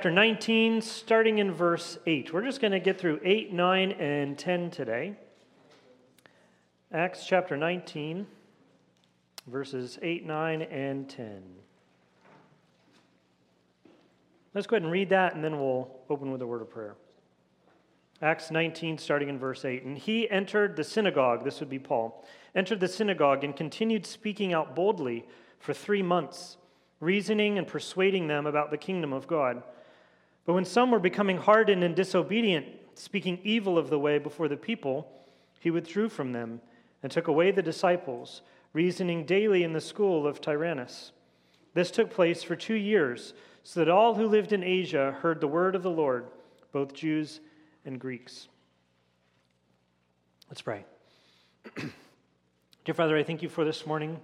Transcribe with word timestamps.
chapter 0.00 0.10
19, 0.10 0.80
starting 0.80 1.36
in 1.40 1.52
verse 1.52 1.98
8. 2.06 2.32
We're 2.32 2.40
just 2.40 2.62
going 2.62 2.72
to 2.72 2.80
get 2.80 2.98
through 2.98 3.20
8, 3.22 3.52
9, 3.52 3.92
and 3.92 4.38
10 4.38 4.70
today. 4.70 5.14
Acts 6.90 7.26
chapter 7.26 7.54
19, 7.54 8.26
verses 9.46 9.98
8, 10.00 10.24
9, 10.24 10.62
and 10.62 11.06
10. 11.06 11.42
Let's 14.54 14.66
go 14.66 14.76
ahead 14.76 14.84
and 14.84 14.90
read 14.90 15.10
that, 15.10 15.34
and 15.34 15.44
then 15.44 15.60
we'll 15.60 15.90
open 16.08 16.32
with 16.32 16.40
a 16.40 16.46
word 16.46 16.62
of 16.62 16.70
prayer. 16.70 16.94
Acts 18.22 18.50
19, 18.50 18.96
starting 18.96 19.28
in 19.28 19.38
verse 19.38 19.66
8. 19.66 19.82
And 19.82 19.98
he 19.98 20.30
entered 20.30 20.76
the 20.76 20.84
synagogue, 20.84 21.44
this 21.44 21.60
would 21.60 21.68
be 21.68 21.78
Paul, 21.78 22.24
entered 22.54 22.80
the 22.80 22.88
synagogue 22.88 23.44
and 23.44 23.54
continued 23.54 24.06
speaking 24.06 24.54
out 24.54 24.74
boldly 24.74 25.26
for 25.58 25.74
three 25.74 26.02
months, 26.02 26.56
reasoning 27.00 27.58
and 27.58 27.66
persuading 27.66 28.28
them 28.28 28.46
about 28.46 28.70
the 28.70 28.78
kingdom 28.78 29.12
of 29.12 29.26
God. 29.26 29.62
But 30.50 30.54
when 30.54 30.64
some 30.64 30.90
were 30.90 30.98
becoming 30.98 31.36
hardened 31.36 31.84
and 31.84 31.94
disobedient, 31.94 32.66
speaking 32.94 33.38
evil 33.44 33.78
of 33.78 33.88
the 33.88 34.00
way 34.00 34.18
before 34.18 34.48
the 34.48 34.56
people, 34.56 35.08
he 35.60 35.70
withdrew 35.70 36.08
from 36.08 36.32
them 36.32 36.60
and 37.04 37.12
took 37.12 37.28
away 37.28 37.52
the 37.52 37.62
disciples, 37.62 38.42
reasoning 38.72 39.24
daily 39.24 39.62
in 39.62 39.74
the 39.74 39.80
school 39.80 40.26
of 40.26 40.40
Tyrannus. 40.40 41.12
This 41.74 41.92
took 41.92 42.10
place 42.10 42.42
for 42.42 42.56
two 42.56 42.74
years, 42.74 43.32
so 43.62 43.78
that 43.78 43.88
all 43.88 44.16
who 44.16 44.26
lived 44.26 44.52
in 44.52 44.64
Asia 44.64 45.16
heard 45.20 45.40
the 45.40 45.46
word 45.46 45.76
of 45.76 45.84
the 45.84 45.88
Lord, 45.88 46.26
both 46.72 46.94
Jews 46.94 47.38
and 47.84 48.00
Greeks. 48.00 48.48
Let's 50.48 50.62
pray. 50.62 50.84
Dear 52.84 52.94
Father, 52.94 53.16
I 53.16 53.22
thank 53.22 53.40
you 53.40 53.48
for 53.48 53.64
this 53.64 53.86
morning. 53.86 54.18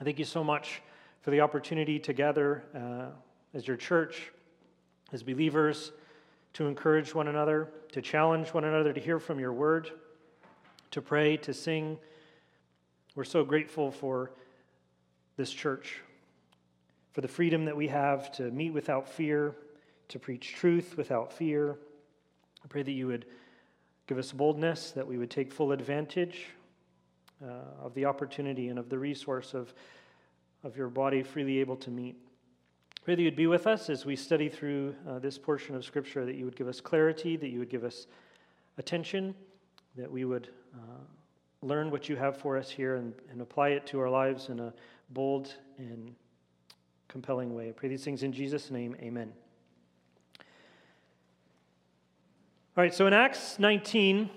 I 0.00 0.02
thank 0.02 0.18
you 0.18 0.24
so 0.24 0.42
much 0.42 0.82
for 1.20 1.30
the 1.30 1.40
opportunity 1.42 2.00
to 2.00 2.12
gather 2.12 2.64
uh, 2.74 3.56
as 3.56 3.68
your 3.68 3.76
church 3.76 4.32
as 5.12 5.22
believers 5.22 5.92
to 6.54 6.66
encourage 6.66 7.14
one 7.14 7.28
another, 7.28 7.68
to 7.92 8.02
challenge 8.02 8.52
one 8.54 8.64
another, 8.64 8.92
to 8.92 9.00
hear 9.00 9.18
from 9.18 9.38
your 9.38 9.52
word, 9.52 9.90
to 10.90 11.02
pray, 11.02 11.36
to 11.36 11.52
sing. 11.52 11.98
We're 13.14 13.24
so 13.24 13.44
grateful 13.44 13.90
for 13.90 14.32
this 15.36 15.50
church, 15.50 16.00
for 17.12 17.20
the 17.20 17.28
freedom 17.28 17.66
that 17.66 17.76
we 17.76 17.88
have 17.88 18.32
to 18.32 18.50
meet 18.50 18.70
without 18.70 19.08
fear, 19.08 19.54
to 20.08 20.18
preach 20.18 20.54
truth 20.54 20.96
without 20.96 21.32
fear. 21.32 21.76
I 22.64 22.68
pray 22.68 22.82
that 22.82 22.92
you 22.92 23.06
would 23.06 23.26
give 24.06 24.18
us 24.18 24.32
boldness, 24.32 24.92
that 24.92 25.06
we 25.06 25.18
would 25.18 25.30
take 25.30 25.52
full 25.52 25.72
advantage 25.72 26.46
uh, 27.44 27.84
of 27.84 27.94
the 27.94 28.06
opportunity 28.06 28.68
and 28.68 28.78
of 28.78 28.88
the 28.88 28.98
resource 28.98 29.52
of, 29.52 29.74
of 30.64 30.76
your 30.76 30.88
body 30.88 31.22
freely 31.22 31.58
able 31.58 31.76
to 31.76 31.90
meet. 31.90 32.16
Pray 33.06 33.14
that 33.14 33.22
you'd 33.22 33.36
be 33.36 33.46
with 33.46 33.68
us 33.68 33.88
as 33.88 34.04
we 34.04 34.16
study 34.16 34.48
through 34.48 34.92
uh, 35.08 35.20
this 35.20 35.38
portion 35.38 35.76
of 35.76 35.84
Scripture, 35.84 36.24
that 36.24 36.34
you 36.34 36.44
would 36.44 36.56
give 36.56 36.66
us 36.66 36.80
clarity, 36.80 37.36
that 37.36 37.50
you 37.50 37.60
would 37.60 37.70
give 37.70 37.84
us 37.84 38.08
attention, 38.78 39.32
that 39.96 40.10
we 40.10 40.24
would 40.24 40.48
uh, 40.74 41.04
learn 41.62 41.92
what 41.92 42.08
you 42.08 42.16
have 42.16 42.36
for 42.36 42.56
us 42.56 42.68
here 42.68 42.96
and, 42.96 43.14
and 43.30 43.40
apply 43.40 43.68
it 43.68 43.86
to 43.86 44.00
our 44.00 44.10
lives 44.10 44.48
in 44.48 44.58
a 44.58 44.74
bold 45.10 45.54
and 45.78 46.16
compelling 47.06 47.54
way. 47.54 47.68
I 47.68 47.70
pray 47.70 47.88
these 47.88 48.02
things 48.02 48.24
in 48.24 48.32
Jesus' 48.32 48.72
name. 48.72 48.96
Amen. 48.98 49.32
All 52.76 52.82
right, 52.82 52.92
so 52.92 53.06
in 53.06 53.12
Acts 53.12 53.60
19, 53.60 54.28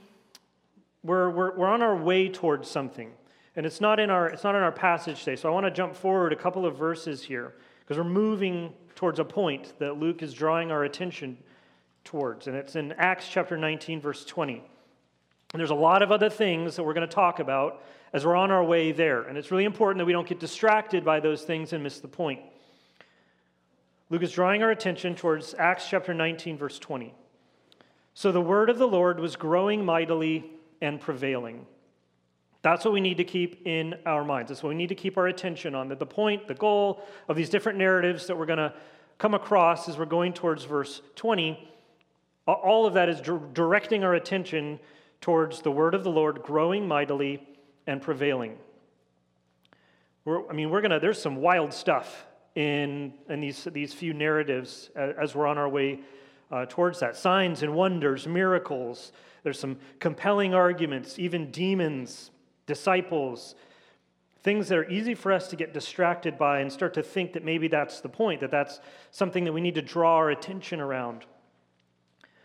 we're, 1.01 1.31
we're, 1.31 1.57
we're 1.57 1.67
on 1.67 1.81
our 1.81 1.95
way 1.95 2.29
towards 2.29 2.69
something. 2.69 3.13
And 3.55 3.65
it's 3.65 3.81
not 3.81 3.99
in 3.99 4.11
our, 4.11 4.27
it's 4.27 4.43
not 4.43 4.53
in 4.53 4.61
our 4.61 4.71
passage 4.71 5.23
today. 5.23 5.37
So 5.37 5.49
I 5.49 5.51
want 5.51 5.65
to 5.65 5.71
jump 5.71 5.95
forward 5.95 6.33
a 6.33 6.35
couple 6.35 6.67
of 6.67 6.77
verses 6.77 7.23
here 7.23 7.55
because 7.89 8.05
we're 8.05 8.11
moving 8.11 8.71
towards 8.93 9.17
a 9.17 9.25
point 9.25 9.73
that 9.79 9.97
Luke 9.97 10.21
is 10.21 10.31
drawing 10.31 10.71
our 10.71 10.83
attention 10.83 11.35
towards. 12.03 12.45
And 12.45 12.55
it's 12.55 12.75
in 12.75 12.91
Acts 12.91 13.27
chapter 13.27 13.57
19, 13.57 13.99
verse 13.99 14.23
20. 14.25 14.61
And 15.53 15.59
there's 15.59 15.71
a 15.71 15.75
lot 15.75 16.03
of 16.03 16.11
other 16.11 16.29
things 16.29 16.75
that 16.75 16.83
we're 16.83 16.93
going 16.93 17.09
to 17.09 17.11
talk 17.11 17.39
about 17.39 17.81
as 18.13 18.27
we're 18.27 18.35
on 18.35 18.51
our 18.51 18.63
way 18.63 18.91
there. 18.91 19.23
And 19.23 19.39
it's 19.39 19.49
really 19.49 19.65
important 19.65 19.97
that 19.97 20.05
we 20.05 20.13
don't 20.13 20.27
get 20.27 20.39
distracted 20.39 21.03
by 21.03 21.19
those 21.19 21.41
things 21.41 21.73
and 21.73 21.81
miss 21.81 21.99
the 21.99 22.07
point. 22.07 22.41
Luke 24.11 24.21
is 24.21 24.33
drawing 24.33 24.61
our 24.61 24.69
attention 24.69 25.15
towards 25.15 25.55
Acts 25.57 25.89
chapter 25.89 26.13
19, 26.13 26.59
verse 26.59 26.77
20. 26.77 27.11
So 28.13 28.31
the 28.31 28.39
word 28.39 28.69
of 28.69 28.77
the 28.77 28.87
Lord 28.87 29.19
was 29.19 29.35
growing 29.35 29.83
mightily 29.83 30.45
and 30.79 31.01
prevailing. 31.01 31.65
That's 32.61 32.83
what 32.83 32.93
we 32.93 33.01
need 33.01 33.17
to 33.17 33.23
keep 33.23 33.65
in 33.65 33.95
our 34.05 34.25
minds. 34.25 34.49
That's 34.49 34.61
what 34.61 34.69
we 34.69 34.75
need 34.75 34.89
to 34.89 34.95
keep 34.95 35.17
our 35.17 35.27
attention 35.27 35.75
on. 35.75 35.87
That 35.89 35.99
the 35.99 36.05
point, 36.05 36.47
the 36.47 36.53
goal 36.53 37.03
of 37.27 37.37
these 37.37 37.49
different 37.49 37.77
narratives 37.77 38.27
that 38.27 38.37
we're 38.37 38.45
going 38.45 38.59
to 38.59 38.73
come 39.17 39.33
across 39.33 39.87
as 39.87 39.97
we're 39.97 40.05
going 40.05 40.33
towards 40.33 40.65
verse 40.65 41.01
20, 41.15 41.69
all 42.45 42.85
of 42.85 42.95
that 42.95 43.07
is 43.09 43.21
directing 43.21 44.03
our 44.03 44.15
attention 44.15 44.79
towards 45.21 45.61
the 45.61 45.71
word 45.71 45.93
of 45.93 46.03
the 46.03 46.09
Lord 46.09 46.41
growing 46.41 46.87
mightily 46.87 47.47
and 47.87 48.01
prevailing. 48.01 48.57
We're, 50.25 50.49
I 50.49 50.53
mean, 50.53 50.69
we're 50.69 50.81
going 50.81 50.91
to, 50.91 50.99
there's 50.99 51.21
some 51.21 51.37
wild 51.37 51.73
stuff 51.73 52.25
in, 52.55 53.13
in 53.29 53.39
these, 53.39 53.65
these 53.71 53.93
few 53.93 54.13
narratives 54.13 54.89
as 54.95 55.33
we're 55.33 55.47
on 55.47 55.57
our 55.57 55.69
way 55.69 56.01
uh, 56.51 56.65
towards 56.67 56.99
that. 56.99 57.15
Signs 57.15 57.63
and 57.63 57.73
wonders, 57.73 58.27
miracles. 58.27 59.11
There's 59.43 59.59
some 59.59 59.77
compelling 59.99 60.53
arguments, 60.53 61.19
even 61.19 61.51
demons 61.51 62.31
disciples, 62.69 63.55
things 64.43 64.69
that 64.69 64.77
are 64.77 64.89
easy 64.89 65.15
for 65.15 65.33
us 65.33 65.49
to 65.49 65.57
get 65.57 65.73
distracted 65.73 66.37
by 66.37 66.59
and 66.59 66.71
start 66.71 66.93
to 66.93 67.03
think 67.03 67.33
that 67.33 67.43
maybe 67.43 67.67
that's 67.67 67.99
the 67.99 68.07
point, 68.07 68.39
that 68.39 68.51
that's 68.51 68.79
something 69.11 69.43
that 69.43 69.51
we 69.51 69.59
need 69.59 69.75
to 69.75 69.81
draw 69.81 70.15
our 70.15 70.29
attention 70.29 70.79
around. 70.79 71.25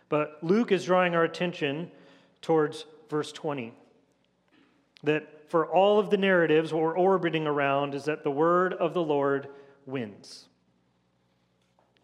But 0.08 0.38
Luke 0.42 0.72
is 0.72 0.86
drawing 0.86 1.14
our 1.14 1.24
attention 1.24 1.90
towards 2.40 2.86
verse 3.10 3.30
20. 3.32 3.74
That 5.04 5.50
for 5.50 5.66
all 5.66 5.98
of 6.00 6.08
the 6.08 6.16
narratives, 6.16 6.72
what 6.72 6.82
we're 6.82 6.98
orbiting 6.98 7.46
around 7.46 7.94
is 7.94 8.06
that 8.06 8.24
the 8.24 8.30
word 8.30 8.72
of 8.72 8.94
the 8.94 9.02
Lord 9.02 9.48
wins. 9.84 10.46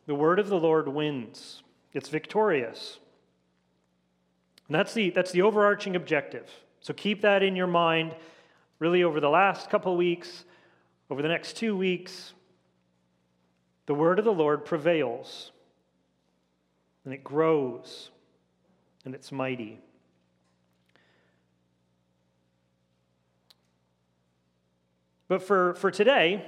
The 0.07 0.15
word 0.15 0.39
of 0.39 0.49
the 0.49 0.59
Lord 0.59 0.89
wins, 0.89 1.63
it's 1.95 2.11
victorious. 2.11 2.99
And 4.69 4.75
that's 4.75 4.93
the, 4.93 5.11
that's 5.11 5.33
the 5.33 5.43
overarching 5.43 5.97
objective. 5.97 6.49
So 6.81 6.95
keep 6.95 7.23
that 7.23 7.43
in 7.43 7.57
your 7.57 7.67
mind 7.67 8.15
really 8.79 9.05
over 9.05 9.21
the 9.21 9.29
last 9.29 9.71
couple 9.71 9.97
weeks, 9.97 10.45
over 11.11 11.23
the 11.23 11.29
next 11.29 11.57
two 11.57 11.77
weeks. 11.77 12.33
The 13.87 13.95
word 13.95 14.19
of 14.19 14.25
the 14.25 14.33
Lord 14.33 14.65
prevails, 14.65 15.53
and 17.05 17.13
it 17.13 17.23
grows, 17.23 18.11
and 19.05 19.15
it's 19.15 19.31
mighty. 19.31 19.79
But 25.29 25.43
for, 25.43 25.75
for 25.75 25.91
today, 25.91 26.45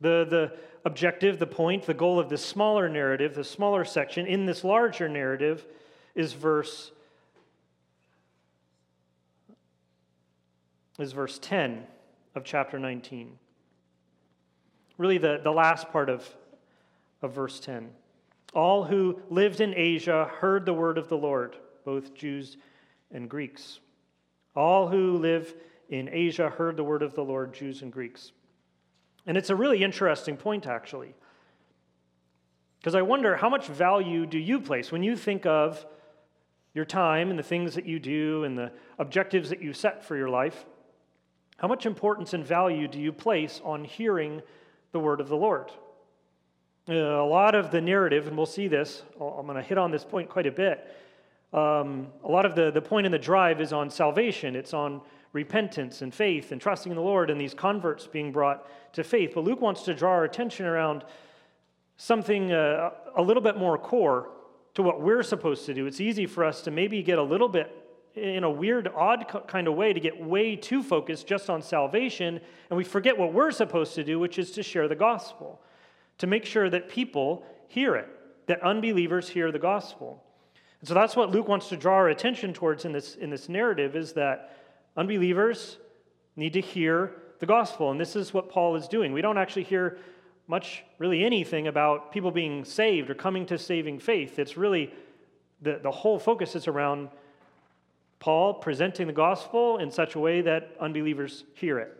the, 0.00 0.26
the 0.28 0.52
objective, 0.84 1.38
the 1.38 1.46
point, 1.46 1.84
the 1.84 1.94
goal 1.94 2.18
of 2.18 2.28
this 2.28 2.44
smaller 2.44 2.88
narrative, 2.88 3.34
the 3.34 3.44
smaller 3.44 3.84
section 3.84 4.26
in 4.26 4.46
this 4.46 4.64
larger 4.64 5.08
narrative, 5.08 5.66
is 6.14 6.32
verse 6.32 6.92
is 11.02 11.12
verse 11.12 11.38
10 11.40 11.84
of 12.34 12.44
chapter 12.44 12.78
19. 12.78 13.38
Really, 14.98 15.18
the, 15.18 15.40
the 15.42 15.50
last 15.50 15.90
part 15.90 16.08
of, 16.08 16.28
of 17.22 17.32
verse 17.32 17.60
10. 17.60 17.90
All 18.54 18.84
who 18.84 19.20
lived 19.30 19.60
in 19.60 19.74
Asia 19.74 20.30
heard 20.40 20.66
the 20.66 20.74
word 20.74 20.98
of 20.98 21.08
the 21.08 21.16
Lord, 21.16 21.56
both 21.84 22.14
Jews 22.14 22.56
and 23.12 23.28
Greeks. 23.28 23.80
All 24.54 24.88
who 24.88 25.16
live 25.16 25.54
in 25.88 26.08
Asia 26.10 26.50
heard 26.50 26.76
the 26.76 26.84
word 26.84 27.02
of 27.02 27.14
the 27.14 27.24
Lord, 27.24 27.54
Jews 27.54 27.82
and 27.82 27.92
Greeks. 27.92 28.32
And 29.26 29.36
it's 29.36 29.50
a 29.50 29.56
really 29.56 29.82
interesting 29.82 30.36
point, 30.36 30.66
actually. 30.66 31.14
Because 32.78 32.94
I 32.94 33.02
wonder 33.02 33.36
how 33.36 33.48
much 33.48 33.66
value 33.66 34.26
do 34.26 34.38
you 34.38 34.60
place 34.60 34.90
when 34.90 35.02
you 35.02 35.14
think 35.14 35.46
of 35.46 35.84
your 36.74 36.84
time 36.84 37.30
and 37.30 37.38
the 37.38 37.44
things 37.44 37.74
that 37.74 37.86
you 37.86 37.98
do 37.98 38.44
and 38.44 38.56
the 38.56 38.72
objectives 38.98 39.50
that 39.50 39.62
you 39.62 39.72
set 39.72 40.04
for 40.04 40.16
your 40.16 40.28
life? 40.28 40.64
How 41.60 41.68
much 41.68 41.84
importance 41.84 42.32
and 42.32 42.42
value 42.42 42.88
do 42.88 42.98
you 42.98 43.12
place 43.12 43.60
on 43.62 43.84
hearing 43.84 44.40
the 44.92 44.98
word 44.98 45.20
of 45.20 45.28
the 45.28 45.36
Lord? 45.36 45.70
Uh, 46.88 46.94
a 46.94 47.22
lot 47.22 47.54
of 47.54 47.70
the 47.70 47.82
narrative, 47.82 48.26
and 48.26 48.34
we'll 48.34 48.46
see 48.46 48.66
this, 48.66 49.02
I'm 49.20 49.44
going 49.44 49.56
to 49.56 49.62
hit 49.62 49.76
on 49.76 49.90
this 49.90 50.02
point 50.02 50.30
quite 50.30 50.46
a 50.46 50.50
bit. 50.50 50.96
Um, 51.52 52.06
a 52.24 52.30
lot 52.30 52.46
of 52.46 52.54
the, 52.54 52.70
the 52.70 52.80
point 52.80 53.04
in 53.04 53.12
the 53.12 53.18
drive 53.18 53.60
is 53.60 53.74
on 53.74 53.90
salvation, 53.90 54.56
it's 54.56 54.72
on 54.72 55.02
repentance 55.34 56.00
and 56.00 56.14
faith 56.14 56.50
and 56.50 56.62
trusting 56.62 56.90
in 56.90 56.96
the 56.96 57.02
Lord 57.02 57.28
and 57.28 57.38
these 57.38 57.52
converts 57.52 58.06
being 58.06 58.32
brought 58.32 58.66
to 58.94 59.04
faith. 59.04 59.32
But 59.34 59.44
Luke 59.44 59.60
wants 59.60 59.82
to 59.82 59.92
draw 59.92 60.12
our 60.12 60.24
attention 60.24 60.64
around 60.64 61.04
something 61.98 62.52
uh, 62.52 62.88
a 63.14 63.22
little 63.22 63.42
bit 63.42 63.58
more 63.58 63.76
core 63.76 64.30
to 64.72 64.82
what 64.82 65.02
we're 65.02 65.22
supposed 65.22 65.66
to 65.66 65.74
do. 65.74 65.84
It's 65.84 66.00
easy 66.00 66.24
for 66.24 66.42
us 66.42 66.62
to 66.62 66.70
maybe 66.70 67.02
get 67.02 67.18
a 67.18 67.22
little 67.22 67.50
bit 67.50 67.70
in 68.14 68.44
a 68.44 68.50
weird, 68.50 68.88
odd 68.88 69.26
kind 69.46 69.68
of 69.68 69.74
way 69.74 69.92
to 69.92 70.00
get 70.00 70.20
way 70.20 70.56
too 70.56 70.82
focused 70.82 71.26
just 71.26 71.48
on 71.48 71.62
salvation, 71.62 72.40
and 72.68 72.76
we 72.76 72.84
forget 72.84 73.16
what 73.16 73.32
we're 73.32 73.52
supposed 73.52 73.94
to 73.94 74.04
do, 74.04 74.18
which 74.18 74.38
is 74.38 74.50
to 74.52 74.62
share 74.62 74.88
the 74.88 74.96
gospel, 74.96 75.60
to 76.18 76.26
make 76.26 76.44
sure 76.44 76.68
that 76.68 76.88
people 76.88 77.44
hear 77.68 77.94
it, 77.94 78.08
that 78.46 78.60
unbelievers 78.62 79.28
hear 79.28 79.52
the 79.52 79.58
gospel. 79.58 80.22
And 80.80 80.88
so 80.88 80.94
that's 80.94 81.14
what 81.14 81.30
Luke 81.30 81.46
wants 81.46 81.68
to 81.68 81.76
draw 81.76 81.94
our 81.94 82.08
attention 82.08 82.52
towards 82.52 82.84
in 82.84 82.92
this, 82.92 83.14
in 83.14 83.30
this 83.30 83.48
narrative 83.48 83.94
is 83.94 84.14
that 84.14 84.56
unbelievers 84.96 85.78
need 86.36 86.54
to 86.54 86.60
hear 86.60 87.12
the 87.38 87.46
gospel. 87.46 87.90
And 87.90 88.00
this 88.00 88.16
is 88.16 88.34
what 88.34 88.48
Paul 88.48 88.76
is 88.76 88.88
doing. 88.88 89.12
We 89.12 89.22
don't 89.22 89.38
actually 89.38 89.64
hear 89.64 89.98
much, 90.48 90.82
really 90.98 91.24
anything 91.24 91.68
about 91.68 92.12
people 92.12 92.30
being 92.30 92.64
saved 92.64 93.08
or 93.08 93.14
coming 93.14 93.46
to 93.46 93.58
saving 93.58 93.98
faith. 94.00 94.38
It's 94.38 94.56
really 94.56 94.92
the, 95.62 95.78
the 95.82 95.90
whole 95.90 96.18
focus 96.18 96.56
is 96.56 96.66
around 96.66 97.10
Paul 98.20 98.54
presenting 98.54 99.06
the 99.06 99.12
gospel 99.12 99.78
in 99.78 99.90
such 99.90 100.14
a 100.14 100.20
way 100.20 100.42
that 100.42 100.76
unbelievers 100.78 101.44
hear 101.54 101.78
it. 101.78 101.96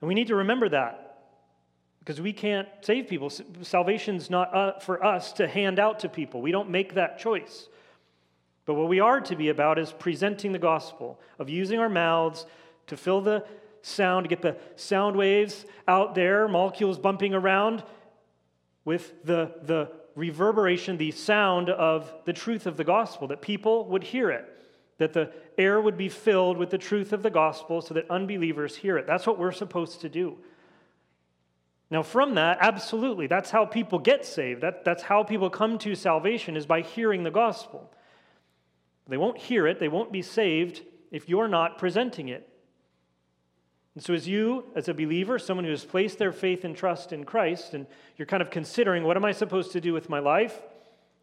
And 0.00 0.08
we 0.08 0.14
need 0.14 0.28
to 0.28 0.36
remember 0.36 0.68
that 0.68 1.10
because 1.98 2.20
we 2.20 2.32
can't 2.32 2.68
save 2.82 3.08
people. 3.08 3.30
Salvation's 3.62 4.30
not 4.30 4.54
uh, 4.54 4.78
for 4.78 5.04
us 5.04 5.32
to 5.34 5.48
hand 5.48 5.78
out 5.78 6.00
to 6.00 6.08
people, 6.08 6.40
we 6.40 6.52
don't 6.52 6.70
make 6.70 6.94
that 6.94 7.18
choice. 7.18 7.68
But 8.66 8.74
what 8.74 8.88
we 8.88 9.00
are 9.00 9.20
to 9.22 9.34
be 9.34 9.48
about 9.48 9.78
is 9.78 9.92
presenting 9.92 10.52
the 10.52 10.58
gospel, 10.58 11.18
of 11.38 11.48
using 11.48 11.80
our 11.80 11.88
mouths 11.88 12.46
to 12.86 12.96
fill 12.96 13.20
the 13.20 13.44
sound, 13.82 14.24
to 14.24 14.28
get 14.28 14.42
the 14.42 14.56
sound 14.76 15.16
waves 15.16 15.64
out 15.88 16.14
there, 16.14 16.46
molecules 16.46 16.98
bumping 16.98 17.34
around 17.34 17.82
with 18.84 19.24
the, 19.24 19.52
the 19.62 19.90
reverberation, 20.14 20.96
the 20.96 21.10
sound 21.10 21.70
of 21.70 22.12
the 22.24 22.32
truth 22.32 22.66
of 22.66 22.76
the 22.76 22.84
gospel, 22.84 23.28
that 23.28 23.40
people 23.40 23.86
would 23.86 24.02
hear 24.02 24.30
it, 24.30 24.44
that 24.98 25.12
the 25.12 25.32
air 25.56 25.80
would 25.80 25.96
be 25.96 26.08
filled 26.08 26.58
with 26.58 26.70
the 26.70 26.78
truth 26.78 27.12
of 27.12 27.22
the 27.22 27.30
gospel 27.30 27.80
so 27.80 27.94
that 27.94 28.10
unbelievers 28.10 28.76
hear 28.76 28.98
it. 28.98 29.06
That's 29.06 29.26
what 29.26 29.38
we're 29.38 29.52
supposed 29.52 30.00
to 30.02 30.08
do. 30.08 30.38
Now, 31.90 32.02
from 32.02 32.34
that, 32.34 32.58
absolutely, 32.60 33.26
that's 33.26 33.50
how 33.50 33.64
people 33.64 33.98
get 33.98 34.24
saved. 34.24 34.60
That, 34.62 34.84
that's 34.84 35.02
how 35.02 35.24
people 35.24 35.50
come 35.50 35.78
to 35.78 35.94
salvation, 35.94 36.56
is 36.56 36.66
by 36.66 36.82
hearing 36.82 37.24
the 37.24 37.30
gospel. 37.30 37.90
They 39.08 39.16
won't 39.16 39.38
hear 39.38 39.66
it, 39.66 39.80
they 39.80 39.88
won't 39.88 40.12
be 40.12 40.22
saved 40.22 40.82
if 41.10 41.28
you're 41.28 41.48
not 41.48 41.78
presenting 41.78 42.28
it. 42.28 42.49
And 44.00 44.04
so, 44.06 44.14
as 44.14 44.26
you, 44.26 44.64
as 44.74 44.88
a 44.88 44.94
believer, 44.94 45.38
someone 45.38 45.66
who 45.66 45.70
has 45.72 45.84
placed 45.84 46.16
their 46.16 46.32
faith 46.32 46.64
and 46.64 46.74
trust 46.74 47.12
in 47.12 47.22
Christ, 47.24 47.74
and 47.74 47.86
you're 48.16 48.24
kind 48.24 48.40
of 48.40 48.48
considering 48.48 49.04
what 49.04 49.14
am 49.14 49.26
I 49.26 49.32
supposed 49.32 49.72
to 49.72 49.80
do 49.82 49.92
with 49.92 50.08
my 50.08 50.20
life? 50.20 50.58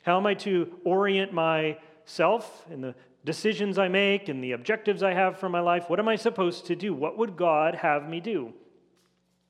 How 0.04 0.18
am 0.18 0.28
I 0.28 0.36
to 0.36 0.72
orient 0.84 1.34
myself 1.34 2.68
in 2.70 2.82
the 2.82 2.94
decisions 3.26 3.80
I 3.80 3.88
make 3.88 4.30
and 4.30 4.44
the 4.44 4.52
objectives 4.52 5.02
I 5.02 5.16
have 5.16 5.40
for 5.40 5.50
my 5.50 5.60
life? 5.60 5.90
What 5.90 5.98
am 5.98 6.08
I 6.08 6.18
supposed 6.18 6.68
to 6.68 6.76
do? 6.76 6.94
What 6.94 7.18
would 7.18 7.36
God 7.36 7.74
have 7.74 8.08
me 8.08 8.20
do? 8.20 8.54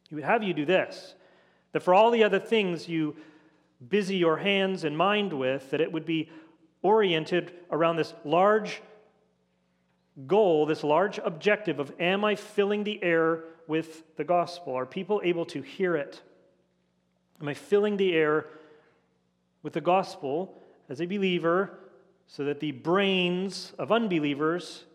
He 0.08 0.16
would 0.16 0.24
have 0.24 0.42
you 0.42 0.54
do 0.54 0.66
this 0.66 1.14
that 1.74 1.84
for 1.84 1.94
all 1.94 2.12
the 2.12 2.24
other 2.24 2.40
things 2.40 2.88
you 2.88 3.14
busy 3.90 4.16
your 4.16 4.38
hands 4.38 4.86
and 4.86 4.98
mind 4.98 5.34
with, 5.34 5.70
that 5.72 5.82
it 5.82 5.92
would 5.92 6.06
be 6.06 6.30
oriented 6.82 7.52
around 7.72 7.98
this 7.98 8.14
large 8.24 8.82
goal, 10.26 10.66
this 10.66 10.84
large 10.84 11.20
objective 11.24 11.80
of 11.80 11.94
am 12.00 12.26
I 12.26 12.36
filling 12.36 12.84
the 12.84 13.04
air 13.04 13.44
with 13.68 14.16
the 14.16 14.24
gospel? 14.24 14.74
Are 14.74 14.86
people 14.86 15.22
able 15.24 15.46
to 15.48 15.62
hear 15.62 15.96
it? 15.96 16.22
Am 17.40 17.48
I 17.48 17.54
filling 17.54 17.98
the 17.98 18.14
air 18.14 18.48
with 19.62 19.74
the 19.74 19.82
gospel 19.82 20.62
as 20.90 21.02
a 21.02 21.06
believer 21.06 21.78
so 22.26 22.46
that 22.46 22.60
the 22.60 22.72
brains 22.72 23.74
of 23.78 23.92
unbelievers 23.92 24.86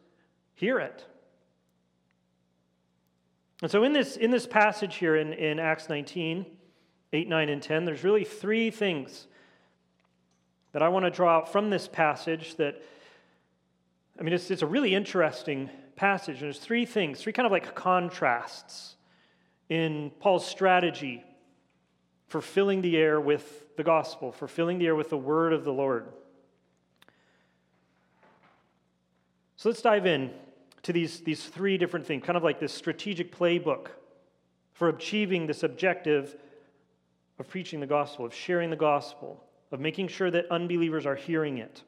hear 0.55 0.81
it? 0.81 1.07
And 3.61 3.71
so, 3.71 3.85
in 3.85 3.93
this, 3.93 4.17
in 4.17 4.33
this 4.33 4.47
passage 4.47 4.97
here 4.97 5.15
in, 5.15 5.33
in 5.35 5.61
Acts 5.61 5.89
19, 5.89 6.45
8, 7.13 7.29
9, 7.29 7.49
and 7.49 7.63
10, 7.63 7.85
there's 7.85 8.03
really 8.03 8.25
three 8.25 8.73
things 8.73 9.29
that 10.73 10.83
I 10.83 10.89
want 10.89 11.05
to 11.05 11.11
draw 11.11 11.37
out 11.37 11.53
from 11.53 11.71
this 11.71 11.87
passage 11.87 12.57
that 12.57 12.83
I 14.19 14.23
mean, 14.23 14.33
it's, 14.35 14.51
it's 14.51 14.63
a 14.63 14.67
really 14.67 14.95
interesting 14.95 15.71
passage. 15.97 16.37
And 16.37 16.45
there's 16.45 16.59
three 16.59 16.85
things, 16.85 17.21
three 17.21 17.33
kind 17.33 17.47
of 17.47 17.53
like 17.53 17.75
contrasts 17.75 18.97
in 19.69 20.11
Paul's 20.21 20.47
strategy 20.47 21.25
for 22.29 22.41
filling 22.41 22.83
the 22.83 22.97
air 22.97 23.21
with 23.21 23.77
the 23.77 23.85
gospel, 23.85 24.33
for 24.33 24.49
filling 24.49 24.79
the 24.79 24.87
air 24.87 24.95
with 24.95 25.11
the 25.11 25.19
word 25.19 25.53
of 25.53 25.65
the 25.65 25.73
Lord. 25.73 26.07
So 29.57 29.69
let's 29.69 29.83
dive 29.83 30.07
in 30.07 30.31
to 30.83 30.93
these, 30.93 31.21
these 31.21 31.45
three 31.45 31.79
different 31.79 32.07
things, 32.07 32.25
kind 32.25 32.37
of 32.37 32.43
like 32.43 32.59
this 32.59 32.73
strategic 32.73 33.37
playbook 33.37 33.89
for 34.73 34.89
achieving 34.89 35.47
this 35.47 35.63
objective 35.63 36.37
of 37.39 37.49
preaching 37.49 37.81
the 37.81 37.87
gospel, 37.87 38.25
of 38.25 38.35
sharing 38.35 38.71
the 38.71 38.77
gospel, 38.77 39.43
of 39.71 39.81
making 39.81 40.09
sure 40.09 40.31
that 40.31 40.51
unbelievers 40.51 41.07
are 41.07 41.15
hearing 41.15 41.59
it. 41.59 41.83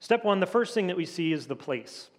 Step 0.00 0.24
one, 0.24 0.40
the 0.40 0.46
first 0.46 0.74
thing 0.74 0.86
that 0.88 0.96
we 0.96 1.06
see 1.06 1.32
is 1.32 1.46
the 1.46 1.56
place. 1.56 2.10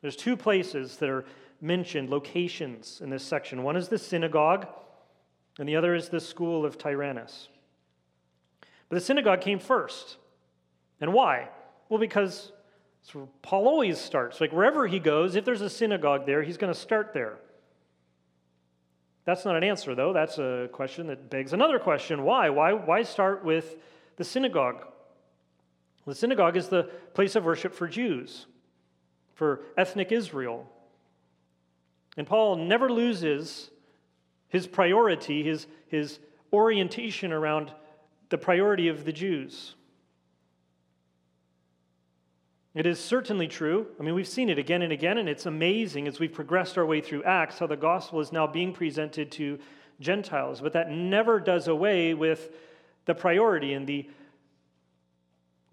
There's 0.00 0.16
two 0.16 0.36
places 0.36 0.96
that 0.98 1.08
are 1.08 1.24
mentioned, 1.60 2.10
locations 2.10 3.00
in 3.00 3.10
this 3.10 3.24
section. 3.24 3.62
One 3.62 3.76
is 3.76 3.88
the 3.88 3.98
synagogue, 3.98 4.66
and 5.58 5.68
the 5.68 5.76
other 5.76 5.94
is 5.94 6.08
the 6.08 6.20
school 6.20 6.64
of 6.64 6.78
Tyrannus. 6.78 7.48
But 8.88 8.96
the 8.96 9.00
synagogue 9.00 9.40
came 9.40 9.58
first. 9.58 10.16
And 11.00 11.12
why? 11.12 11.48
Well, 11.88 12.00
because 12.00 12.52
Paul 13.42 13.68
always 13.68 13.98
starts. 13.98 14.40
Like 14.40 14.52
wherever 14.52 14.86
he 14.86 14.98
goes, 14.98 15.34
if 15.34 15.44
there's 15.44 15.60
a 15.60 15.70
synagogue 15.70 16.26
there, 16.26 16.42
he's 16.42 16.56
going 16.56 16.72
to 16.72 16.78
start 16.78 17.12
there. 17.12 17.38
That's 19.24 19.44
not 19.44 19.56
an 19.56 19.64
answer, 19.64 19.94
though. 19.94 20.12
That's 20.12 20.38
a 20.38 20.68
question 20.72 21.08
that 21.08 21.30
begs 21.30 21.52
another 21.52 21.80
question. 21.80 22.22
Why? 22.22 22.48
Why, 22.48 22.72
why 22.72 23.02
start 23.02 23.44
with 23.44 23.76
the 24.16 24.24
synagogue? 24.24 24.86
The 26.06 26.14
synagogue 26.14 26.56
is 26.56 26.68
the 26.68 26.84
place 27.14 27.34
of 27.34 27.44
worship 27.44 27.74
for 27.74 27.88
Jews, 27.88 28.46
for 29.34 29.60
ethnic 29.76 30.12
Israel. 30.12 30.70
And 32.16 32.26
Paul 32.26 32.56
never 32.56 32.90
loses 32.90 33.70
his 34.48 34.66
priority, 34.66 35.42
his, 35.42 35.66
his 35.88 36.20
orientation 36.52 37.32
around 37.32 37.72
the 38.28 38.38
priority 38.38 38.88
of 38.88 39.04
the 39.04 39.12
Jews. 39.12 39.74
It 42.74 42.86
is 42.86 43.00
certainly 43.00 43.48
true. 43.48 43.86
I 43.98 44.02
mean, 44.02 44.14
we've 44.14 44.28
seen 44.28 44.48
it 44.48 44.58
again 44.58 44.82
and 44.82 44.92
again, 44.92 45.18
and 45.18 45.28
it's 45.28 45.46
amazing 45.46 46.06
as 46.06 46.20
we've 46.20 46.32
progressed 46.32 46.76
our 46.76 46.86
way 46.86 47.00
through 47.00 47.24
Acts 47.24 47.58
how 47.58 47.66
the 47.66 47.76
gospel 47.76 48.20
is 48.20 48.32
now 48.32 48.46
being 48.46 48.72
presented 48.72 49.32
to 49.32 49.58
Gentiles. 49.98 50.60
But 50.60 50.74
that 50.74 50.90
never 50.90 51.40
does 51.40 51.68
away 51.68 52.12
with 52.14 52.50
the 53.06 53.14
priority 53.14 53.72
and 53.72 53.86
the 53.86 54.08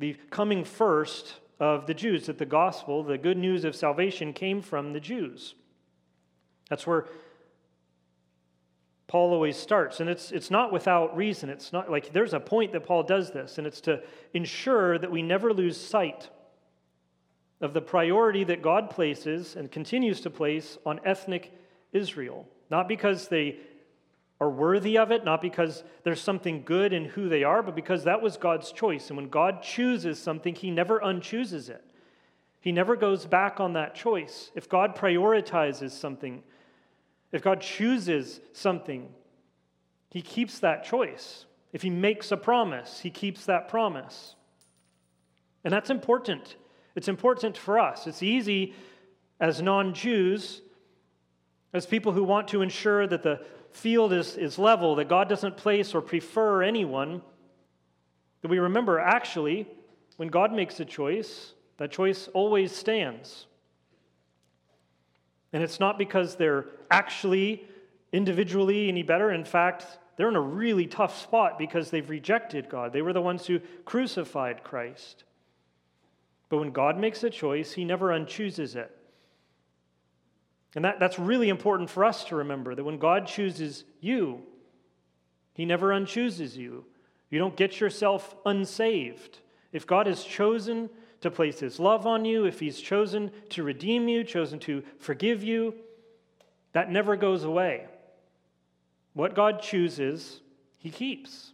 the 0.03 0.17
coming 0.29 0.65
first 0.65 1.35
of 1.61 1.87
the 1.87 1.93
Jews, 1.93 2.25
that 2.25 2.37
the 2.37 2.45
gospel, 2.45 3.03
the 3.03 3.17
good 3.17 3.37
news 3.37 3.63
of 3.63 3.73
salvation, 3.73 4.33
came 4.33 4.61
from 4.61 4.91
the 4.91 4.99
Jews. 4.99 5.55
That's 6.69 6.85
where 6.85 7.05
Paul 9.07 9.31
always 9.31 9.55
starts. 9.55 10.01
And 10.01 10.09
it's, 10.09 10.33
it's 10.33 10.51
not 10.51 10.73
without 10.73 11.15
reason. 11.15 11.49
It's 11.49 11.71
not 11.71 11.89
like 11.89 12.11
there's 12.11 12.33
a 12.33 12.39
point 12.41 12.73
that 12.73 12.85
Paul 12.85 13.03
does 13.03 13.31
this, 13.31 13.57
and 13.57 13.65
it's 13.65 13.79
to 13.81 14.03
ensure 14.33 14.97
that 14.97 15.09
we 15.09 15.21
never 15.21 15.53
lose 15.53 15.77
sight 15.79 16.29
of 17.61 17.73
the 17.73 17.81
priority 17.81 18.43
that 18.43 18.61
God 18.61 18.89
places 18.89 19.55
and 19.55 19.71
continues 19.71 20.19
to 20.21 20.29
place 20.29 20.77
on 20.85 20.99
ethnic 21.05 21.53
Israel. 21.93 22.45
Not 22.69 22.89
because 22.89 23.29
they 23.29 23.55
are 24.39 24.49
worthy 24.49 24.97
of 24.97 25.11
it, 25.11 25.23
not 25.23 25.41
because 25.41 25.83
there's 26.03 26.21
something 26.21 26.63
good 26.63 26.91
in 26.91 27.05
who 27.05 27.29
they 27.29 27.43
are, 27.43 27.63
but 27.63 27.75
because 27.75 28.03
that 28.03 28.21
was 28.21 28.37
God's 28.37 28.71
choice. 28.71 29.09
And 29.09 29.17
when 29.17 29.29
God 29.29 29.61
chooses 29.61 30.19
something, 30.19 30.55
He 30.55 30.71
never 30.71 30.99
unchooses 30.99 31.69
it. 31.69 31.83
He 32.59 32.71
never 32.71 32.95
goes 32.95 33.25
back 33.25 33.59
on 33.59 33.73
that 33.73 33.95
choice. 33.95 34.51
If 34.55 34.69
God 34.69 34.95
prioritizes 34.95 35.91
something, 35.91 36.43
if 37.31 37.41
God 37.41 37.61
chooses 37.61 38.39
something, 38.53 39.09
He 40.09 40.21
keeps 40.21 40.59
that 40.59 40.83
choice. 40.83 41.45
If 41.71 41.81
He 41.81 41.89
makes 41.89 42.31
a 42.31 42.37
promise, 42.37 42.99
He 42.99 43.09
keeps 43.09 43.45
that 43.45 43.67
promise. 43.67 44.35
And 45.63 45.73
that's 45.73 45.89
important. 45.89 46.55
It's 46.95 47.07
important 47.07 47.57
for 47.57 47.79
us. 47.79 48.07
It's 48.07 48.23
easy 48.23 48.73
as 49.39 49.61
non 49.61 49.93
Jews, 49.93 50.61
as 51.73 51.85
people 51.85 52.11
who 52.11 52.23
want 52.23 52.47
to 52.49 52.61
ensure 52.61 53.07
that 53.07 53.23
the 53.23 53.41
field 53.73 54.13
is, 54.13 54.37
is 54.37 54.57
level, 54.57 54.95
that 54.95 55.09
God 55.09 55.27
doesn't 55.27 55.57
place 55.57 55.93
or 55.93 56.01
prefer 56.01 56.63
anyone, 56.63 57.21
that 58.41 58.49
we 58.49 58.59
remember 58.59 58.99
actually, 58.99 59.67
when 60.17 60.29
God 60.29 60.53
makes 60.53 60.79
a 60.79 60.85
choice, 60.85 61.53
that 61.77 61.91
choice 61.91 62.29
always 62.33 62.71
stands. 62.71 63.47
And 65.51 65.61
it's 65.63 65.79
not 65.79 65.97
because 65.97 66.35
they're 66.35 66.65
actually 66.89 67.63
individually 68.11 68.89
any 68.89 69.03
better. 69.03 69.31
In 69.31 69.45
fact, 69.45 69.85
they're 70.15 70.29
in 70.29 70.35
a 70.35 70.41
really 70.41 70.85
tough 70.85 71.19
spot 71.19 71.57
because 71.57 71.89
they've 71.89 72.09
rejected 72.09 72.69
God. 72.69 72.93
They 72.93 73.01
were 73.01 73.13
the 73.13 73.21
ones 73.21 73.45
who 73.45 73.59
crucified 73.85 74.63
Christ. 74.63 75.23
But 76.49 76.57
when 76.57 76.71
God 76.71 76.99
makes 76.99 77.23
a 77.23 77.29
choice, 77.29 77.73
He 77.73 77.83
never 77.83 78.09
unchooses 78.09 78.75
it. 78.75 78.95
And 80.75 80.85
that, 80.85 80.99
that's 80.99 81.19
really 81.19 81.49
important 81.49 81.89
for 81.89 82.03
us 82.03 82.25
to 82.25 82.35
remember 82.35 82.73
that 82.75 82.83
when 82.83 82.97
God 82.97 83.27
chooses 83.27 83.83
you, 84.01 84.41
He 85.53 85.65
never 85.65 85.89
unchooses 85.89 86.55
you. 86.55 86.85
You 87.29 87.39
don't 87.39 87.55
get 87.55 87.79
yourself 87.79 88.35
unsaved. 88.45 89.39
If 89.71 89.87
God 89.87 90.07
has 90.07 90.23
chosen 90.23 90.89
to 91.21 91.31
place 91.31 91.59
his 91.59 91.79
love 91.79 92.05
on 92.05 92.25
you, 92.25 92.45
if 92.45 92.59
he's 92.59 92.79
chosen 92.79 93.31
to 93.49 93.63
redeem 93.63 94.07
you, 94.07 94.23
chosen 94.23 94.59
to 94.59 94.83
forgive 94.99 95.41
you, 95.43 95.73
that 96.73 96.91
never 96.91 97.15
goes 97.15 97.43
away. 97.43 97.87
What 99.13 99.33
God 99.33 99.61
chooses, 99.61 100.41
he 100.77 100.89
keeps. 100.89 101.52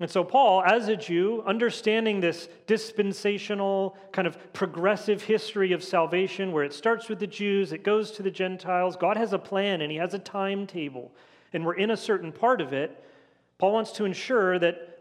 And 0.00 0.08
so, 0.08 0.22
Paul, 0.22 0.62
as 0.62 0.86
a 0.86 0.96
Jew, 0.96 1.42
understanding 1.44 2.20
this 2.20 2.48
dispensational, 2.68 3.96
kind 4.12 4.28
of 4.28 4.52
progressive 4.52 5.22
history 5.22 5.72
of 5.72 5.82
salvation 5.82 6.52
where 6.52 6.62
it 6.62 6.72
starts 6.72 7.08
with 7.08 7.18
the 7.18 7.26
Jews, 7.26 7.72
it 7.72 7.82
goes 7.82 8.12
to 8.12 8.22
the 8.22 8.30
Gentiles, 8.30 8.96
God 8.96 9.16
has 9.16 9.32
a 9.32 9.38
plan 9.38 9.80
and 9.80 9.90
He 9.90 9.98
has 9.98 10.14
a 10.14 10.18
timetable, 10.20 11.10
and 11.52 11.66
we're 11.66 11.74
in 11.74 11.90
a 11.90 11.96
certain 11.96 12.30
part 12.30 12.60
of 12.60 12.72
it. 12.72 13.04
Paul 13.58 13.72
wants 13.72 13.90
to 13.92 14.04
ensure 14.04 14.58
that 14.60 15.00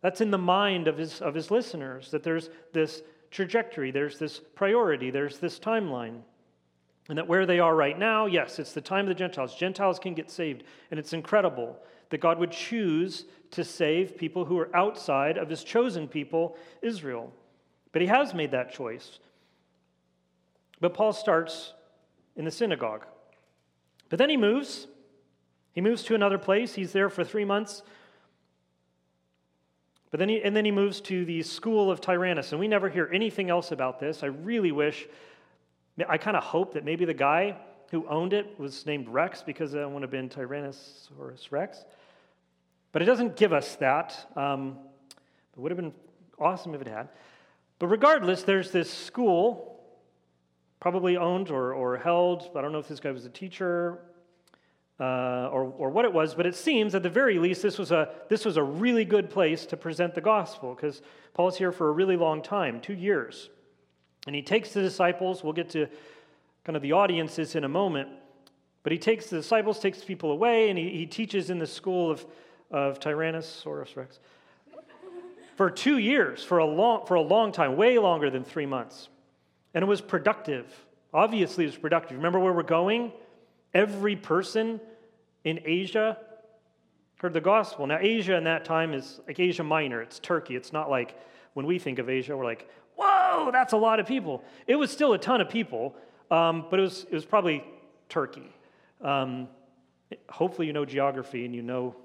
that's 0.00 0.22
in 0.22 0.30
the 0.30 0.38
mind 0.38 0.88
of 0.88 0.96
his, 0.96 1.20
of 1.20 1.34
his 1.34 1.50
listeners, 1.50 2.10
that 2.12 2.22
there's 2.22 2.48
this 2.72 3.02
trajectory, 3.30 3.90
there's 3.90 4.18
this 4.18 4.40
priority, 4.54 5.10
there's 5.10 5.38
this 5.38 5.58
timeline. 5.58 6.20
And 7.08 7.18
that 7.18 7.26
where 7.26 7.46
they 7.46 7.58
are 7.58 7.74
right 7.74 7.98
now, 7.98 8.26
yes, 8.26 8.58
it's 8.58 8.72
the 8.72 8.80
time 8.80 9.06
of 9.06 9.08
the 9.08 9.14
Gentiles. 9.14 9.54
Gentiles 9.54 9.98
can 9.98 10.14
get 10.14 10.30
saved, 10.30 10.62
and 10.90 11.00
it's 11.00 11.12
incredible 11.12 11.76
that 12.10 12.20
God 12.20 12.38
would 12.38 12.50
choose 12.50 13.24
to 13.50 13.64
save 13.64 14.16
people 14.16 14.44
who 14.44 14.58
are 14.58 14.74
outside 14.74 15.38
of 15.38 15.48
his 15.48 15.64
chosen 15.64 16.08
people, 16.08 16.56
Israel. 16.82 17.32
But 17.92 18.02
he 18.02 18.08
has 18.08 18.34
made 18.34 18.50
that 18.50 18.72
choice. 18.72 19.18
But 20.80 20.94
Paul 20.94 21.12
starts 21.12 21.72
in 22.36 22.44
the 22.44 22.50
synagogue. 22.50 23.06
But 24.08 24.18
then 24.18 24.30
he 24.30 24.36
moves. 24.36 24.86
He 25.72 25.80
moves 25.80 26.02
to 26.04 26.14
another 26.14 26.38
place. 26.38 26.74
He's 26.74 26.92
there 26.92 27.08
for 27.08 27.24
three 27.24 27.44
months. 27.44 27.82
But 30.10 30.20
then 30.20 30.28
he, 30.28 30.42
and 30.42 30.56
then 30.56 30.64
he 30.64 30.70
moves 30.70 31.00
to 31.02 31.24
the 31.24 31.42
school 31.42 31.90
of 31.90 32.00
Tyrannus. 32.00 32.52
And 32.52 32.60
we 32.60 32.68
never 32.68 32.88
hear 32.88 33.10
anything 33.12 33.50
else 33.50 33.72
about 33.72 34.00
this. 34.00 34.22
I 34.22 34.26
really 34.26 34.72
wish, 34.72 35.06
I 36.08 36.16
kind 36.16 36.36
of 36.36 36.42
hope 36.42 36.74
that 36.74 36.84
maybe 36.84 37.04
the 37.04 37.14
guy 37.14 37.56
who 37.90 38.06
owned 38.08 38.32
it 38.32 38.58
was 38.58 38.86
named 38.86 39.08
Rex 39.08 39.42
because 39.42 39.72
that 39.72 39.90
would 39.90 40.02
have 40.02 40.10
been 40.10 40.28
Tyrannosaurus 40.28 41.50
Rex. 41.50 41.84
But 42.92 43.02
it 43.02 43.04
doesn't 43.04 43.36
give 43.36 43.52
us 43.52 43.76
that. 43.76 44.30
Um, 44.36 44.78
it 45.52 45.60
would 45.60 45.70
have 45.70 45.78
been 45.78 45.92
awesome 46.38 46.74
if 46.74 46.80
it 46.80 46.86
had. 46.86 47.08
But 47.78 47.88
regardless, 47.88 48.42
there's 48.42 48.70
this 48.70 48.92
school, 48.92 49.80
probably 50.80 51.16
owned 51.16 51.50
or, 51.50 51.74
or 51.74 51.96
held. 51.96 52.50
I 52.56 52.60
don't 52.60 52.72
know 52.72 52.78
if 52.78 52.88
this 52.88 53.00
guy 53.00 53.10
was 53.10 53.24
a 53.24 53.30
teacher 53.30 54.00
uh, 55.00 55.48
or, 55.52 55.72
or 55.76 55.90
what 55.90 56.04
it 56.04 56.12
was, 56.12 56.34
but 56.34 56.46
it 56.46 56.56
seems 56.56 56.94
at 56.94 57.02
the 57.02 57.10
very 57.10 57.38
least 57.38 57.62
this 57.62 57.78
was 57.78 57.92
a, 57.92 58.10
this 58.28 58.44
was 58.44 58.56
a 58.56 58.62
really 58.62 59.04
good 59.04 59.30
place 59.30 59.64
to 59.66 59.76
present 59.76 60.14
the 60.14 60.20
gospel 60.20 60.74
because 60.74 61.02
Paul's 61.34 61.56
here 61.56 61.70
for 61.70 61.88
a 61.88 61.92
really 61.92 62.16
long 62.16 62.42
time 62.42 62.80
two 62.80 62.94
years. 62.94 63.50
And 64.26 64.34
he 64.34 64.42
takes 64.42 64.72
the 64.72 64.82
disciples, 64.82 65.44
we'll 65.44 65.52
get 65.52 65.70
to 65.70 65.86
kind 66.64 66.76
of 66.76 66.82
the 66.82 66.92
audiences 66.92 67.54
in 67.54 67.64
a 67.64 67.68
moment, 67.68 68.08
but 68.82 68.92
he 68.92 68.98
takes 68.98 69.26
the 69.30 69.36
disciples, 69.36 69.78
takes 69.78 70.02
people 70.02 70.32
away, 70.32 70.68
and 70.68 70.78
he, 70.78 70.90
he 70.90 71.06
teaches 71.06 71.48
in 71.48 71.58
the 71.58 71.66
school 71.66 72.10
of 72.10 72.26
of 72.70 73.00
Tyrannosaurus 73.00 73.96
Rex 73.96 74.18
for 75.58 75.70
two 75.70 75.98
years, 75.98 76.44
for 76.44 76.58
a, 76.58 76.64
long, 76.64 77.04
for 77.04 77.16
a 77.16 77.20
long 77.20 77.50
time, 77.50 77.76
way 77.76 77.98
longer 77.98 78.30
than 78.30 78.44
three 78.44 78.64
months. 78.64 79.08
And 79.74 79.82
it 79.82 79.88
was 79.88 80.00
productive. 80.00 80.72
Obviously, 81.12 81.64
it 81.64 81.66
was 81.66 81.76
productive. 81.76 82.16
Remember 82.16 82.38
where 82.38 82.52
we're 82.52 82.62
going? 82.62 83.10
Every 83.74 84.14
person 84.14 84.80
in 85.42 85.58
Asia 85.64 86.16
heard 87.16 87.32
the 87.32 87.40
gospel. 87.40 87.88
Now, 87.88 87.98
Asia 88.00 88.36
in 88.36 88.44
that 88.44 88.64
time 88.64 88.94
is 88.94 89.20
like 89.26 89.40
Asia 89.40 89.64
Minor, 89.64 90.00
it's 90.00 90.20
Turkey. 90.20 90.54
It's 90.54 90.72
not 90.72 90.88
like 90.88 91.18
when 91.54 91.66
we 91.66 91.80
think 91.80 91.98
of 91.98 92.08
Asia, 92.08 92.36
we're 92.36 92.44
like, 92.44 92.68
whoa, 92.96 93.50
that's 93.50 93.72
a 93.72 93.76
lot 93.76 93.98
of 93.98 94.06
people. 94.06 94.44
It 94.68 94.76
was 94.76 94.92
still 94.92 95.12
a 95.12 95.18
ton 95.18 95.40
of 95.40 95.48
people, 95.48 95.96
um, 96.30 96.66
but 96.70 96.78
it 96.78 96.82
was, 96.82 97.02
it 97.10 97.14
was 97.14 97.24
probably 97.24 97.64
Turkey. 98.08 98.54
Um, 99.00 99.48
hopefully, 100.28 100.68
you 100.68 100.72
know 100.72 100.84
geography 100.84 101.44
and 101.44 101.52
you 101.52 101.62
know 101.62 101.96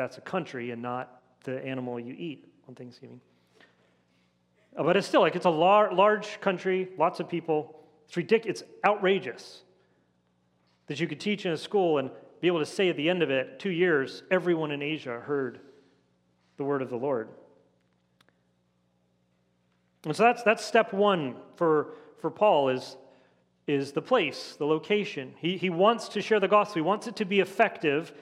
that's 0.00 0.16
a 0.16 0.22
country 0.22 0.70
and 0.70 0.80
not 0.80 1.20
the 1.44 1.62
animal 1.62 2.00
you 2.00 2.14
eat 2.16 2.46
on 2.66 2.74
Thanksgiving. 2.74 3.20
Uh, 4.74 4.82
but 4.82 4.96
it's 4.96 5.06
still 5.06 5.20
like 5.20 5.36
it's 5.36 5.44
a 5.44 5.50
lar- 5.50 5.92
large 5.92 6.40
country, 6.40 6.88
lots 6.96 7.20
of 7.20 7.28
people. 7.28 7.78
It's 8.06 8.16
ridiculous. 8.16 8.62
It's 8.62 8.70
outrageous 8.82 9.60
that 10.86 11.00
you 11.00 11.06
could 11.06 11.20
teach 11.20 11.44
in 11.44 11.52
a 11.52 11.56
school 11.56 11.98
and 11.98 12.10
be 12.40 12.46
able 12.46 12.60
to 12.60 12.66
say 12.66 12.88
at 12.88 12.96
the 12.96 13.10
end 13.10 13.22
of 13.22 13.30
it, 13.30 13.58
two 13.58 13.70
years, 13.70 14.22
everyone 14.30 14.70
in 14.70 14.80
Asia 14.80 15.20
heard 15.20 15.60
the 16.56 16.64
word 16.64 16.80
of 16.80 16.88
the 16.88 16.96
Lord. 16.96 17.28
And 20.06 20.16
so 20.16 20.22
that's, 20.22 20.42
that's 20.42 20.64
step 20.64 20.94
one 20.94 21.36
for, 21.56 21.92
for 22.20 22.30
Paul 22.30 22.70
is, 22.70 22.96
is 23.66 23.92
the 23.92 24.00
place, 24.00 24.56
the 24.58 24.64
location. 24.64 25.34
He, 25.36 25.58
he 25.58 25.68
wants 25.68 26.08
to 26.08 26.22
share 26.22 26.40
the 26.40 26.48
gospel. 26.48 26.76
He 26.76 26.80
wants 26.80 27.06
it 27.06 27.16
to 27.16 27.26
be 27.26 27.40
effective 27.40 28.14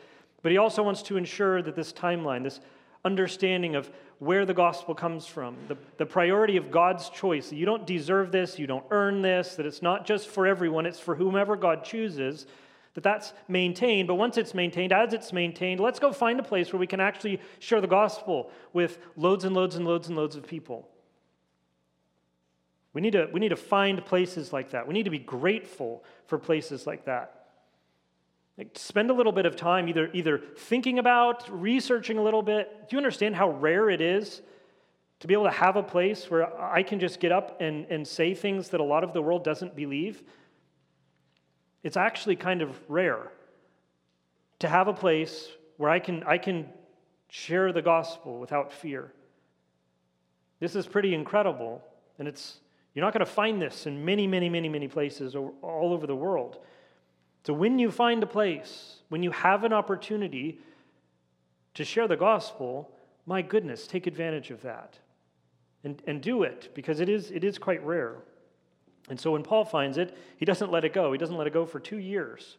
but 0.42 0.52
he 0.52 0.58
also 0.58 0.82
wants 0.82 1.02
to 1.02 1.16
ensure 1.16 1.62
that 1.62 1.74
this 1.74 1.92
timeline, 1.92 2.42
this 2.42 2.60
understanding 3.04 3.74
of 3.74 3.90
where 4.18 4.44
the 4.44 4.54
gospel 4.54 4.94
comes 4.94 5.26
from, 5.26 5.56
the, 5.68 5.76
the 5.96 6.06
priority 6.06 6.56
of 6.56 6.70
God's 6.70 7.08
choice, 7.08 7.50
that 7.50 7.56
you 7.56 7.66
don't 7.66 7.86
deserve 7.86 8.32
this, 8.32 8.58
you 8.58 8.66
don't 8.66 8.84
earn 8.90 9.22
this, 9.22 9.56
that 9.56 9.66
it's 9.66 9.82
not 9.82 10.06
just 10.06 10.28
for 10.28 10.46
everyone, 10.46 10.86
it's 10.86 11.00
for 11.00 11.14
whomever 11.14 11.56
God 11.56 11.84
chooses, 11.84 12.46
that 12.94 13.04
that's 13.04 13.32
maintained. 13.46 14.08
But 14.08 14.16
once 14.16 14.36
it's 14.36 14.54
maintained, 14.54 14.92
as 14.92 15.12
it's 15.12 15.32
maintained, 15.32 15.80
let's 15.80 16.00
go 16.00 16.12
find 16.12 16.40
a 16.40 16.42
place 16.42 16.72
where 16.72 16.80
we 16.80 16.86
can 16.86 17.00
actually 17.00 17.40
share 17.60 17.80
the 17.80 17.86
gospel 17.86 18.50
with 18.72 18.98
loads 19.16 19.44
and 19.44 19.54
loads 19.54 19.76
and 19.76 19.86
loads 19.86 20.08
and 20.08 20.16
loads 20.16 20.34
of 20.34 20.46
people. 20.46 20.88
We 22.92 23.00
need 23.00 23.12
to, 23.12 23.28
we 23.32 23.38
need 23.38 23.50
to 23.50 23.56
find 23.56 24.04
places 24.04 24.52
like 24.52 24.70
that. 24.70 24.88
We 24.88 24.94
need 24.94 25.04
to 25.04 25.10
be 25.10 25.18
grateful 25.18 26.02
for 26.26 26.38
places 26.38 26.86
like 26.86 27.04
that. 27.04 27.37
Like, 28.58 28.70
spend 28.74 29.08
a 29.10 29.14
little 29.14 29.30
bit 29.30 29.46
of 29.46 29.54
time 29.54 29.88
either, 29.88 30.10
either 30.12 30.42
thinking 30.56 30.98
about, 30.98 31.48
researching 31.48 32.18
a 32.18 32.22
little 32.22 32.42
bit. 32.42 32.88
Do 32.88 32.96
you 32.96 32.98
understand 32.98 33.36
how 33.36 33.50
rare 33.50 33.88
it 33.88 34.00
is 34.00 34.42
to 35.20 35.28
be 35.28 35.34
able 35.34 35.44
to 35.44 35.50
have 35.52 35.76
a 35.76 35.82
place 35.82 36.28
where 36.28 36.60
I 36.60 36.82
can 36.82 36.98
just 36.98 37.20
get 37.20 37.30
up 37.30 37.60
and, 37.60 37.86
and 37.88 38.06
say 38.06 38.34
things 38.34 38.70
that 38.70 38.80
a 38.80 38.84
lot 38.84 39.04
of 39.04 39.12
the 39.12 39.22
world 39.22 39.44
doesn't 39.44 39.76
believe? 39.76 40.24
It's 41.84 41.96
actually 41.96 42.34
kind 42.34 42.60
of 42.60 42.76
rare 42.88 43.30
to 44.58 44.68
have 44.68 44.88
a 44.88 44.92
place 44.92 45.48
where 45.76 45.90
I 45.90 46.00
can, 46.00 46.24
I 46.24 46.38
can 46.38 46.68
share 47.28 47.72
the 47.72 47.82
gospel 47.82 48.40
without 48.40 48.72
fear. 48.72 49.12
This 50.58 50.74
is 50.74 50.84
pretty 50.88 51.14
incredible, 51.14 51.80
and 52.18 52.26
it's, 52.26 52.58
you're 52.92 53.04
not 53.04 53.12
going 53.12 53.24
to 53.24 53.32
find 53.32 53.62
this 53.62 53.86
in 53.86 54.04
many, 54.04 54.26
many, 54.26 54.48
many, 54.48 54.68
many 54.68 54.88
places 54.88 55.36
all 55.36 55.92
over 55.92 56.08
the 56.08 56.16
world. 56.16 56.58
So 57.48 57.54
when 57.54 57.78
you 57.78 57.90
find 57.90 58.22
a 58.22 58.26
place, 58.26 58.96
when 59.08 59.22
you 59.22 59.30
have 59.30 59.64
an 59.64 59.72
opportunity 59.72 60.58
to 61.72 61.82
share 61.82 62.06
the 62.06 62.14
gospel, 62.14 62.90
my 63.24 63.40
goodness, 63.40 63.86
take 63.86 64.06
advantage 64.06 64.50
of 64.50 64.60
that. 64.60 64.98
And, 65.82 66.02
and 66.06 66.20
do 66.20 66.42
it 66.42 66.68
because 66.74 67.00
it 67.00 67.08
is, 67.08 67.30
it 67.30 67.44
is 67.44 67.56
quite 67.56 67.82
rare. 67.86 68.16
And 69.08 69.18
so 69.18 69.32
when 69.32 69.42
Paul 69.42 69.64
finds 69.64 69.96
it, 69.96 70.14
he 70.36 70.44
doesn't 70.44 70.70
let 70.70 70.84
it 70.84 70.92
go. 70.92 71.10
He 71.10 71.16
doesn't 71.16 71.38
let 71.38 71.46
it 71.46 71.54
go 71.54 71.64
for 71.64 71.80
two 71.80 71.96
years. 71.96 72.58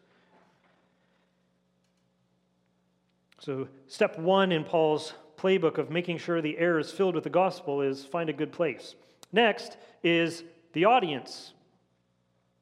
So, 3.41 3.67
step 3.86 4.17
one 4.17 4.51
in 4.51 4.63
Paul's 4.63 5.13
playbook 5.38 5.77
of 5.77 5.91
making 5.91 6.17
sure 6.17 6.41
the 6.41 6.58
air 6.58 6.79
is 6.79 6.91
filled 6.91 7.13
with 7.13 7.25
the 7.25 7.29
gospel 7.29 7.84
is 7.84 8.05
find 8.05 8.27
a 8.27 8.34
good 8.34 8.51
place. 8.51 8.96
Next 9.31 9.77
is 10.01 10.43
the 10.74 10.86
audience. 10.86 11.53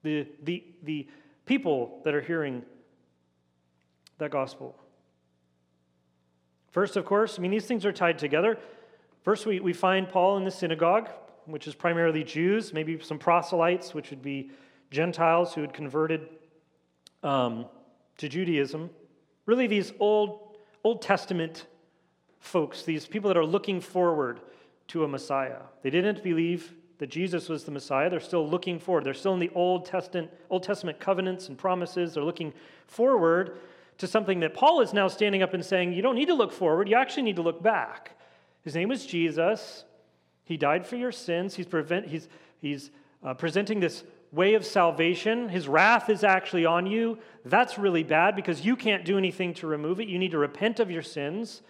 The, 0.03 0.27
the, 0.43 0.65
the 0.84 1.07
people 1.48 2.01
that 2.04 2.13
are 2.13 2.22
hearing 2.22 2.63
that 4.20 4.30
gospel. 4.30 4.75
First, 6.72 6.96
of 6.96 7.06
course, 7.06 7.39
I 7.39 7.42
mean, 7.42 7.51
these 7.51 7.66
things 7.66 7.86
are 7.86 7.92
tied 7.92 8.20
together. 8.20 8.58
First, 9.24 9.46
we, 9.46 9.60
we 9.60 9.74
find 9.74 10.08
Paul 10.08 10.38
in 10.38 10.44
the 10.44 10.51
synagogue, 10.51 11.10
which 11.46 11.68
is 11.68 11.74
primarily 11.74 12.24
Jews, 12.24 12.74
maybe 12.74 13.00
some 13.00 13.18
proselytes, 13.18 13.94
which 13.94 14.10
would 14.12 14.22
be 14.22 14.51
Gentiles 14.92 15.54
who 15.54 15.62
had 15.62 15.74
converted 15.74 16.30
um, 17.24 17.66
to 18.18 18.30
Judaism. 18.30 18.89
Really, 19.46 19.68
these 19.68 19.94
Old, 20.00 20.58
Old 20.84 21.01
Testament 21.01 21.66
folks, 22.39 22.84
these 22.84 23.08
people 23.08 23.27
that 23.30 23.38
are 23.38 23.46
looking 23.46 23.82
forward 23.82 24.42
to 24.89 25.04
a 25.04 25.08
Messiah. 25.08 25.62
They 25.82 25.89
didn't 25.89 26.24
believe 26.24 26.74
that 27.00 27.08
Jesus 27.08 27.48
was 27.48 27.63
the 27.63 27.72
Messiah. 27.72 28.10
They're 28.10 28.20
still 28.20 28.48
looking 28.48 28.80
forward. 28.80 29.04
They're 29.04 29.13
still 29.13 29.34
in 29.34 29.39
the 29.39 29.51
Old 29.54 29.86
Testament, 29.86 30.32
Old 30.50 30.63
Testament 30.63 31.00
covenants 31.00 31.48
and 31.48 31.58
promises. 31.58 32.13
They're 32.13 32.24
looking 32.24 32.54
forward 32.88 33.60
to 34.00 34.08
something 34.08 34.39
that 34.42 34.54
Paul 34.54 34.82
is 34.82 34.94
now 34.94 35.08
standing 35.08 35.42
up 35.42 35.54
and 35.54 35.63
saying, 35.63 35.94
you 35.94 36.01
don't 36.01 36.16
need 36.16 36.27
to 36.27 36.34
look 36.34 36.51
forward, 36.51 36.88
you 36.88 36.96
actually 36.96 37.24
need 37.24 37.36
to 37.38 37.42
look 37.42 37.62
back. 37.62 38.18
His 38.62 38.75
name 38.75 38.89
was 38.89 39.06
Jesus. 39.06 39.86
He 40.44 40.58
died 40.58 40.86
for 40.86 40.96
your 40.96 41.12
sins. 41.12 41.56
He's, 41.56 41.66
prevent, 41.66 42.08
he's, 42.08 42.27
he's 42.60 42.92
uh, 43.24 43.34
presenting 43.34 43.80
this 43.80 44.04
way 44.32 44.54
of 44.56 44.66
salvation. 44.66 45.50
His 45.50 45.68
wrath 45.68 46.10
is 46.10 46.24
actually 46.24 46.66
on 46.66 46.86
you. 46.86 47.18
That's 47.46 47.77
really 47.77 48.04
bad 48.04 48.36
because 48.36 48.66
you 48.66 48.75
can't 48.75 49.06
do 49.06 49.18
anything 49.18 49.54
to 49.56 49.68
remove 49.68 50.00
it. 50.00 50.08
You 50.08 50.20
need 50.20 50.32
to 50.32 50.38
repent 50.38 50.80
of 50.80 50.92
your 50.92 51.01
sins. 51.01 51.62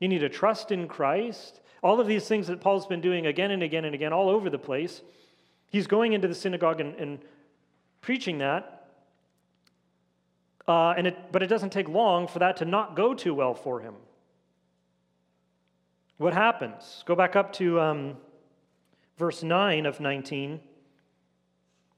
You 0.00 0.08
need 0.08 0.20
to 0.20 0.28
trust 0.28 0.70
in 0.70 0.88
Christ. 0.88 1.60
All 1.84 2.00
of 2.00 2.06
these 2.06 2.26
things 2.26 2.46
that 2.46 2.62
Paul's 2.62 2.86
been 2.86 3.02
doing 3.02 3.26
again 3.26 3.50
and 3.50 3.62
again 3.62 3.84
and 3.84 3.94
again 3.94 4.10
all 4.10 4.30
over 4.30 4.48
the 4.48 4.58
place. 4.58 5.02
He's 5.70 5.86
going 5.86 6.14
into 6.14 6.26
the 6.26 6.34
synagogue 6.34 6.80
and, 6.80 6.94
and 6.94 7.18
preaching 8.00 8.38
that. 8.38 8.88
Uh, 10.66 10.94
and 10.96 11.08
it, 11.08 11.30
but 11.30 11.42
it 11.42 11.48
doesn't 11.48 11.70
take 11.70 11.86
long 11.90 12.26
for 12.26 12.38
that 12.38 12.56
to 12.56 12.64
not 12.64 12.96
go 12.96 13.12
too 13.12 13.34
well 13.34 13.52
for 13.52 13.80
him. 13.80 13.94
What 16.16 16.32
happens? 16.32 17.04
Go 17.04 17.14
back 17.14 17.36
up 17.36 17.52
to 17.54 17.78
um, 17.78 18.16
verse 19.18 19.42
9 19.42 19.84
of 19.84 20.00
19. 20.00 20.60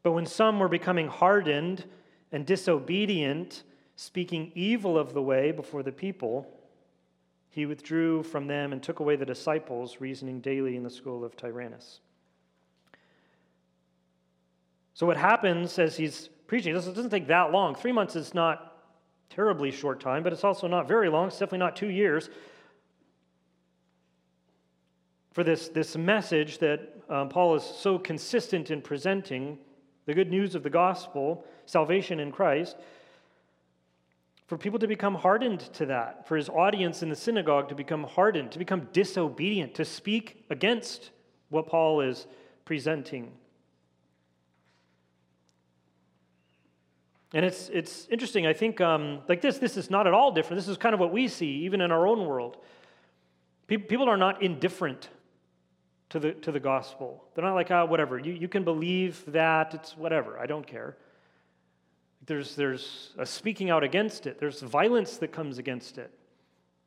But 0.02 0.12
when 0.12 0.26
some 0.26 0.58
were 0.58 0.68
becoming 0.68 1.06
hardened 1.06 1.84
and 2.32 2.44
disobedient, 2.44 3.62
speaking 3.94 4.50
evil 4.56 4.98
of 4.98 5.14
the 5.14 5.22
way 5.22 5.52
before 5.52 5.84
the 5.84 5.92
people, 5.92 6.55
he 7.56 7.64
withdrew 7.64 8.22
from 8.22 8.46
them 8.46 8.74
and 8.74 8.82
took 8.82 9.00
away 9.00 9.16
the 9.16 9.24
disciples, 9.24 9.96
reasoning 9.98 10.40
daily 10.40 10.76
in 10.76 10.82
the 10.82 10.90
school 10.90 11.24
of 11.24 11.38
Tyrannus. 11.38 12.00
So, 14.92 15.06
what 15.06 15.16
happens 15.16 15.78
as 15.78 15.96
he's 15.96 16.28
preaching, 16.48 16.74
this 16.74 16.84
doesn't 16.84 17.08
take 17.08 17.28
that 17.28 17.52
long. 17.52 17.74
Three 17.74 17.92
months 17.92 18.14
is 18.14 18.34
not 18.34 18.82
terribly 19.30 19.70
short 19.70 20.00
time, 20.00 20.22
but 20.22 20.34
it's 20.34 20.44
also 20.44 20.66
not 20.66 20.86
very 20.86 21.08
long. 21.08 21.28
It's 21.28 21.38
definitely 21.38 21.60
not 21.60 21.76
two 21.76 21.88
years 21.88 22.28
for 25.32 25.42
this, 25.42 25.68
this 25.68 25.96
message 25.96 26.58
that 26.58 26.92
um, 27.08 27.30
Paul 27.30 27.54
is 27.54 27.62
so 27.62 27.98
consistent 27.98 28.70
in 28.70 28.82
presenting 28.82 29.58
the 30.04 30.12
good 30.12 30.30
news 30.30 30.54
of 30.54 30.62
the 30.62 30.68
gospel, 30.68 31.42
salvation 31.64 32.20
in 32.20 32.32
Christ, 32.32 32.76
for 34.46 34.56
people 34.56 34.78
to 34.78 34.86
become 34.86 35.14
hardened 35.14 35.60
to 35.74 35.86
that, 35.86 36.26
for 36.28 36.36
his 36.36 36.48
audience 36.48 37.02
in 37.02 37.08
the 37.08 37.16
synagogue 37.16 37.68
to 37.68 37.74
become 37.74 38.04
hardened, 38.04 38.52
to 38.52 38.58
become 38.58 38.88
disobedient, 38.92 39.74
to 39.74 39.84
speak 39.84 40.44
against 40.50 41.10
what 41.48 41.66
Paul 41.66 42.00
is 42.00 42.26
presenting. 42.64 43.32
And 47.34 47.44
it's, 47.44 47.68
it's 47.70 48.06
interesting. 48.08 48.46
I 48.46 48.52
think, 48.52 48.80
um, 48.80 49.20
like 49.28 49.40
this, 49.40 49.58
this 49.58 49.76
is 49.76 49.90
not 49.90 50.06
at 50.06 50.14
all 50.14 50.30
different. 50.30 50.60
This 50.60 50.68
is 50.68 50.76
kind 50.76 50.94
of 50.94 51.00
what 51.00 51.12
we 51.12 51.26
see, 51.26 51.64
even 51.64 51.80
in 51.80 51.90
our 51.90 52.06
own 52.06 52.24
world. 52.24 52.56
People 53.66 54.08
are 54.08 54.16
not 54.16 54.42
indifferent 54.42 55.08
to 56.10 56.20
the, 56.20 56.32
to 56.32 56.52
the 56.52 56.60
gospel. 56.60 57.24
They're 57.34 57.44
not 57.44 57.54
like, 57.54 57.70
ah, 57.72 57.82
oh, 57.82 57.86
whatever. 57.86 58.18
You, 58.18 58.32
you 58.32 58.46
can 58.46 58.62
believe 58.62 59.24
that. 59.26 59.74
It's 59.74 59.96
whatever. 59.96 60.38
I 60.38 60.46
don't 60.46 60.64
care. 60.64 60.96
There's, 62.26 62.56
there's 62.56 63.14
a 63.18 63.24
speaking 63.24 63.70
out 63.70 63.84
against 63.84 64.26
it, 64.26 64.38
there's 64.38 64.60
violence 64.60 65.18
that 65.18 65.32
comes 65.32 65.58
against 65.58 65.98
it. 65.98 66.12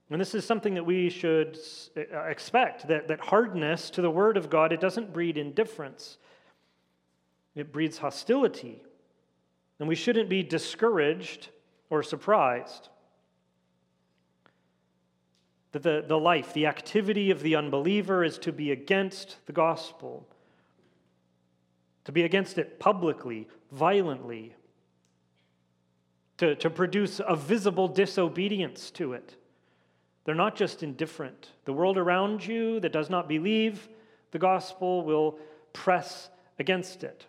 And 0.09 0.19
this 0.19 0.33
is 0.33 0.43
something 0.43 0.73
that 0.73 0.85
we 0.85 1.09
should 1.09 1.57
uh, 1.95 2.23
expect 2.23 2.87
that, 2.87 3.07
that 3.07 3.19
hardness 3.19 3.89
to 3.91 4.01
the 4.01 4.09
word 4.09 4.37
of 4.37 4.49
God, 4.49 4.73
it 4.73 4.81
doesn't 4.81 5.13
breed 5.13 5.37
indifference, 5.37 6.17
it 7.55 7.71
breeds 7.71 7.99
hostility. 7.99 8.81
And 9.79 9.87
we 9.87 9.95
shouldn't 9.95 10.27
be 10.27 10.43
discouraged 10.43 11.49
or 11.89 12.03
surprised 12.03 12.89
that 15.71 15.83
the, 15.83 16.03
the 16.05 16.17
life, 16.17 16.53
the 16.53 16.65
activity 16.65 17.31
of 17.31 17.41
the 17.41 17.55
unbeliever 17.55 18.23
is 18.23 18.37
to 18.39 18.51
be 18.51 18.71
against 18.71 19.37
the 19.45 19.53
gospel, 19.53 20.27
to 22.03 22.11
be 22.11 22.23
against 22.23 22.57
it 22.57 22.79
publicly, 22.79 23.47
violently, 23.71 24.55
to, 26.39 26.55
to 26.55 26.69
produce 26.69 27.21
a 27.25 27.35
visible 27.35 27.87
disobedience 27.87 28.91
to 28.91 29.13
it. 29.13 29.35
They're 30.25 30.35
not 30.35 30.55
just 30.55 30.83
indifferent. 30.83 31.51
The 31.65 31.73
world 31.73 31.97
around 31.97 32.45
you 32.45 32.79
that 32.81 32.91
does 32.91 33.09
not 33.09 33.29
believe 33.29 33.87
the 34.31 34.39
gospel 34.39 35.03
will 35.03 35.39
press 35.71 36.29
against 36.59 37.03
it. 37.03 37.25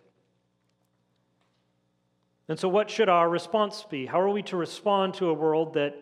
And 2.47 2.59
so, 2.59 2.67
what 2.67 2.89
should 2.89 3.07
our 3.07 3.29
response 3.29 3.85
be? 3.89 4.05
How 4.05 4.19
are 4.19 4.29
we 4.29 4.43
to 4.43 4.57
respond 4.57 5.13
to 5.15 5.29
a 5.29 5.33
world 5.33 5.75
that 5.75 5.95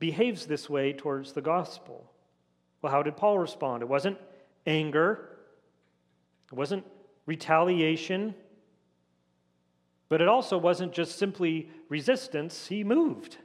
behaves 0.00 0.46
this 0.46 0.68
way 0.68 0.92
towards 0.92 1.32
the 1.32 1.42
gospel. 1.42 2.10
Well, 2.82 2.90
how 2.90 3.04
did 3.04 3.16
Paul 3.16 3.38
respond? 3.38 3.82
It 3.82 3.88
wasn't 3.88 4.18
anger, 4.66 5.28
it 6.50 6.56
wasn't 6.56 6.84
retaliation, 7.26 8.34
but 10.10 10.20
it 10.20 10.28
also 10.28 10.58
wasn't 10.58 10.92
just 10.92 11.16
simply 11.16 11.70
resistance. 11.88 12.66
He 12.66 12.84
moved. 12.84 13.38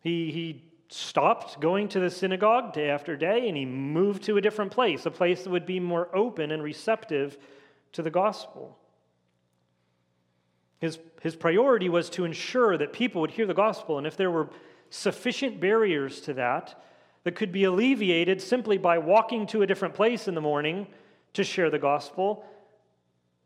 He, 0.00 0.30
he 0.32 0.64
stopped 0.88 1.60
going 1.60 1.88
to 1.88 2.00
the 2.00 2.10
synagogue 2.10 2.74
day 2.74 2.90
after 2.90 3.16
day 3.16 3.48
and 3.48 3.56
he 3.56 3.64
moved 3.64 4.24
to 4.24 4.36
a 4.36 4.40
different 4.40 4.72
place, 4.72 5.06
a 5.06 5.10
place 5.10 5.44
that 5.44 5.50
would 5.50 5.64
be 5.64 5.80
more 5.80 6.14
open 6.14 6.50
and 6.50 6.62
receptive 6.62 7.38
to 7.92 8.02
the 8.02 8.10
gospel. 8.10 8.76
His, 10.80 10.98
his 11.22 11.36
priority 11.36 11.88
was 11.88 12.10
to 12.10 12.24
ensure 12.24 12.76
that 12.76 12.92
people 12.92 13.20
would 13.20 13.30
hear 13.30 13.46
the 13.46 13.54
gospel, 13.54 13.98
and 13.98 14.06
if 14.06 14.16
there 14.16 14.32
were 14.32 14.50
sufficient 14.90 15.60
barriers 15.60 16.20
to 16.22 16.34
that, 16.34 16.74
that 17.22 17.36
could 17.36 17.52
be 17.52 17.62
alleviated 17.62 18.42
simply 18.42 18.78
by 18.78 18.98
walking 18.98 19.46
to 19.46 19.62
a 19.62 19.66
different 19.66 19.94
place 19.94 20.26
in 20.26 20.34
the 20.34 20.40
morning 20.40 20.88
to 21.34 21.44
share 21.44 21.70
the 21.70 21.78
gospel, 21.78 22.44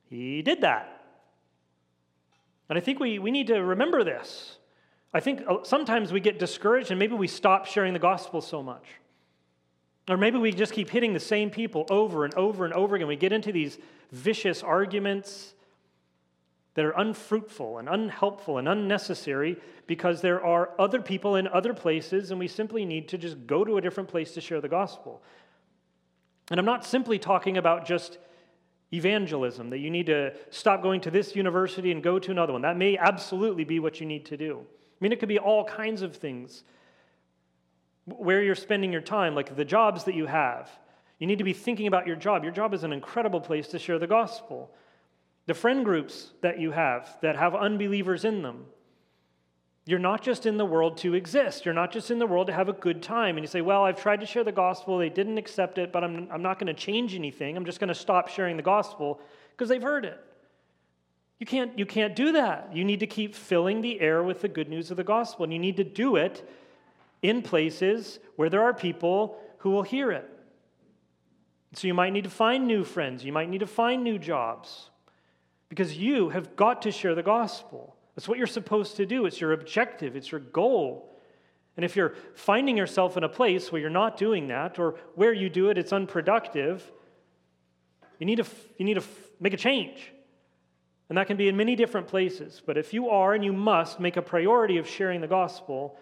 he 0.08 0.42
did 0.42 0.60
that. 0.62 1.04
And 2.68 2.76
I 2.76 2.80
think 2.80 2.98
we, 2.98 3.18
we 3.18 3.30
need 3.30 3.46
to 3.48 3.58
remember 3.58 4.04
this. 4.04 4.58
I 5.14 5.20
think 5.20 5.42
uh, 5.48 5.58
sometimes 5.62 6.12
we 6.12 6.20
get 6.20 6.38
discouraged 6.38 6.90
and 6.90 6.98
maybe 6.98 7.14
we 7.14 7.28
stop 7.28 7.66
sharing 7.66 7.92
the 7.92 7.98
gospel 7.98 8.40
so 8.40 8.62
much. 8.62 8.84
Or 10.08 10.16
maybe 10.16 10.38
we 10.38 10.52
just 10.52 10.72
keep 10.72 10.90
hitting 10.90 11.12
the 11.12 11.20
same 11.20 11.50
people 11.50 11.86
over 11.90 12.24
and 12.24 12.34
over 12.34 12.64
and 12.64 12.74
over 12.74 12.96
again. 12.96 13.08
We 13.08 13.16
get 13.16 13.32
into 13.32 13.50
these 13.50 13.78
vicious 14.12 14.62
arguments 14.62 15.54
that 16.74 16.84
are 16.84 16.92
unfruitful 16.92 17.78
and 17.78 17.88
unhelpful 17.88 18.58
and 18.58 18.68
unnecessary 18.68 19.56
because 19.86 20.20
there 20.20 20.44
are 20.44 20.70
other 20.78 21.00
people 21.00 21.36
in 21.36 21.48
other 21.48 21.72
places 21.72 22.30
and 22.30 22.38
we 22.38 22.46
simply 22.46 22.84
need 22.84 23.08
to 23.08 23.18
just 23.18 23.46
go 23.46 23.64
to 23.64 23.78
a 23.78 23.80
different 23.80 24.08
place 24.08 24.32
to 24.32 24.40
share 24.40 24.60
the 24.60 24.68
gospel. 24.68 25.22
And 26.50 26.60
I'm 26.60 26.66
not 26.66 26.84
simply 26.84 27.18
talking 27.18 27.56
about 27.56 27.86
just 27.86 28.18
evangelism, 28.92 29.70
that 29.70 29.78
you 29.78 29.90
need 29.90 30.06
to 30.06 30.32
stop 30.50 30.82
going 30.82 31.00
to 31.02 31.10
this 31.10 31.34
university 31.34 31.90
and 31.90 32.02
go 32.02 32.18
to 32.18 32.30
another 32.30 32.52
one. 32.52 32.62
That 32.62 32.76
may 32.76 32.96
absolutely 32.96 33.64
be 33.64 33.80
what 33.80 34.00
you 34.00 34.06
need 34.06 34.26
to 34.26 34.36
do. 34.36 34.60
I 34.60 34.98
mean, 35.00 35.12
it 35.12 35.20
could 35.20 35.28
be 35.28 35.38
all 35.38 35.64
kinds 35.64 36.02
of 36.02 36.16
things. 36.16 36.62
Where 38.04 38.42
you're 38.42 38.54
spending 38.54 38.92
your 38.92 39.00
time, 39.00 39.34
like 39.34 39.56
the 39.56 39.64
jobs 39.64 40.04
that 40.04 40.14
you 40.14 40.26
have. 40.26 40.70
You 41.18 41.26
need 41.26 41.38
to 41.38 41.44
be 41.44 41.52
thinking 41.52 41.86
about 41.86 42.06
your 42.06 42.16
job. 42.16 42.44
Your 42.44 42.52
job 42.52 42.72
is 42.72 42.84
an 42.84 42.92
incredible 42.92 43.40
place 43.40 43.68
to 43.68 43.78
share 43.78 43.98
the 43.98 44.06
gospel 44.06 44.70
the 45.46 45.54
friend 45.54 45.84
groups 45.84 46.32
that 46.42 46.60
you 46.60 46.72
have 46.72 47.16
that 47.22 47.36
have 47.36 47.54
unbelievers 47.54 48.24
in 48.24 48.42
them. 48.42 48.66
You're 49.88 50.00
not 50.00 50.20
just 50.20 50.46
in 50.46 50.56
the 50.56 50.64
world 50.64 50.96
to 50.98 51.14
exist. 51.14 51.64
You're 51.64 51.72
not 51.72 51.92
just 51.92 52.10
in 52.10 52.18
the 52.18 52.26
world 52.26 52.48
to 52.48 52.52
have 52.52 52.68
a 52.68 52.72
good 52.72 53.02
time. 53.02 53.36
And 53.36 53.44
you 53.44 53.48
say, 53.48 53.60
Well, 53.60 53.84
I've 53.84 54.00
tried 54.00 54.18
to 54.18 54.26
share 54.26 54.42
the 54.42 54.50
gospel. 54.50 54.98
They 54.98 55.08
didn't 55.08 55.38
accept 55.38 55.78
it, 55.78 55.92
but 55.92 56.02
I'm, 56.02 56.28
I'm 56.32 56.42
not 56.42 56.58
going 56.58 56.66
to 56.66 56.74
change 56.74 57.14
anything. 57.14 57.56
I'm 57.56 57.64
just 57.64 57.78
going 57.78 57.88
to 57.88 57.94
stop 57.94 58.28
sharing 58.28 58.56
the 58.56 58.64
gospel 58.64 59.20
because 59.52 59.68
they've 59.68 59.82
heard 59.82 60.04
it. 60.04 60.20
You 61.38 61.46
can't, 61.46 61.78
you 61.78 61.86
can't 61.86 62.16
do 62.16 62.32
that. 62.32 62.70
You 62.74 62.84
need 62.84 63.00
to 63.00 63.06
keep 63.06 63.34
filling 63.34 63.80
the 63.80 64.00
air 64.00 64.24
with 64.24 64.40
the 64.40 64.48
good 64.48 64.68
news 64.68 64.90
of 64.90 64.96
the 64.96 65.04
gospel. 65.04 65.44
And 65.44 65.52
you 65.52 65.58
need 65.58 65.76
to 65.76 65.84
do 65.84 66.16
it 66.16 66.48
in 67.22 67.40
places 67.40 68.18
where 68.34 68.50
there 68.50 68.62
are 68.62 68.74
people 68.74 69.38
who 69.58 69.70
will 69.70 69.82
hear 69.82 70.10
it. 70.10 70.28
So 71.74 71.86
you 71.86 71.94
might 71.94 72.12
need 72.12 72.24
to 72.24 72.30
find 72.30 72.66
new 72.66 72.82
friends. 72.82 73.24
You 73.24 73.32
might 73.32 73.50
need 73.50 73.60
to 73.60 73.66
find 73.66 74.02
new 74.02 74.18
jobs 74.18 74.90
because 75.68 75.96
you 75.96 76.30
have 76.30 76.56
got 76.56 76.82
to 76.82 76.90
share 76.90 77.14
the 77.14 77.22
gospel. 77.22 77.96
That's 78.16 78.26
what 78.26 78.38
you're 78.38 78.46
supposed 78.46 78.96
to 78.96 79.06
do. 79.06 79.26
It's 79.26 79.40
your 79.40 79.52
objective, 79.52 80.16
it's 80.16 80.32
your 80.32 80.40
goal. 80.40 81.12
And 81.76 81.84
if 81.84 81.94
you're 81.94 82.14
finding 82.34 82.76
yourself 82.76 83.18
in 83.18 83.24
a 83.24 83.28
place 83.28 83.70
where 83.70 83.80
you're 83.80 83.90
not 83.90 84.16
doing 84.16 84.48
that, 84.48 84.78
or 84.78 84.98
where 85.14 85.34
you 85.34 85.50
do 85.50 85.68
it, 85.68 85.76
it's 85.76 85.92
unproductive, 85.92 86.90
you 88.18 88.24
need 88.24 88.36
to, 88.36 88.46
you 88.78 88.86
need 88.86 88.94
to 88.94 89.04
make 89.38 89.52
a 89.52 89.58
change. 89.58 90.12
And 91.10 91.18
that 91.18 91.26
can 91.26 91.36
be 91.36 91.48
in 91.48 91.56
many 91.56 91.76
different 91.76 92.08
places. 92.08 92.62
But 92.64 92.78
if 92.78 92.94
you 92.94 93.10
are 93.10 93.34
and 93.34 93.44
you 93.44 93.52
must 93.52 94.00
make 94.00 94.16
a 94.16 94.22
priority 94.22 94.78
of 94.78 94.88
sharing 94.88 95.20
the 95.20 95.28
gospel, 95.28 95.98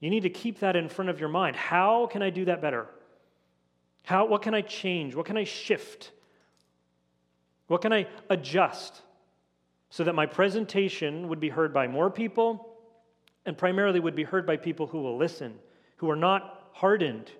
you 0.00 0.08
need 0.08 0.22
to 0.22 0.30
keep 0.30 0.60
that 0.60 0.74
in 0.74 0.88
front 0.88 1.10
of 1.10 1.20
your 1.20 1.28
mind. 1.28 1.54
How 1.54 2.06
can 2.06 2.22
I 2.22 2.30
do 2.30 2.46
that 2.46 2.62
better? 2.62 2.86
How, 4.04 4.24
what 4.24 4.40
can 4.40 4.54
I 4.54 4.62
change? 4.62 5.14
What 5.14 5.26
can 5.26 5.36
I 5.36 5.44
shift? 5.44 6.10
What 7.66 7.82
can 7.82 7.92
I 7.92 8.06
adjust 8.30 9.02
so 9.90 10.04
that 10.04 10.14
my 10.14 10.24
presentation 10.24 11.28
would 11.28 11.40
be 11.40 11.48
heard 11.48 11.74
by 11.74 11.88
more 11.88 12.10
people 12.10 12.78
and 13.44 13.58
primarily 13.58 13.98
would 14.00 14.14
be 14.14 14.22
heard 14.22 14.46
by 14.46 14.56
people 14.56 14.86
who 14.86 15.02
will 15.02 15.16
listen, 15.16 15.58
who 15.96 16.08
are 16.08 16.16
not 16.16 16.70
hardened, 16.72 17.30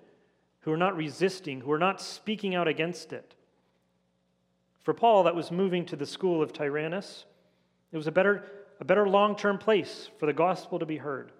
who 0.61 0.71
are 0.71 0.77
not 0.77 0.95
resisting, 0.95 1.61
who 1.61 1.71
are 1.71 1.79
not 1.79 2.01
speaking 2.01 2.53
out 2.53 2.67
against 2.67 3.13
it? 3.13 3.33
For 4.83 4.93
Paul, 4.93 5.23
that 5.23 5.35
was 5.35 5.51
moving 5.51 5.85
to 5.85 5.95
the 5.95 6.05
school 6.05 6.41
of 6.41 6.53
Tyrannus. 6.53 7.25
It 7.91 7.97
was 7.97 8.07
a 8.07 8.11
better, 8.11 8.43
a 8.79 8.85
better 8.85 9.07
long 9.07 9.35
term 9.35 9.57
place 9.57 10.09
for 10.19 10.25
the 10.25 10.33
gospel 10.33 10.79
to 10.79 10.85
be 10.85 10.97
heard. 10.97 11.31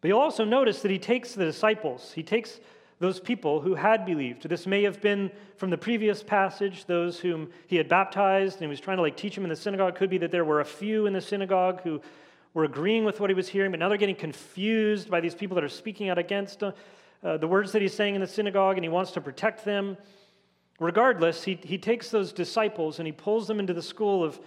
But 0.00 0.08
you'll 0.08 0.20
also 0.20 0.44
notice 0.44 0.82
that 0.82 0.90
he 0.90 0.98
takes 0.98 1.32
the 1.32 1.44
disciples, 1.44 2.12
he 2.12 2.22
takes 2.22 2.58
those 2.98 3.20
people 3.20 3.60
who 3.60 3.74
had 3.74 4.06
believed. 4.06 4.48
This 4.48 4.66
may 4.66 4.82
have 4.84 5.00
been 5.00 5.30
from 5.56 5.70
the 5.70 5.78
previous 5.78 6.22
passage, 6.22 6.84
those 6.86 7.18
whom 7.18 7.50
he 7.66 7.76
had 7.76 7.88
baptized 7.88 8.56
and 8.56 8.62
he 8.62 8.68
was 8.68 8.80
trying 8.80 8.98
to 8.98 9.02
like 9.02 9.16
teach 9.16 9.34
them 9.34 9.44
in 9.44 9.50
the 9.50 9.56
synagogue. 9.56 9.94
It 9.94 9.98
could 9.98 10.10
be 10.10 10.18
that 10.18 10.30
there 10.30 10.44
were 10.44 10.60
a 10.60 10.64
few 10.64 11.06
in 11.06 11.12
the 11.12 11.20
synagogue 11.20 11.82
who 11.82 12.00
were 12.54 12.64
agreeing 12.64 13.04
with 13.04 13.20
what 13.20 13.30
he 13.30 13.34
was 13.34 13.48
hearing, 13.48 13.72
but 13.72 13.80
now 13.80 13.88
they're 13.88 13.98
getting 13.98 14.14
confused 14.14 15.10
by 15.10 15.20
these 15.20 15.34
people 15.34 15.56
that 15.56 15.64
are 15.64 15.68
speaking 15.68 16.08
out 16.08 16.18
against 16.18 16.62
uh, 16.62 16.72
the 17.22 17.48
words 17.48 17.72
that 17.72 17.82
he's 17.82 17.94
saying 17.94 18.14
in 18.14 18.20
the 18.20 18.26
synagogue, 18.26 18.76
and 18.76 18.84
he 18.84 18.88
wants 18.88 19.10
to 19.12 19.20
protect 19.20 19.64
them. 19.64 19.96
Regardless, 20.78 21.42
he, 21.42 21.58
he 21.62 21.78
takes 21.78 22.10
those 22.10 22.32
disciples 22.32 22.98
and 22.98 23.06
he 23.06 23.12
pulls 23.12 23.46
them 23.46 23.60
into 23.60 23.72
the 23.72 23.82
school 23.82 24.24
of, 24.24 24.40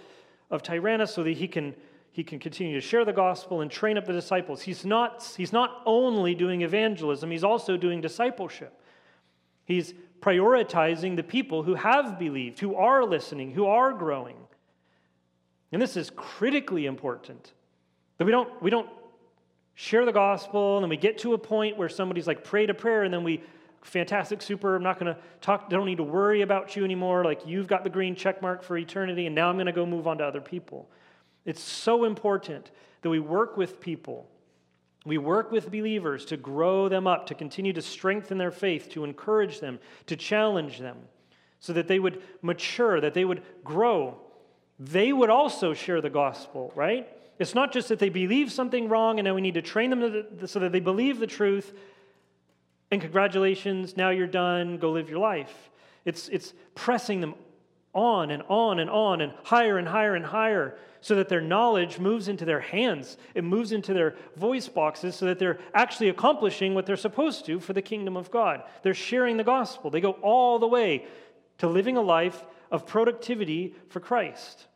of 0.50 0.62
Tyrannus 0.62 1.12
so 1.12 1.22
that 1.22 1.36
he 1.36 1.48
can, 1.48 1.74
he 2.18 2.24
can 2.24 2.40
continue 2.40 2.74
to 2.74 2.80
share 2.80 3.04
the 3.04 3.12
gospel 3.12 3.60
and 3.60 3.70
train 3.70 3.96
up 3.96 4.04
the 4.04 4.12
disciples. 4.12 4.60
He's 4.60 4.84
not, 4.84 5.22
he's 5.36 5.52
not 5.52 5.82
only 5.86 6.34
doing 6.34 6.62
evangelism, 6.62 7.30
he's 7.30 7.44
also 7.44 7.76
doing 7.76 8.00
discipleship. 8.00 8.76
He's 9.66 9.94
prioritizing 10.20 11.14
the 11.14 11.22
people 11.22 11.62
who 11.62 11.74
have 11.74 12.18
believed, 12.18 12.58
who 12.58 12.74
are 12.74 13.04
listening, 13.04 13.52
who 13.52 13.66
are 13.66 13.92
growing. 13.92 14.34
And 15.70 15.80
this 15.80 15.96
is 15.96 16.10
critically 16.16 16.86
important. 16.86 17.52
That 18.16 18.24
we 18.24 18.32
don't, 18.32 18.60
we 18.60 18.70
don't 18.70 18.90
share 19.76 20.04
the 20.04 20.10
gospel 20.10 20.78
and 20.78 20.82
then 20.82 20.90
we 20.90 20.96
get 20.96 21.18
to 21.18 21.34
a 21.34 21.38
point 21.38 21.76
where 21.76 21.88
somebody's 21.88 22.26
like, 22.26 22.42
pray 22.42 22.66
to 22.66 22.74
prayer, 22.74 23.04
and 23.04 23.14
then 23.14 23.22
we, 23.22 23.44
fantastic, 23.82 24.42
super, 24.42 24.74
I'm 24.74 24.82
not 24.82 24.98
going 24.98 25.14
to 25.14 25.20
talk, 25.40 25.70
don't 25.70 25.86
need 25.86 25.98
to 25.98 26.02
worry 26.02 26.42
about 26.42 26.74
you 26.74 26.82
anymore. 26.82 27.22
Like, 27.22 27.46
you've 27.46 27.68
got 27.68 27.84
the 27.84 27.90
green 27.90 28.16
check 28.16 28.42
mark 28.42 28.64
for 28.64 28.76
eternity, 28.76 29.26
and 29.26 29.36
now 29.36 29.48
I'm 29.48 29.54
going 29.54 29.66
to 29.66 29.72
go 29.72 29.86
move 29.86 30.08
on 30.08 30.18
to 30.18 30.24
other 30.24 30.40
people. 30.40 30.88
It's 31.48 31.62
so 31.62 32.04
important 32.04 32.70
that 33.00 33.08
we 33.08 33.20
work 33.20 33.56
with 33.56 33.80
people. 33.80 34.28
We 35.06 35.16
work 35.16 35.50
with 35.50 35.70
believers 35.70 36.26
to 36.26 36.36
grow 36.36 36.90
them 36.90 37.06
up, 37.06 37.24
to 37.28 37.34
continue 37.34 37.72
to 37.72 37.80
strengthen 37.80 38.36
their 38.36 38.50
faith, 38.50 38.90
to 38.90 39.02
encourage 39.02 39.58
them, 39.58 39.78
to 40.08 40.14
challenge 40.14 40.78
them, 40.78 40.98
so 41.58 41.72
that 41.72 41.88
they 41.88 42.00
would 42.00 42.20
mature, 42.42 43.00
that 43.00 43.14
they 43.14 43.24
would 43.24 43.40
grow. 43.64 44.20
They 44.78 45.10
would 45.10 45.30
also 45.30 45.72
share 45.72 46.02
the 46.02 46.10
gospel, 46.10 46.70
right? 46.76 47.08
It's 47.38 47.54
not 47.54 47.72
just 47.72 47.88
that 47.88 47.98
they 47.98 48.10
believe 48.10 48.52
something 48.52 48.86
wrong 48.86 49.18
and 49.18 49.24
now 49.24 49.34
we 49.34 49.40
need 49.40 49.54
to 49.54 49.62
train 49.62 49.88
them 49.88 50.26
so 50.44 50.58
that 50.58 50.72
they 50.72 50.80
believe 50.80 51.18
the 51.18 51.26
truth. 51.26 51.72
And 52.90 53.00
congratulations, 53.00 53.96
now 53.96 54.10
you're 54.10 54.26
done, 54.26 54.76
go 54.76 54.90
live 54.90 55.08
your 55.08 55.20
life. 55.20 55.70
It's, 56.04 56.28
it's 56.28 56.52
pressing 56.74 57.22
them 57.22 57.36
on 57.94 58.30
and 58.30 58.42
on 58.48 58.78
and 58.78 58.90
on 58.90 59.20
and 59.20 59.32
higher 59.44 59.78
and 59.78 59.88
higher 59.88 60.14
and 60.14 60.26
higher 60.26 60.76
so 61.00 61.14
that 61.14 61.28
their 61.28 61.40
knowledge 61.40 61.98
moves 61.98 62.28
into 62.28 62.44
their 62.44 62.60
hands. 62.60 63.16
It 63.34 63.44
moves 63.44 63.72
into 63.72 63.94
their 63.94 64.16
voice 64.36 64.68
boxes 64.68 65.14
so 65.14 65.26
that 65.26 65.38
they're 65.38 65.58
actually 65.74 66.08
accomplishing 66.08 66.74
what 66.74 66.86
they're 66.86 66.96
supposed 66.96 67.46
to 67.46 67.60
for 67.60 67.72
the 67.72 67.82
kingdom 67.82 68.16
of 68.16 68.30
God. 68.30 68.62
They're 68.82 68.94
sharing 68.94 69.36
the 69.36 69.44
gospel. 69.44 69.90
They 69.90 70.00
go 70.00 70.12
all 70.12 70.58
the 70.58 70.66
way 70.66 71.06
to 71.58 71.68
living 71.68 71.96
a 71.96 72.02
life 72.02 72.44
of 72.70 72.86
productivity 72.86 73.74
for 73.88 74.00
Christ. 74.00 74.66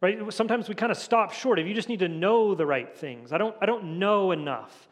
Right? 0.00 0.32
Sometimes 0.32 0.68
we 0.68 0.74
kind 0.74 0.92
of 0.92 0.98
stop 0.98 1.32
short 1.32 1.58
of 1.58 1.66
you 1.66 1.74
just 1.74 1.88
need 1.88 2.00
to 2.00 2.08
know 2.08 2.54
the 2.54 2.66
right 2.66 2.94
things. 2.96 3.32
I 3.32 3.38
don't, 3.38 3.56
I 3.60 3.66
don't 3.66 3.98
know 3.98 4.32
enough. 4.32 4.88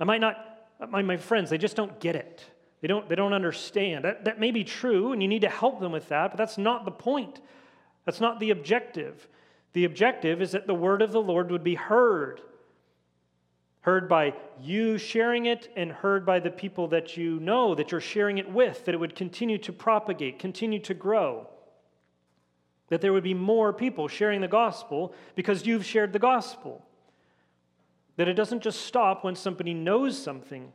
I 0.00 0.04
might 0.04 0.20
not, 0.20 0.36
my, 0.88 1.02
my 1.02 1.16
friends, 1.16 1.50
they 1.50 1.58
just 1.58 1.76
don't 1.76 2.00
get 2.00 2.16
it. 2.16 2.44
They 2.84 2.88
don't, 2.88 3.08
they 3.08 3.14
don't 3.14 3.32
understand. 3.32 4.04
That, 4.04 4.26
that 4.26 4.38
may 4.38 4.50
be 4.50 4.62
true, 4.62 5.12
and 5.12 5.22
you 5.22 5.28
need 5.28 5.40
to 5.40 5.48
help 5.48 5.80
them 5.80 5.90
with 5.90 6.10
that, 6.10 6.32
but 6.32 6.36
that's 6.36 6.58
not 6.58 6.84
the 6.84 6.90
point. 6.90 7.40
That's 8.04 8.20
not 8.20 8.40
the 8.40 8.50
objective. 8.50 9.26
The 9.72 9.86
objective 9.86 10.42
is 10.42 10.52
that 10.52 10.66
the 10.66 10.74
word 10.74 11.00
of 11.00 11.10
the 11.10 11.22
Lord 11.22 11.50
would 11.50 11.64
be 11.64 11.76
heard. 11.76 12.42
Heard 13.80 14.06
by 14.06 14.34
you 14.60 14.98
sharing 14.98 15.46
it 15.46 15.72
and 15.74 15.90
heard 15.90 16.26
by 16.26 16.40
the 16.40 16.50
people 16.50 16.88
that 16.88 17.16
you 17.16 17.40
know 17.40 17.74
that 17.74 17.90
you're 17.90 18.02
sharing 18.02 18.36
it 18.36 18.50
with, 18.50 18.84
that 18.84 18.94
it 18.94 18.98
would 18.98 19.14
continue 19.16 19.56
to 19.56 19.72
propagate, 19.72 20.38
continue 20.38 20.80
to 20.80 20.92
grow 20.92 21.48
that 22.88 23.00
there 23.00 23.14
would 23.14 23.24
be 23.24 23.34
more 23.34 23.72
people 23.72 24.08
sharing 24.08 24.42
the 24.42 24.46
gospel 24.46 25.14
because 25.34 25.66
you've 25.66 25.86
shared 25.86 26.12
the 26.12 26.18
gospel. 26.18 26.84
That 28.18 28.28
it 28.28 28.34
doesn't 28.34 28.62
just 28.62 28.82
stop 28.82 29.24
when 29.24 29.34
somebody 29.34 29.72
knows 29.72 30.22
something, 30.22 30.70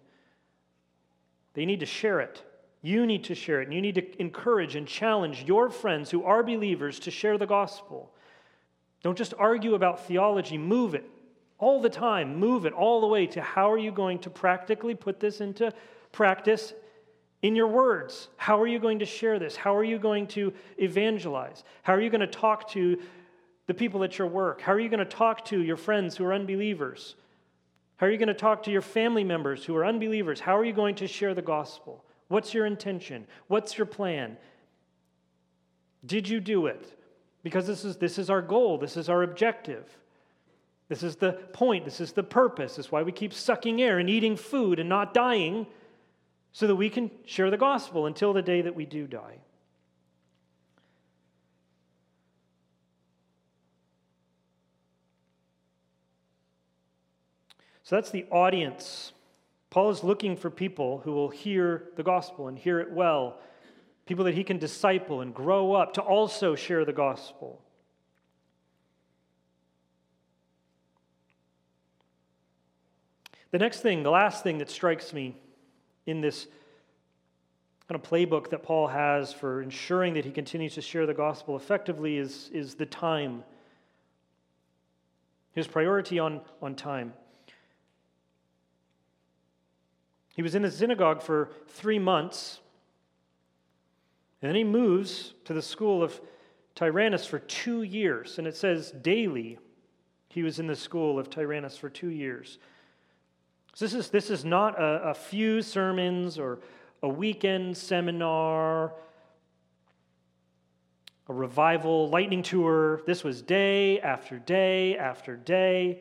they 1.53 1.65
need 1.65 1.79
to 1.79 1.85
share 1.85 2.19
it. 2.19 2.43
You 2.81 3.05
need 3.05 3.25
to 3.25 3.35
share 3.35 3.61
it, 3.61 3.65
and 3.65 3.73
you 3.73 3.81
need 3.81 3.95
to 3.95 4.21
encourage 4.21 4.75
and 4.75 4.87
challenge 4.87 5.43
your 5.43 5.69
friends 5.69 6.09
who 6.09 6.23
are 6.23 6.43
believers 6.43 6.99
to 6.99 7.11
share 7.11 7.37
the 7.37 7.45
gospel. 7.45 8.11
Don't 9.03 9.17
just 9.17 9.33
argue 9.37 9.75
about 9.75 10.05
theology, 10.07 10.57
move 10.57 10.95
it 10.95 11.09
all 11.59 11.81
the 11.81 11.89
time. 11.89 12.39
Move 12.39 12.65
it 12.65 12.73
all 12.73 13.01
the 13.01 13.07
way 13.07 13.27
to 13.27 13.41
how 13.41 13.71
are 13.71 13.77
you 13.77 13.91
going 13.91 14.17
to 14.19 14.29
practically 14.29 14.95
put 14.95 15.19
this 15.19 15.41
into 15.41 15.71
practice 16.11 16.73
in 17.41 17.55
your 17.55 17.67
words. 17.67 18.29
How 18.37 18.59
are 18.59 18.67
you 18.67 18.79
going 18.79 18.99
to 18.99 19.05
share 19.05 19.39
this? 19.39 19.55
How 19.55 19.75
are 19.75 19.83
you 19.83 19.99
going 19.99 20.27
to 20.27 20.53
evangelize? 20.77 21.63
How 21.83 21.93
are 21.93 22.01
you 22.01 22.09
going 22.09 22.21
to 22.21 22.27
talk 22.27 22.69
to 22.71 22.99
the 23.67 23.73
people 23.73 24.03
at 24.03 24.17
your 24.17 24.27
work? 24.27 24.61
How 24.61 24.73
are 24.73 24.79
you 24.79 24.89
going 24.89 24.99
to 24.99 25.05
talk 25.05 25.45
to 25.45 25.61
your 25.61 25.77
friends 25.77 26.17
who 26.17 26.25
are 26.25 26.33
unbelievers? 26.33 27.15
How 27.99 28.07
are 28.07 28.11
you 28.11 28.17
going 28.17 28.29
to 28.29 28.33
talk 28.33 28.63
to 28.63 28.71
your 28.71 28.81
family 28.81 29.25
members 29.25 29.65
who 29.65 29.75
are 29.75 29.85
unbelievers? 29.85 30.39
How 30.39 30.57
are 30.57 30.63
you 30.63 30.71
going 30.71 30.95
to 30.95 31.07
share 31.07 31.33
the 31.33 31.41
gospel? 31.41 32.01
What's 32.29 32.53
your 32.53 32.65
intention? 32.65 33.27
What's 33.47 33.77
your 33.77 33.85
plan? 33.85 34.37
Did 36.05 36.29
you 36.29 36.39
do 36.39 36.67
it? 36.67 36.97
Because 37.43 37.67
this 37.67 37.83
is, 37.83 37.97
this 37.97 38.17
is 38.17 38.29
our 38.29 38.41
goal, 38.41 38.77
this 38.77 38.95
is 38.95 39.09
our 39.09 39.23
objective. 39.23 39.85
This 40.87 41.03
is 41.03 41.17
the 41.17 41.33
point, 41.33 41.83
this 41.83 41.99
is 41.99 42.13
the 42.13 42.23
purpose. 42.23 42.77
This 42.77 42.85
is 42.85 42.91
why 42.91 43.03
we 43.03 43.11
keep 43.11 43.33
sucking 43.33 43.81
air 43.81 43.99
and 43.99 44.09
eating 44.09 44.37
food 44.37 44.79
and 44.79 44.87
not 44.87 45.13
dying 45.13 45.67
so 46.53 46.67
that 46.67 46.77
we 46.77 46.89
can 46.89 47.11
share 47.25 47.51
the 47.51 47.57
gospel 47.57 48.05
until 48.05 48.31
the 48.31 48.41
day 48.41 48.61
that 48.61 48.75
we 48.75 48.85
do 48.85 49.07
die. 49.07 49.39
So 57.89 57.95
that's 57.95 58.11
the 58.11 58.25
audience. 58.29 59.13
Paul 59.71 59.89
is 59.89 60.03
looking 60.03 60.37
for 60.37 60.51
people 60.51 61.01
who 61.03 61.11
will 61.11 61.29
hear 61.29 61.85
the 61.95 62.03
gospel 62.03 62.47
and 62.47 62.55
hear 62.55 62.79
it 62.79 62.91
well, 62.91 63.39
people 64.05 64.25
that 64.25 64.35
he 64.35 64.43
can 64.43 64.59
disciple 64.59 65.21
and 65.21 65.33
grow 65.33 65.73
up 65.73 65.95
to 65.95 66.01
also 66.01 66.53
share 66.53 66.85
the 66.85 66.93
gospel. 66.93 67.59
The 73.49 73.57
next 73.57 73.79
thing, 73.79 74.03
the 74.03 74.11
last 74.11 74.43
thing 74.43 74.59
that 74.59 74.69
strikes 74.69 75.11
me 75.11 75.35
in 76.05 76.21
this 76.21 76.45
kind 77.87 77.99
of 77.99 78.07
playbook 78.07 78.51
that 78.51 78.61
Paul 78.61 78.85
has 78.89 79.33
for 79.33 79.63
ensuring 79.63 80.13
that 80.13 80.25
he 80.25 80.31
continues 80.31 80.75
to 80.75 80.81
share 80.83 81.07
the 81.07 81.15
gospel 81.15 81.55
effectively 81.55 82.19
is, 82.19 82.51
is 82.53 82.75
the 82.75 82.85
time. 82.85 83.43
His 85.53 85.65
priority 85.65 86.19
on, 86.19 86.41
on 86.61 86.75
time. 86.75 87.13
He 90.39 90.41
was 90.41 90.55
in 90.55 90.61
the 90.61 90.71
synagogue 90.71 91.21
for 91.21 91.49
three 91.67 91.99
months, 91.99 92.61
and 94.41 94.47
then 94.47 94.55
he 94.55 94.63
moves 94.63 95.33
to 95.43 95.51
the 95.51 95.61
school 95.61 96.01
of 96.01 96.21
Tyrannus 96.75 97.25
for 97.25 97.39
two 97.39 97.81
years. 97.81 98.37
And 98.37 98.47
it 98.47 98.55
says 98.55 98.91
daily 99.01 99.59
he 100.29 100.43
was 100.43 100.57
in 100.57 100.67
the 100.67 100.77
school 100.77 101.19
of 101.19 101.29
Tyrannus 101.29 101.77
for 101.77 101.89
two 101.89 102.07
years. 102.07 102.57
So 103.73 103.83
this 103.83 103.93
is, 103.93 104.09
this 104.11 104.29
is 104.29 104.45
not 104.45 104.79
a, 104.79 105.09
a 105.09 105.13
few 105.13 105.61
sermons 105.61 106.39
or 106.39 106.59
a 107.03 107.09
weekend 107.09 107.75
seminar, 107.75 108.93
a 111.27 111.33
revival 111.33 112.07
lightning 112.07 112.43
tour. 112.43 113.01
This 113.05 113.25
was 113.25 113.41
day 113.41 113.99
after 113.99 114.39
day 114.39 114.95
after 114.95 115.35
day, 115.35 115.99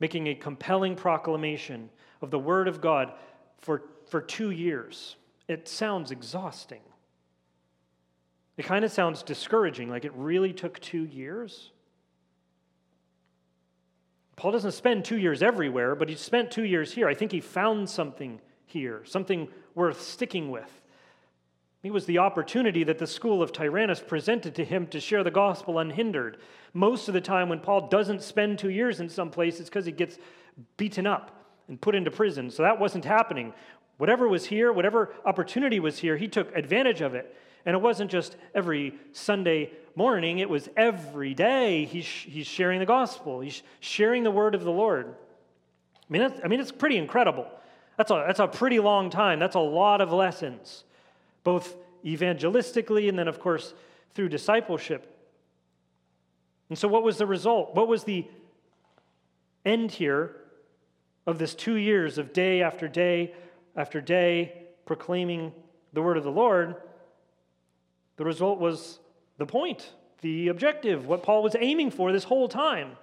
making 0.00 0.28
a 0.28 0.34
compelling 0.34 0.96
proclamation 0.96 1.90
of 2.24 2.32
the 2.32 2.38
Word 2.38 2.66
of 2.66 2.80
God 2.80 3.12
for, 3.58 3.82
for 4.08 4.20
two 4.20 4.50
years. 4.50 5.14
It 5.46 5.68
sounds 5.68 6.10
exhausting. 6.10 6.80
It 8.56 8.64
kind 8.64 8.84
of 8.84 8.90
sounds 8.90 9.22
discouraging, 9.22 9.90
like 9.90 10.04
it 10.04 10.12
really 10.16 10.52
took 10.52 10.80
two 10.80 11.04
years. 11.04 11.70
Paul 14.36 14.52
doesn't 14.52 14.72
spend 14.72 15.04
two 15.04 15.18
years 15.18 15.42
everywhere, 15.42 15.94
but 15.94 16.08
he 16.08 16.16
spent 16.16 16.50
two 16.50 16.64
years 16.64 16.92
here. 16.92 17.06
I 17.06 17.14
think 17.14 17.30
he 17.30 17.40
found 17.40 17.88
something 17.88 18.40
here, 18.66 19.02
something 19.04 19.48
worth 19.74 20.00
sticking 20.00 20.50
with. 20.50 20.80
It 21.82 21.92
was 21.92 22.06
the 22.06 22.18
opportunity 22.18 22.82
that 22.84 22.98
the 22.98 23.06
school 23.06 23.42
of 23.42 23.52
Tyrannus 23.52 24.00
presented 24.00 24.54
to 24.54 24.64
him 24.64 24.86
to 24.88 24.98
share 24.98 25.22
the 25.22 25.30
gospel 25.30 25.78
unhindered. 25.78 26.38
Most 26.72 27.08
of 27.08 27.14
the 27.14 27.20
time, 27.20 27.50
when 27.50 27.60
Paul 27.60 27.88
doesn't 27.88 28.22
spend 28.22 28.58
two 28.58 28.70
years 28.70 29.00
in 29.00 29.10
some 29.10 29.30
place, 29.30 29.60
it's 29.60 29.68
because 29.68 29.84
he 29.84 29.92
gets 29.92 30.18
beaten 30.78 31.06
up 31.06 31.43
and 31.68 31.80
put 31.80 31.94
into 31.94 32.10
prison. 32.10 32.50
So 32.50 32.62
that 32.62 32.78
wasn't 32.78 33.04
happening. 33.04 33.52
Whatever 33.96 34.28
was 34.28 34.46
here, 34.46 34.72
whatever 34.72 35.14
opportunity 35.24 35.80
was 35.80 35.98
here, 35.98 36.16
he 36.16 36.28
took 36.28 36.54
advantage 36.56 37.00
of 37.00 37.14
it. 37.14 37.34
And 37.66 37.74
it 37.74 37.80
wasn't 37.80 38.10
just 38.10 38.36
every 38.54 38.94
Sunday 39.12 39.70
morning, 39.96 40.40
it 40.40 40.50
was 40.50 40.68
every 40.76 41.34
day 41.34 41.84
he's, 41.84 42.06
he's 42.06 42.46
sharing 42.46 42.80
the 42.80 42.86
gospel, 42.86 43.40
he's 43.40 43.62
sharing 43.80 44.22
the 44.22 44.30
word 44.30 44.54
of 44.54 44.64
the 44.64 44.70
Lord. 44.70 45.06
I 45.06 46.12
mean, 46.12 46.32
I 46.44 46.48
mean, 46.48 46.60
it's 46.60 46.72
pretty 46.72 46.98
incredible. 46.98 47.46
That's 47.96 48.10
a, 48.10 48.24
that's 48.26 48.40
a 48.40 48.48
pretty 48.48 48.80
long 48.80 49.08
time. 49.08 49.38
That's 49.38 49.54
a 49.54 49.60
lot 49.60 50.00
of 50.00 50.12
lessons, 50.12 50.84
both 51.44 51.76
evangelistically 52.04 53.08
and 53.08 53.18
then, 53.18 53.28
of 53.28 53.38
course, 53.38 53.72
through 54.14 54.28
discipleship. 54.28 55.10
And 56.68 56.78
so, 56.78 56.88
what 56.88 57.02
was 57.02 57.18
the 57.18 57.26
result? 57.26 57.74
What 57.74 57.88
was 57.88 58.04
the 58.04 58.26
end 59.64 59.92
here 59.92 60.36
of 61.26 61.38
this 61.38 61.54
two 61.54 61.76
years 61.76 62.18
of 62.18 62.32
day 62.32 62.62
after 62.62 62.88
day 62.88 63.34
after 63.76 64.00
day 64.00 64.66
proclaiming 64.86 65.52
the 65.92 66.02
word 66.02 66.16
of 66.16 66.24
the 66.24 66.30
Lord? 66.30 66.76
The 68.16 68.24
result 68.24 68.58
was 68.60 69.00
the 69.38 69.46
point, 69.46 69.92
the 70.20 70.48
objective, 70.48 71.06
what 71.06 71.22
Paul 71.22 71.42
was 71.42 71.56
aiming 71.58 71.90
for 71.90 72.12
this 72.12 72.24
whole 72.24 72.48
time. 72.48 72.96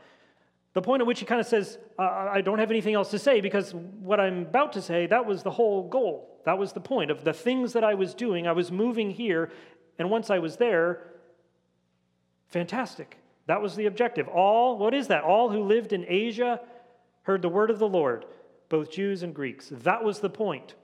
The 0.74 0.82
point 0.82 1.02
at 1.02 1.08
which 1.08 1.20
he 1.20 1.26
kind 1.26 1.42
of 1.42 1.48
says, 1.48 1.78
I 2.00 2.40
don't 2.40 2.60
have 2.60 2.72
anything 2.72 2.94
else 2.94 3.12
to 3.12 3.20
say 3.20 3.42
because 3.42 3.74
what 3.74 4.22
I'm 4.22 4.44
about 4.44 4.74
to 4.74 4.82
say, 4.82 5.06
that 5.08 5.26
was 5.26 5.44
the 5.44 5.52
whole 5.52 5.90
goal. 5.90 6.40
That 6.46 6.58
was 6.58 6.72
the 6.72 6.80
point 6.80 7.12
of 7.12 7.26
the 7.26 7.34
things 7.34 7.74
that 7.74 7.84
I 7.84 7.94
was 7.94 8.14
doing. 8.14 8.48
I 8.48 8.54
was 8.54 8.72
moving 8.72 9.12
here, 9.12 9.52
and 10.00 10.10
once 10.10 10.30
I 10.30 10.40
was 10.40 10.56
there, 10.56 11.12
fantastic. 12.48 13.18
That 13.48 13.62
was 13.62 13.76
the 13.76 13.86
objective. 13.86 14.30
All, 14.30 14.78
what 14.78 14.94
is 14.94 15.08
that? 15.08 15.24
All 15.24 15.50
who 15.50 15.64
lived 15.64 15.92
in 15.92 16.06
Asia 16.08 16.62
heard 17.24 17.42
the 17.42 17.50
word 17.50 17.70
of 17.70 17.80
the 17.80 17.88
Lord, 17.88 18.26
both 18.70 18.92
Jews 18.92 19.24
and 19.24 19.34
Greeks. 19.34 19.70
That 19.72 20.04
was 20.04 20.20
the 20.20 20.30
point. 20.30 20.76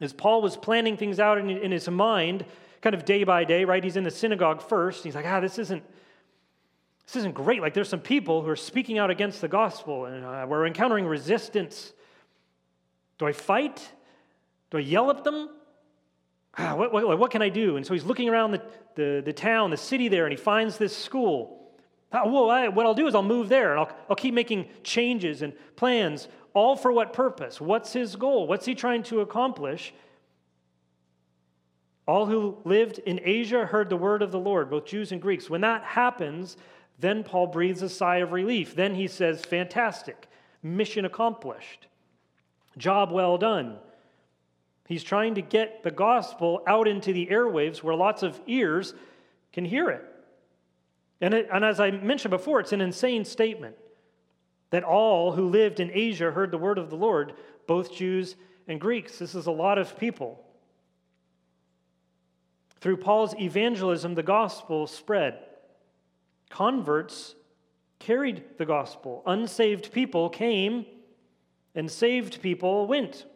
As 0.00 0.12
Paul 0.12 0.42
was 0.42 0.56
planning 0.56 0.96
things 0.96 1.20
out 1.20 1.38
in, 1.38 1.50
in 1.50 1.70
his 1.70 1.88
mind, 1.88 2.44
kind 2.80 2.94
of 2.94 3.04
day 3.04 3.24
by 3.24 3.44
day, 3.44 3.64
right? 3.64 3.82
He's 3.82 3.96
in 3.96 4.04
the 4.04 4.10
synagogue 4.10 4.60
first. 4.60 5.04
He's 5.04 5.14
like, 5.14 5.26
ah, 5.26 5.40
this 5.40 5.58
isn't. 5.58 5.82
This 7.06 7.16
isn't 7.16 7.34
great. 7.34 7.60
Like, 7.60 7.74
there's 7.74 7.88
some 7.88 8.00
people 8.00 8.42
who 8.42 8.48
are 8.48 8.56
speaking 8.56 8.98
out 8.98 9.10
against 9.10 9.40
the 9.40 9.48
gospel, 9.48 10.06
and 10.06 10.24
uh, 10.24 10.46
we're 10.48 10.66
encountering 10.66 11.04
resistance. 11.04 11.92
Do 13.18 13.26
I 13.26 13.32
fight? 13.32 13.92
Do 14.70 14.78
I 14.78 14.80
yell 14.80 15.10
at 15.10 15.24
them? 15.24 15.50
Ah, 16.56 16.74
what, 16.76 16.92
what, 16.92 17.18
what, 17.18 17.30
can 17.30 17.42
I 17.42 17.48
do? 17.48 17.76
And 17.76 17.84
so 17.84 17.92
he's 17.92 18.04
looking 18.04 18.28
around 18.28 18.52
the, 18.52 18.62
the, 18.94 19.22
the 19.24 19.32
town, 19.32 19.70
the 19.70 19.76
city 19.76 20.08
there, 20.08 20.26
and 20.26 20.32
he 20.32 20.36
finds 20.36 20.78
this 20.78 20.96
school. 20.96 21.61
Well, 22.12 22.50
I, 22.50 22.68
what 22.68 22.84
I'll 22.84 22.94
do 22.94 23.06
is 23.06 23.14
I'll 23.14 23.22
move 23.22 23.48
there, 23.48 23.70
and 23.70 23.80
I'll, 23.80 23.96
I'll 24.10 24.16
keep 24.16 24.34
making 24.34 24.68
changes 24.82 25.42
and 25.42 25.54
plans, 25.76 26.28
all 26.54 26.76
for 26.76 26.92
what 26.92 27.12
purpose? 27.12 27.60
What's 27.60 27.92
his 27.92 28.16
goal? 28.16 28.46
What's 28.46 28.66
he 28.66 28.74
trying 28.74 29.02
to 29.04 29.20
accomplish? 29.20 29.94
All 32.06 32.26
who 32.26 32.58
lived 32.64 32.98
in 32.98 33.20
Asia 33.22 33.64
heard 33.64 33.88
the 33.88 33.96
word 33.96 34.22
of 34.22 34.32
the 34.32 34.38
Lord, 34.38 34.70
both 34.70 34.84
Jews 34.84 35.12
and 35.12 35.22
Greeks. 35.22 35.48
When 35.48 35.62
that 35.62 35.84
happens, 35.84 36.56
then 36.98 37.24
Paul 37.24 37.46
breathes 37.46 37.82
a 37.82 37.88
sigh 37.88 38.18
of 38.18 38.32
relief. 38.32 38.74
Then 38.74 38.94
he 38.94 39.06
says, 39.06 39.40
Fantastic, 39.42 40.28
mission 40.62 41.04
accomplished, 41.04 41.86
job 42.76 43.10
well 43.10 43.38
done. 43.38 43.78
He's 44.86 45.04
trying 45.04 45.36
to 45.36 45.42
get 45.42 45.82
the 45.82 45.90
gospel 45.90 46.62
out 46.66 46.86
into 46.86 47.14
the 47.14 47.28
airwaves 47.28 47.82
where 47.82 47.94
lots 47.94 48.22
of 48.22 48.38
ears 48.46 48.92
can 49.52 49.64
hear 49.64 49.88
it. 49.88 50.04
And, 51.22 51.32
it, 51.32 51.48
and 51.52 51.64
as 51.64 51.78
I 51.78 51.92
mentioned 51.92 52.32
before, 52.32 52.58
it's 52.60 52.72
an 52.72 52.80
insane 52.80 53.24
statement 53.24 53.76
that 54.70 54.82
all 54.82 55.32
who 55.32 55.48
lived 55.48 55.78
in 55.78 55.90
Asia 55.92 56.32
heard 56.32 56.50
the 56.50 56.58
word 56.58 56.78
of 56.78 56.90
the 56.90 56.96
Lord, 56.96 57.34
both 57.68 57.94
Jews 57.94 58.34
and 58.66 58.80
Greeks. 58.80 59.18
This 59.18 59.34
is 59.36 59.46
a 59.46 59.52
lot 59.52 59.78
of 59.78 59.96
people. 59.98 60.44
Through 62.80 62.96
Paul's 62.96 63.34
evangelism, 63.38 64.16
the 64.16 64.24
gospel 64.24 64.88
spread. 64.88 65.38
Converts 66.50 67.36
carried 68.00 68.42
the 68.58 68.66
gospel. 68.66 69.22
Unsaved 69.24 69.92
people 69.92 70.28
came, 70.28 70.84
and 71.76 71.88
saved 71.88 72.42
people 72.42 72.88
went. 72.88 73.26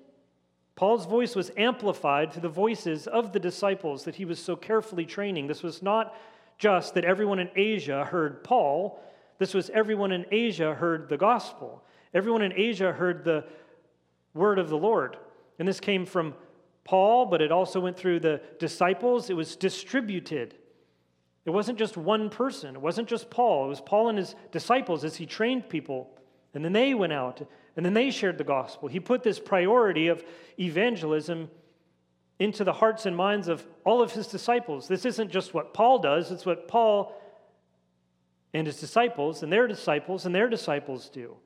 Paul's 0.75 1.07
voice 1.07 1.37
was 1.37 1.53
amplified 1.57 2.33
through 2.33 2.43
the 2.43 2.49
voices 2.49 3.07
of 3.07 3.33
the 3.33 3.39
disciples 3.39 4.03
that 4.05 4.17
he 4.17 4.25
was 4.25 4.41
so 4.41 4.57
carefully 4.57 5.07
training. 5.07 5.47
This 5.47 5.63
was 5.63 5.83
not 5.83 6.15
just 6.59 6.95
that 6.95 7.05
everyone 7.05 7.39
in 7.39 7.51
Asia 7.55 8.05
heard 8.05 8.43
Paul, 8.45 9.01
this 9.39 9.55
was 9.55 9.71
everyone 9.71 10.13
in 10.13 10.27
Asia 10.31 10.75
heard 10.75 11.09
the 11.09 11.17
gospel. 11.17 11.83
Everyone 12.15 12.43
in 12.43 12.53
Asia 12.55 12.93
heard 12.93 13.25
the 13.25 13.45
word 14.35 14.59
of 14.59 14.69
the 14.69 14.79
Lord. 14.79 15.17
And 15.59 15.67
this 15.67 15.81
came 15.81 16.07
from 16.07 16.35
Paul, 16.85 17.27
but 17.27 17.43
it 17.43 17.53
also 17.53 17.81
went 17.81 17.97
through 17.97 18.21
the 18.21 18.41
disciples. 18.59 19.29
It 19.29 19.35
was 19.35 19.57
distributed. 19.57 20.55
It 21.45 21.51
wasn't 21.51 21.79
just 21.79 21.97
one 21.97 22.29
person, 22.29 22.75
it 22.75 22.81
wasn't 22.81 23.09
just 23.09 23.31
Paul. 23.31 23.67
It 23.67 23.69
was 23.69 23.81
Paul 23.81 24.09
and 24.09 24.19
his 24.19 24.35
disciples 24.51 25.05
as 25.05 25.17
he 25.17 25.27
trained 25.27 25.69
people. 25.69 26.11
And 26.55 26.65
then 26.65 26.73
they 26.73 26.95
went 26.95 27.13
out 27.13 27.41
and 27.77 27.85
then 27.85 27.93
they 27.93 28.11
shared 28.11 28.39
the 28.39 28.45
gospel. 28.45 28.89
He 28.89 28.99
put 28.99 29.23
this 29.23 29.39
priority 29.39 30.09
of 30.09 30.25
evangelism 30.59 31.51
into 32.39 32.65
the 32.65 32.73
hearts 32.73 33.07
and 33.07 33.17
minds 33.17 33.49
of 33.49 33.67
all 33.85 34.03
of 34.03 34.13
his 34.13 34.27
disciples. 34.27 34.89
This 34.89 35.05
isn't 35.05 35.31
just 35.31 35.55
what 35.55 35.73
Paul 35.73 35.99
does, 35.99 36.31
it's 36.31 36.47
what 36.47 36.69
Paul 36.69 37.15
and 38.53 38.67
his 38.67 38.81
disciples 38.81 39.43
and 39.43 39.53
their 39.53 39.67
disciples 39.67 40.27
and 40.27 40.35
their 40.35 40.49
disciples 40.49 41.09
do. 41.09 41.37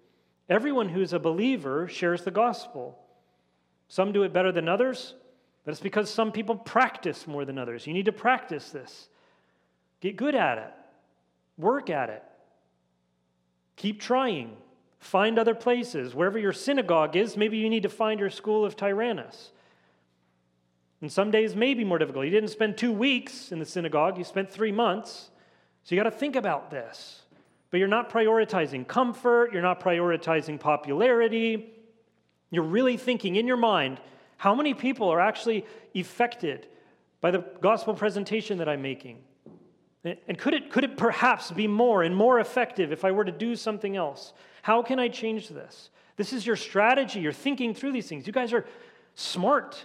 Everyone 0.48 0.88
who's 0.88 1.12
a 1.12 1.18
believer 1.18 1.86
shares 1.88 2.22
the 2.22 2.30
gospel. 2.30 2.98
Some 3.88 4.12
do 4.12 4.24
it 4.24 4.32
better 4.32 4.52
than 4.52 4.68
others, 4.68 5.14
but 5.64 5.72
it's 5.72 5.80
because 5.80 6.10
some 6.10 6.32
people 6.32 6.56
practice 6.56 7.26
more 7.26 7.44
than 7.44 7.58
others. 7.58 7.86
You 7.86 7.92
need 7.92 8.06
to 8.06 8.12
practice 8.12 8.70
this. 8.70 9.08
Get 10.00 10.16
good 10.16 10.34
at 10.34 10.58
it, 10.58 10.72
work 11.58 11.90
at 11.90 12.10
it, 12.10 12.22
keep 13.76 14.00
trying. 14.00 14.56
Find 15.00 15.38
other 15.38 15.54
places. 15.54 16.14
Wherever 16.14 16.38
your 16.38 16.52
synagogue 16.52 17.16
is, 17.16 17.34
maybe 17.34 17.56
you 17.56 17.70
need 17.70 17.84
to 17.84 17.88
find 17.88 18.20
your 18.20 18.28
school 18.28 18.66
of 18.66 18.76
Tyrannus. 18.76 19.50
And 21.00 21.10
some 21.10 21.30
days 21.30 21.56
may 21.56 21.74
be 21.74 21.84
more 21.84 21.98
difficult. 21.98 22.26
You 22.26 22.30
didn't 22.30 22.50
spend 22.50 22.76
two 22.76 22.92
weeks 22.92 23.52
in 23.52 23.58
the 23.58 23.64
synagogue, 23.64 24.18
you 24.18 24.24
spent 24.24 24.50
three 24.50 24.72
months. 24.72 25.30
So 25.84 25.94
you 25.94 26.00
got 26.00 26.10
to 26.10 26.16
think 26.16 26.36
about 26.36 26.70
this. 26.70 27.22
But 27.70 27.78
you're 27.78 27.88
not 27.88 28.10
prioritizing 28.10 28.86
comfort, 28.86 29.52
you're 29.52 29.62
not 29.62 29.80
prioritizing 29.80 30.58
popularity. 30.60 31.72
You're 32.50 32.64
really 32.64 32.96
thinking 32.96 33.36
in 33.36 33.46
your 33.46 33.56
mind, 33.56 34.00
how 34.36 34.54
many 34.54 34.74
people 34.74 35.08
are 35.08 35.20
actually 35.20 35.64
affected 35.94 36.66
by 37.20 37.30
the 37.30 37.44
gospel 37.60 37.94
presentation 37.94 38.58
that 38.58 38.68
I'm 38.68 38.82
making? 38.82 39.18
And 40.02 40.38
could 40.38 40.54
it, 40.54 40.70
could 40.70 40.82
it 40.82 40.96
perhaps 40.96 41.50
be 41.50 41.66
more 41.66 42.02
and 42.02 42.16
more 42.16 42.40
effective 42.40 42.90
if 42.90 43.04
I 43.04 43.12
were 43.12 43.24
to 43.24 43.32
do 43.32 43.54
something 43.54 43.96
else? 43.96 44.32
How 44.62 44.82
can 44.82 44.98
I 44.98 45.08
change 45.08 45.48
this? 45.48 45.90
This 46.16 46.32
is 46.32 46.46
your 46.46 46.56
strategy. 46.56 47.20
You're 47.20 47.32
thinking 47.32 47.74
through 47.74 47.92
these 47.92 48.08
things. 48.08 48.26
You 48.26 48.32
guys 48.32 48.52
are 48.52 48.64
smart. 49.14 49.84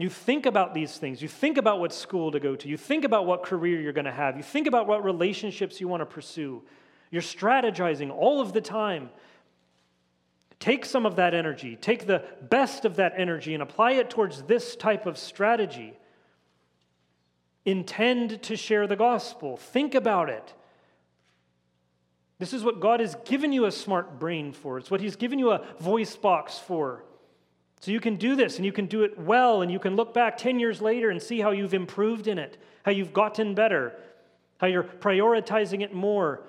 You 0.00 0.08
think 0.08 0.46
about 0.46 0.72
these 0.72 0.96
things. 0.96 1.20
You 1.20 1.28
think 1.28 1.58
about 1.58 1.80
what 1.80 1.92
school 1.92 2.32
to 2.32 2.40
go 2.40 2.56
to. 2.56 2.68
You 2.68 2.76
think 2.76 3.04
about 3.04 3.26
what 3.26 3.42
career 3.42 3.80
you're 3.80 3.92
going 3.92 4.04
to 4.04 4.12
have. 4.12 4.36
You 4.36 4.42
think 4.42 4.66
about 4.66 4.86
what 4.86 5.04
relationships 5.04 5.80
you 5.80 5.88
want 5.88 6.00
to 6.00 6.06
pursue. 6.06 6.62
You're 7.10 7.22
strategizing 7.22 8.10
all 8.10 8.40
of 8.40 8.52
the 8.52 8.60
time. 8.60 9.10
Take 10.58 10.84
some 10.84 11.06
of 11.06 11.16
that 11.16 11.34
energy, 11.34 11.76
take 11.76 12.06
the 12.06 12.22
best 12.42 12.84
of 12.84 12.96
that 12.96 13.14
energy, 13.16 13.54
and 13.54 13.62
apply 13.62 13.92
it 13.92 14.10
towards 14.10 14.42
this 14.42 14.76
type 14.76 15.06
of 15.06 15.16
strategy. 15.16 15.94
Intend 17.64 18.42
to 18.42 18.56
share 18.56 18.86
the 18.86 18.96
gospel. 18.96 19.56
Think 19.56 19.94
about 19.94 20.28
it. 20.28 20.54
This 22.38 22.52
is 22.52 22.62
what 22.62 22.80
God 22.80 23.00
has 23.00 23.16
given 23.24 23.52
you 23.52 23.66
a 23.66 23.72
smart 23.72 24.18
brain 24.18 24.52
for. 24.52 24.78
It's 24.78 24.90
what 24.90 25.00
He's 25.00 25.16
given 25.16 25.38
you 25.38 25.50
a 25.50 25.64
voice 25.78 26.16
box 26.16 26.58
for. 26.58 27.04
So 27.80 27.90
you 27.90 28.00
can 28.00 28.16
do 28.16 28.36
this 28.36 28.56
and 28.56 28.66
you 28.66 28.72
can 28.72 28.86
do 28.86 29.02
it 29.02 29.18
well, 29.18 29.62
and 29.62 29.72
you 29.72 29.78
can 29.78 29.96
look 29.96 30.12
back 30.12 30.36
10 30.36 30.60
years 30.60 30.80
later 30.82 31.10
and 31.10 31.20
see 31.20 31.40
how 31.40 31.50
you've 31.50 31.74
improved 31.74 32.28
in 32.28 32.38
it, 32.38 32.58
how 32.84 32.92
you've 32.92 33.12
gotten 33.12 33.54
better, 33.54 33.94
how 34.58 34.66
you're 34.66 34.84
prioritizing 34.84 35.82
it 35.82 35.94
more, 35.94 36.42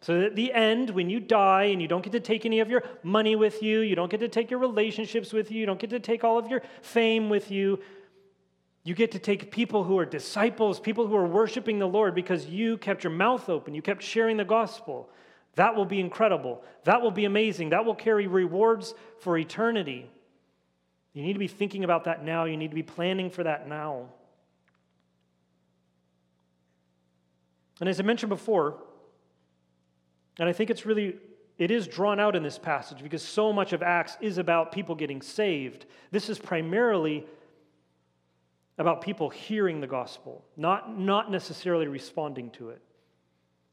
so 0.00 0.18
that 0.18 0.24
at 0.24 0.36
the 0.36 0.52
end, 0.52 0.90
when 0.90 1.08
you 1.08 1.18
die 1.18 1.64
and 1.64 1.80
you 1.80 1.88
don't 1.88 2.02
get 2.02 2.12
to 2.12 2.20
take 2.20 2.44
any 2.44 2.60
of 2.60 2.68
your 2.68 2.82
money 3.02 3.36
with 3.36 3.62
you, 3.62 3.80
you 3.80 3.94
don't 3.94 4.10
get 4.10 4.20
to 4.20 4.28
take 4.28 4.50
your 4.50 4.60
relationships 4.60 5.32
with 5.32 5.50
you, 5.50 5.60
you 5.60 5.64
don't 5.64 5.78
get 5.78 5.90
to 5.90 6.00
take 6.00 6.24
all 6.24 6.36
of 6.36 6.48
your 6.48 6.60
fame 6.82 7.30
with 7.30 7.50
you, 7.50 7.78
you 8.82 8.94
get 8.94 9.12
to 9.12 9.18
take 9.18 9.50
people 9.50 9.84
who 9.84 9.96
are 9.98 10.04
disciples, 10.04 10.78
people 10.78 11.06
who 11.06 11.16
are 11.16 11.26
worshiping 11.26 11.78
the 11.78 11.86
Lord 11.86 12.14
because 12.14 12.44
you 12.46 12.76
kept 12.76 13.02
your 13.02 13.12
mouth 13.12 13.48
open, 13.48 13.74
you 13.74 13.80
kept 13.80 14.02
sharing 14.02 14.36
the 14.36 14.44
gospel. 14.44 15.08
That 15.54 15.74
will 15.74 15.86
be 15.86 16.00
incredible. 16.00 16.62
That 16.82 17.00
will 17.00 17.12
be 17.12 17.24
amazing. 17.24 17.70
That 17.70 17.84
will 17.84 17.94
carry 17.94 18.26
rewards 18.26 18.92
for 19.20 19.38
eternity. 19.38 20.10
You 21.14 21.22
need 21.22 21.32
to 21.32 21.38
be 21.38 21.48
thinking 21.48 21.84
about 21.84 22.04
that 22.04 22.24
now. 22.24 22.44
You 22.44 22.56
need 22.56 22.70
to 22.70 22.74
be 22.74 22.82
planning 22.82 23.30
for 23.30 23.44
that 23.44 23.68
now. 23.68 24.08
And 27.80 27.88
as 27.88 28.00
I 28.00 28.02
mentioned 28.02 28.30
before, 28.30 28.82
and 30.38 30.48
I 30.48 30.52
think 30.52 30.70
it's 30.70 30.84
really, 30.84 31.16
it 31.56 31.70
is 31.70 31.86
drawn 31.86 32.18
out 32.18 32.34
in 32.34 32.42
this 32.42 32.58
passage 32.58 33.02
because 33.02 33.22
so 33.22 33.52
much 33.52 33.72
of 33.72 33.82
Acts 33.82 34.16
is 34.20 34.38
about 34.38 34.72
people 34.72 34.96
getting 34.96 35.22
saved. 35.22 35.86
This 36.10 36.28
is 36.28 36.38
primarily 36.38 37.24
about 38.76 39.00
people 39.00 39.30
hearing 39.30 39.80
the 39.80 39.86
gospel, 39.86 40.44
not, 40.56 40.98
not 40.98 41.30
necessarily 41.30 41.86
responding 41.86 42.50
to 42.50 42.70
it. 42.70 42.82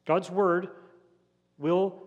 God's 0.05 0.29
word 0.29 0.69
will 1.57 2.03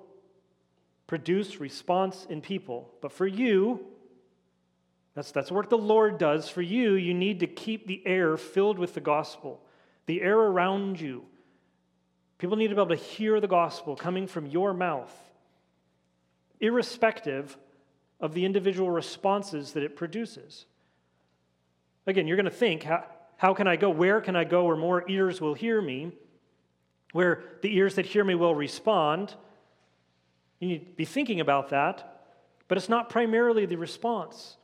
produce 1.08 1.58
response 1.58 2.26
in 2.30 2.40
people. 2.40 2.90
But 3.00 3.12
for 3.12 3.26
you, 3.26 3.84
that's, 5.14 5.30
that's 5.30 5.50
work 5.50 5.70
the 5.70 5.78
Lord 5.78 6.18
does. 6.18 6.48
For 6.48 6.62
you, 6.62 6.94
you 6.94 7.14
need 7.14 7.40
to 7.40 7.46
keep 7.46 7.86
the 7.86 8.02
air 8.04 8.36
filled 8.36 8.78
with 8.78 8.94
the 8.94 9.00
gospel, 9.00 9.60
the 10.06 10.20
air 10.22 10.38
around 10.38 11.00
you. 11.00 11.24
People 12.38 12.56
need 12.56 12.68
to 12.68 12.74
be 12.74 12.80
able 12.80 12.94
to 12.96 13.02
hear 13.02 13.40
the 13.40 13.48
gospel 13.48 13.94
coming 13.96 14.26
from 14.26 14.46
your 14.46 14.74
mouth, 14.74 15.12
irrespective 16.60 17.56
of 18.20 18.34
the 18.34 18.44
individual 18.44 18.90
responses 18.90 19.72
that 19.72 19.82
it 19.82 19.96
produces. 19.96 20.66
Again, 22.06 22.26
you're 22.26 22.36
going 22.36 22.44
to 22.44 22.50
think, 22.50 22.82
how, 22.82 23.04
how 23.36 23.54
can 23.54 23.66
I 23.66 23.76
go? 23.76 23.90
Where 23.90 24.20
can 24.20 24.36
I 24.36 24.44
go 24.44 24.64
where 24.64 24.76
more 24.76 25.08
ears 25.08 25.40
will 25.40 25.54
hear 25.54 25.80
me? 25.80 26.12
Where 27.12 27.44
the 27.62 27.74
ears 27.76 27.94
that 27.94 28.06
hear 28.06 28.24
me 28.24 28.34
will 28.34 28.54
respond? 28.54 29.34
You 30.58 30.68
need 30.68 30.78
to 30.78 30.96
be 30.96 31.04
thinking 31.04 31.40
about 31.40 31.68
that, 31.68 32.26
but 32.66 32.76
it's 32.76 32.88
not 32.88 33.08
primarily 33.08 33.66
the 33.66 33.76
response. 33.76 34.56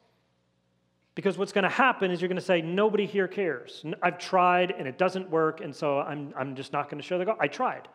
Because 1.21 1.37
what's 1.37 1.53
going 1.53 1.65
to 1.65 1.69
happen 1.69 2.11
is 2.11 2.23
you're 2.23 2.31
going 2.31 2.39
to 2.39 2.43
say, 2.43 2.63
nobody 2.63 3.05
here 3.05 3.29
cares. 3.29 3.85
I've 4.03 4.17
tried 4.17 4.71
and 4.71 4.89
it 4.89 4.97
doesn't 4.97 5.29
work, 5.29 5.61
and 5.61 5.77
so 5.77 5.99
I'm, 5.99 6.33
I'm 6.35 6.57
just 6.57 6.73
not 6.73 6.89
going 6.89 6.99
to 6.99 7.07
share 7.07 7.19
the 7.19 7.27
gospel. 7.27 7.43
I 7.45 7.47
tried. 7.47 7.89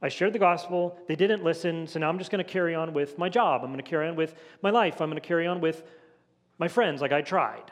I 0.00 0.08
shared 0.08 0.32
the 0.32 0.38
gospel. 0.38 0.96
They 1.06 1.16
didn't 1.16 1.44
listen, 1.44 1.86
so 1.86 1.98
now 1.98 2.08
I'm 2.08 2.16
just 2.16 2.30
going 2.30 2.42
to 2.42 2.50
carry 2.50 2.74
on 2.74 2.94
with 2.94 3.18
my 3.18 3.28
job. 3.28 3.60
I'm 3.62 3.68
going 3.68 3.76
to 3.76 3.82
carry 3.82 4.08
on 4.08 4.16
with 4.16 4.36
my 4.62 4.70
life. 4.70 5.02
I'm 5.02 5.10
going 5.10 5.20
to 5.20 5.28
carry 5.28 5.46
on 5.46 5.60
with 5.60 5.82
my 6.56 6.66
friends 6.66 7.02
like 7.02 7.12
I 7.12 7.20
tried. 7.20 7.70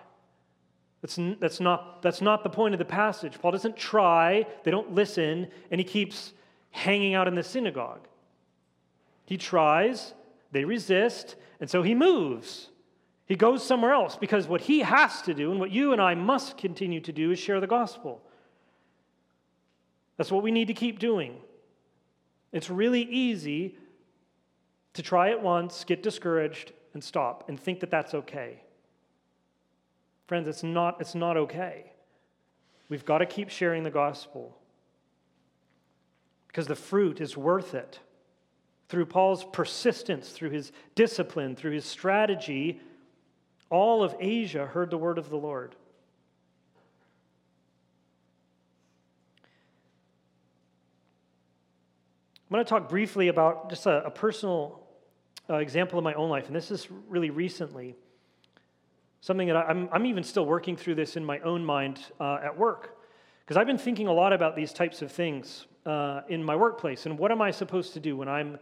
That's, 1.00 1.18
that's, 1.40 1.58
not, 1.58 2.02
that's 2.02 2.20
not 2.20 2.42
the 2.42 2.50
point 2.50 2.74
of 2.74 2.78
the 2.78 2.84
passage. 2.84 3.40
Paul 3.40 3.52
doesn't 3.52 3.78
try, 3.78 4.44
they 4.64 4.70
don't 4.70 4.94
listen, 4.94 5.48
and 5.70 5.80
he 5.80 5.84
keeps 5.84 6.34
hanging 6.72 7.14
out 7.14 7.26
in 7.26 7.34
the 7.34 7.42
synagogue. 7.42 8.06
He 9.24 9.38
tries, 9.38 10.12
they 10.50 10.66
resist, 10.66 11.36
and 11.58 11.70
so 11.70 11.82
he 11.82 11.94
moves. 11.94 12.68
He 13.32 13.36
goes 13.36 13.66
somewhere 13.66 13.94
else 13.94 14.14
because 14.14 14.46
what 14.46 14.60
he 14.60 14.80
has 14.80 15.22
to 15.22 15.32
do 15.32 15.52
and 15.52 15.58
what 15.58 15.70
you 15.70 15.94
and 15.94 16.02
I 16.02 16.14
must 16.14 16.58
continue 16.58 17.00
to 17.00 17.12
do 17.14 17.30
is 17.30 17.38
share 17.38 17.60
the 17.60 17.66
gospel. 17.66 18.20
That's 20.18 20.30
what 20.30 20.42
we 20.42 20.50
need 20.50 20.66
to 20.66 20.74
keep 20.74 20.98
doing. 20.98 21.38
It's 22.52 22.68
really 22.68 23.00
easy 23.00 23.78
to 24.92 25.02
try 25.02 25.30
it 25.30 25.40
once, 25.40 25.82
get 25.84 26.02
discouraged, 26.02 26.72
and 26.92 27.02
stop 27.02 27.48
and 27.48 27.58
think 27.58 27.80
that 27.80 27.90
that's 27.90 28.12
okay. 28.12 28.60
Friends, 30.26 30.46
it's 30.46 30.62
not, 30.62 31.00
it's 31.00 31.14
not 31.14 31.38
okay. 31.38 31.90
We've 32.90 33.06
got 33.06 33.18
to 33.20 33.24
keep 33.24 33.48
sharing 33.48 33.82
the 33.82 33.90
gospel 33.90 34.54
because 36.48 36.66
the 36.66 36.76
fruit 36.76 37.18
is 37.22 37.34
worth 37.34 37.74
it. 37.74 37.98
Through 38.90 39.06
Paul's 39.06 39.46
persistence, 39.54 40.28
through 40.28 40.50
his 40.50 40.70
discipline, 40.94 41.56
through 41.56 41.72
his 41.72 41.86
strategy, 41.86 42.78
all 43.72 44.04
of 44.04 44.14
Asia 44.20 44.66
heard 44.66 44.90
the 44.90 44.98
word 44.98 45.16
of 45.16 45.30
the 45.30 45.36
Lord. 45.36 45.74
I'm 52.50 52.54
going 52.54 52.64
to 52.64 52.68
talk 52.68 52.90
briefly 52.90 53.28
about 53.28 53.70
just 53.70 53.86
a, 53.86 54.04
a 54.04 54.10
personal 54.10 54.82
uh, 55.48 55.56
example 55.56 55.98
of 55.98 56.04
my 56.04 56.12
own 56.12 56.28
life, 56.28 56.48
and 56.48 56.54
this 56.54 56.70
is 56.70 56.86
really 57.08 57.30
recently. 57.30 57.96
Something 59.22 59.48
that 59.48 59.56
I, 59.56 59.70
am 59.70 59.88
I'm 59.90 60.04
even 60.04 60.22
still 60.22 60.44
working 60.44 60.76
through 60.76 60.96
this 60.96 61.16
in 61.16 61.24
my 61.24 61.38
own 61.40 61.64
mind 61.64 62.00
uh, 62.20 62.40
at 62.44 62.58
work. 62.58 62.98
Because 63.40 63.56
I've 63.56 63.66
been 63.66 63.78
thinking 63.78 64.06
a 64.06 64.12
lot 64.12 64.34
about 64.34 64.54
these 64.54 64.74
types 64.74 65.00
of 65.00 65.10
things 65.10 65.66
uh, 65.86 66.20
in 66.28 66.44
my 66.44 66.56
workplace 66.56 67.06
and 67.06 67.18
what 67.18 67.32
am 67.32 67.40
I 67.40 67.50
supposed 67.50 67.94
to 67.94 68.00
do 68.00 68.18
when 68.18 68.28
I'm, 68.28 68.58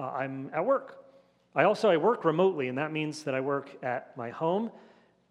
uh, 0.00 0.02
I'm 0.02 0.50
at 0.52 0.64
work? 0.64 1.01
I 1.54 1.64
also 1.64 1.90
I 1.90 1.98
work 1.98 2.24
remotely, 2.24 2.68
and 2.68 2.78
that 2.78 2.92
means 2.92 3.24
that 3.24 3.34
I 3.34 3.40
work 3.40 3.70
at 3.82 4.16
my 4.16 4.30
home 4.30 4.70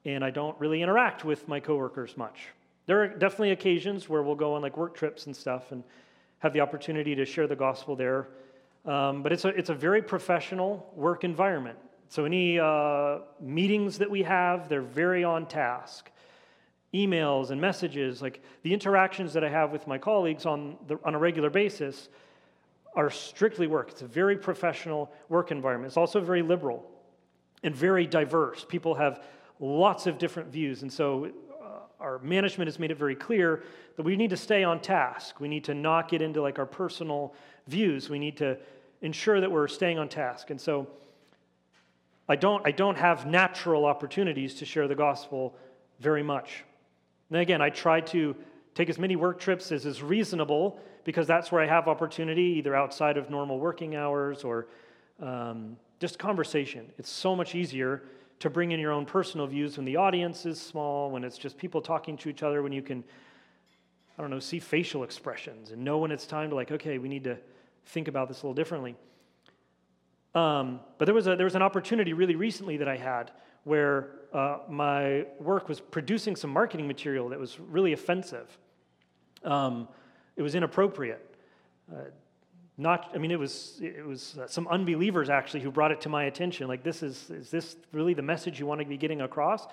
and 0.06 0.24
I 0.24 0.30
don't 0.30 0.60
really 0.60 0.82
interact 0.82 1.24
with 1.26 1.48
my 1.48 1.60
coworkers 1.60 2.18
much. 2.18 2.48
There 2.86 3.04
are 3.04 3.08
definitely 3.08 3.52
occasions 3.52 4.10
where 4.10 4.24
we'll 4.24 4.36
go 4.36 4.56
on 4.56 4.62
like 4.62 4.78
work 4.78 4.96
trips 4.96 5.26
and 5.28 5.36
stuff 5.36 5.72
and 5.72 5.84
have 6.40 6.54
the 6.54 6.62
opportunity 6.62 7.16
to 7.16 7.26
share 7.26 7.48
the 7.48 7.56
gospel 7.56 7.96
there. 7.96 8.28
Um, 8.86 9.22
but 9.22 9.32
it's 9.32 9.46
a, 9.46 9.50
it's 9.50 9.70
a 9.70 9.76
very 9.76 10.02
professional 10.02 10.92
work 10.96 11.24
environment. 11.24 11.78
So 12.10 12.26
any 12.26 12.60
uh, 12.60 13.20
meetings 13.40 14.00
that 14.00 14.10
we 14.10 14.24
have, 14.24 14.68
they're 14.70 14.82
very 14.82 15.24
on 15.24 15.46
task. 15.46 16.10
Emails 16.94 17.52
and 17.52 17.62
messages, 17.62 18.22
like 18.22 18.44
the 18.64 18.74
interactions 18.74 19.34
that 19.34 19.44
I 19.44 19.50
have 19.50 19.72
with 19.72 19.88
my 19.88 19.98
colleagues 19.98 20.46
on, 20.46 20.78
the, 20.88 21.00
on 21.06 21.16
a 21.16 21.20
regular 21.20 21.50
basis, 21.50 22.10
are 22.96 23.10
strictly 23.10 23.68
work. 23.68 23.90
It's 23.90 24.02
a 24.02 24.08
very 24.08 24.38
professional 24.38 25.12
work 25.30 25.52
environment. 25.52 25.90
It's 25.92 25.98
also 25.98 26.20
very 26.20 26.42
liberal 26.42 26.86
and 27.64 27.76
very 27.76 28.06
diverse. 28.06 28.66
People 28.68 28.96
have 28.96 29.24
lots 29.60 30.08
of 30.08 30.18
different 30.18 30.50
views. 30.50 30.82
And 30.82 30.92
so 30.92 31.32
uh, 31.62 31.66
our 32.00 32.20
management 32.20 32.68
has 32.68 32.80
made 32.80 32.92
it 32.92 32.98
very 32.98 33.16
clear 33.16 33.64
that 33.96 34.04
we 34.04 34.16
need 34.16 34.32
to 34.32 34.38
stay 34.38 34.64
on 34.64 34.82
task. 34.82 35.40
We 35.40 35.48
need 35.48 35.64
to 35.66 35.74
not 35.74 36.10
get 36.10 36.22
into 36.22 36.42
like 36.42 36.60
our 36.60 36.66
personal 36.66 37.34
views. 37.68 38.10
We 38.10 38.20
need 38.20 38.38
to 38.38 38.58
ensure 39.02 39.40
that 39.40 39.52
we're 39.52 39.68
staying 39.68 40.00
on 40.00 40.10
task. 40.10 40.50
And 40.50 40.60
so 40.60 40.88
I 42.28 42.36
don't, 42.36 42.66
I 42.66 42.72
don't 42.72 42.98
have 42.98 43.26
natural 43.26 43.86
opportunities 43.86 44.56
to 44.56 44.66
share 44.66 44.88
the 44.88 44.96
gospel 44.96 45.56
very 46.00 46.24
much. 46.24 46.64
And 47.30 47.40
again, 47.40 47.62
I 47.62 47.70
try 47.70 48.02
to 48.02 48.36
take 48.74 48.90
as 48.90 48.98
many 48.98 49.16
work 49.16 49.40
trips 49.40 49.72
as 49.72 49.86
is 49.86 50.02
reasonable 50.02 50.80
because 51.04 51.28
that's 51.28 51.52
where 51.52 51.62
I 51.62 51.68
have 51.68 51.88
opportunity, 51.88 52.56
either 52.58 52.76
outside 52.76 53.18
of 53.18 53.30
normal 53.30 53.60
working 53.60 53.96
hours 53.96 54.44
or 54.44 54.68
um, 55.22 55.78
just 56.00 56.20
conversation. 56.20 56.92
It's 56.98 57.10
so 57.10 57.36
much 57.36 57.56
easier 57.56 58.04
to 58.40 58.50
bring 58.50 58.72
in 58.72 58.80
your 58.80 58.92
own 58.92 59.06
personal 59.06 59.46
views 59.46 59.78
when 59.78 59.86
the 59.86 59.96
audience 59.96 60.46
is 60.46 60.60
small, 60.60 61.12
when 61.12 61.24
it's 61.24 61.38
just 61.38 61.58
people 61.58 61.82
talking 61.82 62.18
to 62.18 62.30
each 62.30 62.42
other, 62.42 62.64
when 62.64 62.72
you 62.72 62.82
can, 62.82 63.04
I 64.18 64.22
don't 64.22 64.32
know, 64.32 64.40
see 64.40 64.60
facial 64.60 65.04
expressions 65.04 65.72
and 65.72 65.84
know 65.84 66.00
when 66.00 66.12
it's 66.12 66.26
time 66.26 66.50
to, 66.50 66.56
like, 66.56 66.72
okay, 66.72 66.98
we 66.98 67.08
need 67.08 67.24
to 67.26 67.38
think 67.86 68.08
about 68.08 68.28
this 68.28 68.42
a 68.42 68.46
little 68.46 68.56
differently. 68.56 68.96
Um, 70.34 70.80
but 70.98 71.06
there 71.06 71.14
was, 71.14 71.28
a, 71.28 71.36
there 71.36 71.46
was 71.46 71.56
an 71.56 71.62
opportunity 71.62 72.14
really 72.14 72.36
recently 72.36 72.78
that 72.78 72.88
I 72.88 72.98
had 72.98 73.32
where 73.64 74.12
uh, 74.34 74.60
my 74.70 75.26
work 75.40 75.70
was 75.70 75.80
producing 75.80 76.36
some 76.36 76.50
marketing 76.50 76.88
material 76.88 77.30
that 77.30 77.40
was 77.40 77.60
really 77.60 77.94
offensive. 77.94 78.58
Um, 79.44 79.88
it 80.36 80.42
was 80.42 80.56
inappropriate. 80.56 81.36
Uh, 81.92 81.98
not, 82.78 83.12
I 83.14 83.18
mean, 83.18 83.32
it 83.32 83.40
was, 83.40 83.80
it 83.82 84.06
was 84.06 84.38
uh, 84.38 84.48
some 84.48 84.68
unbelievers 84.68 85.30
actually 85.30 85.60
who 85.60 85.72
brought 85.72 85.92
it 85.92 86.02
to 86.02 86.10
my 86.10 86.24
attention. 86.24 86.68
Like, 86.68 86.84
this 86.84 87.04
is, 87.04 87.30
is 87.30 87.52
this 87.52 87.76
really 87.92 88.14
the 88.14 88.22
message 88.22 88.60
you 88.60 88.66
want 88.66 88.82
to 88.82 88.88
be 88.88 88.98
getting 88.98 89.22
across? 89.22 89.68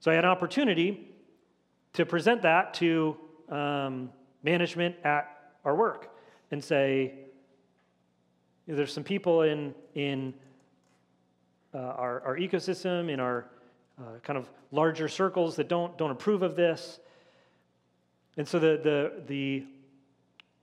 So 0.00 0.10
I 0.10 0.14
had 0.14 0.24
an 0.24 0.30
opportunity 0.30 1.08
to 1.92 2.04
present 2.04 2.42
that 2.42 2.74
to 2.74 3.16
um, 3.48 4.10
management 4.42 4.96
at 5.04 5.54
our 5.64 5.74
work 5.74 6.10
and 6.50 6.62
say, 6.62 7.14
there's 8.66 8.92
some 8.92 9.04
people 9.04 9.42
in, 9.42 9.74
in 9.94 10.34
uh, 11.72 11.78
our, 11.78 12.20
our 12.22 12.36
ecosystem, 12.36 13.10
in 13.10 13.20
our 13.20 13.46
uh, 13.98 14.18
kind 14.22 14.36
of 14.36 14.50
larger 14.72 15.08
circles 15.08 15.56
that 15.56 15.68
don't, 15.68 15.96
don't 15.96 16.10
approve 16.10 16.42
of 16.42 16.56
this. 16.56 16.98
And 18.36 18.46
so 18.46 18.58
the, 18.58 18.80
the, 18.82 19.12
the 19.26 19.64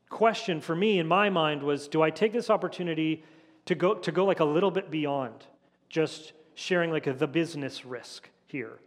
question 0.10 0.62
for 0.62 0.76
me 0.76 1.00
in 1.00 1.08
my 1.08 1.30
mind 1.30 1.64
was 1.64 1.88
do 1.88 2.02
I 2.02 2.10
take 2.10 2.34
this 2.34 2.50
opportunity 2.50 3.24
to 3.66 3.76
go, 3.76 3.96
to 3.96 4.12
go 4.12 4.26
like 4.26 4.40
a 4.40 4.46
little 4.46 4.72
bit 4.72 4.92
beyond 4.92 5.46
just 5.90 6.34
sharing 6.56 6.92
like 6.92 7.08
a, 7.08 7.14
the 7.14 7.28
business 7.28 7.86
risk 7.86 8.30
here? 8.48 8.80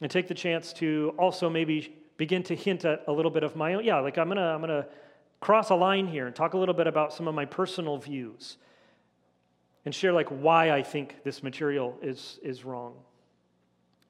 And 0.00 0.10
take 0.10 0.28
the 0.28 0.34
chance 0.34 0.72
to 0.74 1.14
also 1.18 1.48
maybe 1.50 1.96
begin 2.16 2.42
to 2.44 2.54
hint 2.54 2.84
at 2.84 3.04
a 3.06 3.12
little 3.12 3.30
bit 3.30 3.44
of 3.44 3.56
my 3.56 3.74
own, 3.74 3.84
yeah, 3.84 3.98
like 4.00 4.18
I'm 4.18 4.28
gonna, 4.28 4.54
I'm 4.54 4.60
gonna 4.60 4.86
cross 5.40 5.70
a 5.70 5.74
line 5.74 6.06
here 6.06 6.26
and 6.26 6.34
talk 6.34 6.54
a 6.54 6.58
little 6.58 6.74
bit 6.74 6.86
about 6.86 7.12
some 7.12 7.28
of 7.28 7.34
my 7.34 7.44
personal 7.44 7.96
views 7.96 8.56
and 9.84 9.94
share 9.94 10.12
like 10.12 10.28
why 10.28 10.72
I 10.72 10.82
think 10.82 11.22
this 11.24 11.42
material 11.42 11.96
is, 12.02 12.38
is 12.42 12.64
wrong. 12.64 12.94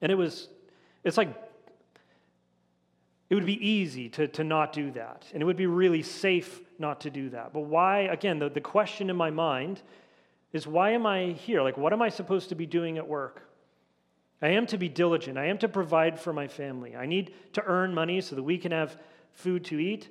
And 0.01 0.11
it 0.11 0.15
was, 0.15 0.49
it's 1.03 1.17
like 1.17 1.29
it 3.29 3.35
would 3.35 3.45
be 3.45 3.67
easy 3.67 4.09
to, 4.09 4.27
to 4.27 4.43
not 4.43 4.73
do 4.73 4.91
that, 4.91 5.25
and 5.33 5.41
it 5.41 5.45
would 5.45 5.57
be 5.57 5.67
really 5.67 6.01
safe 6.01 6.61
not 6.79 7.01
to 7.01 7.09
do 7.09 7.29
that. 7.29 7.53
But 7.53 7.61
why, 7.61 8.01
again, 8.01 8.39
the, 8.39 8.49
the 8.49 8.61
question 8.61 9.09
in 9.09 9.15
my 9.15 9.29
mind 9.29 9.81
is 10.51 10.65
why 10.65 10.91
am 10.91 11.05
I 11.05 11.33
here? 11.33 11.61
Like, 11.61 11.77
what 11.77 11.93
am 11.93 12.01
I 12.01 12.09
supposed 12.09 12.49
to 12.49 12.55
be 12.55 12.65
doing 12.65 12.97
at 12.97 13.07
work? 13.07 13.43
I 14.41 14.49
am 14.49 14.65
to 14.67 14.77
be 14.77 14.89
diligent. 14.89 15.37
I 15.37 15.45
am 15.47 15.57
to 15.59 15.67
provide 15.67 16.19
for 16.19 16.33
my 16.33 16.47
family. 16.47 16.95
I 16.95 17.05
need 17.05 17.33
to 17.53 17.63
earn 17.65 17.93
money 17.93 18.21
so 18.21 18.35
that 18.35 18.43
we 18.43 18.57
can 18.57 18.71
have 18.71 18.97
food 19.33 19.65
to 19.65 19.77
eat. 19.77 20.07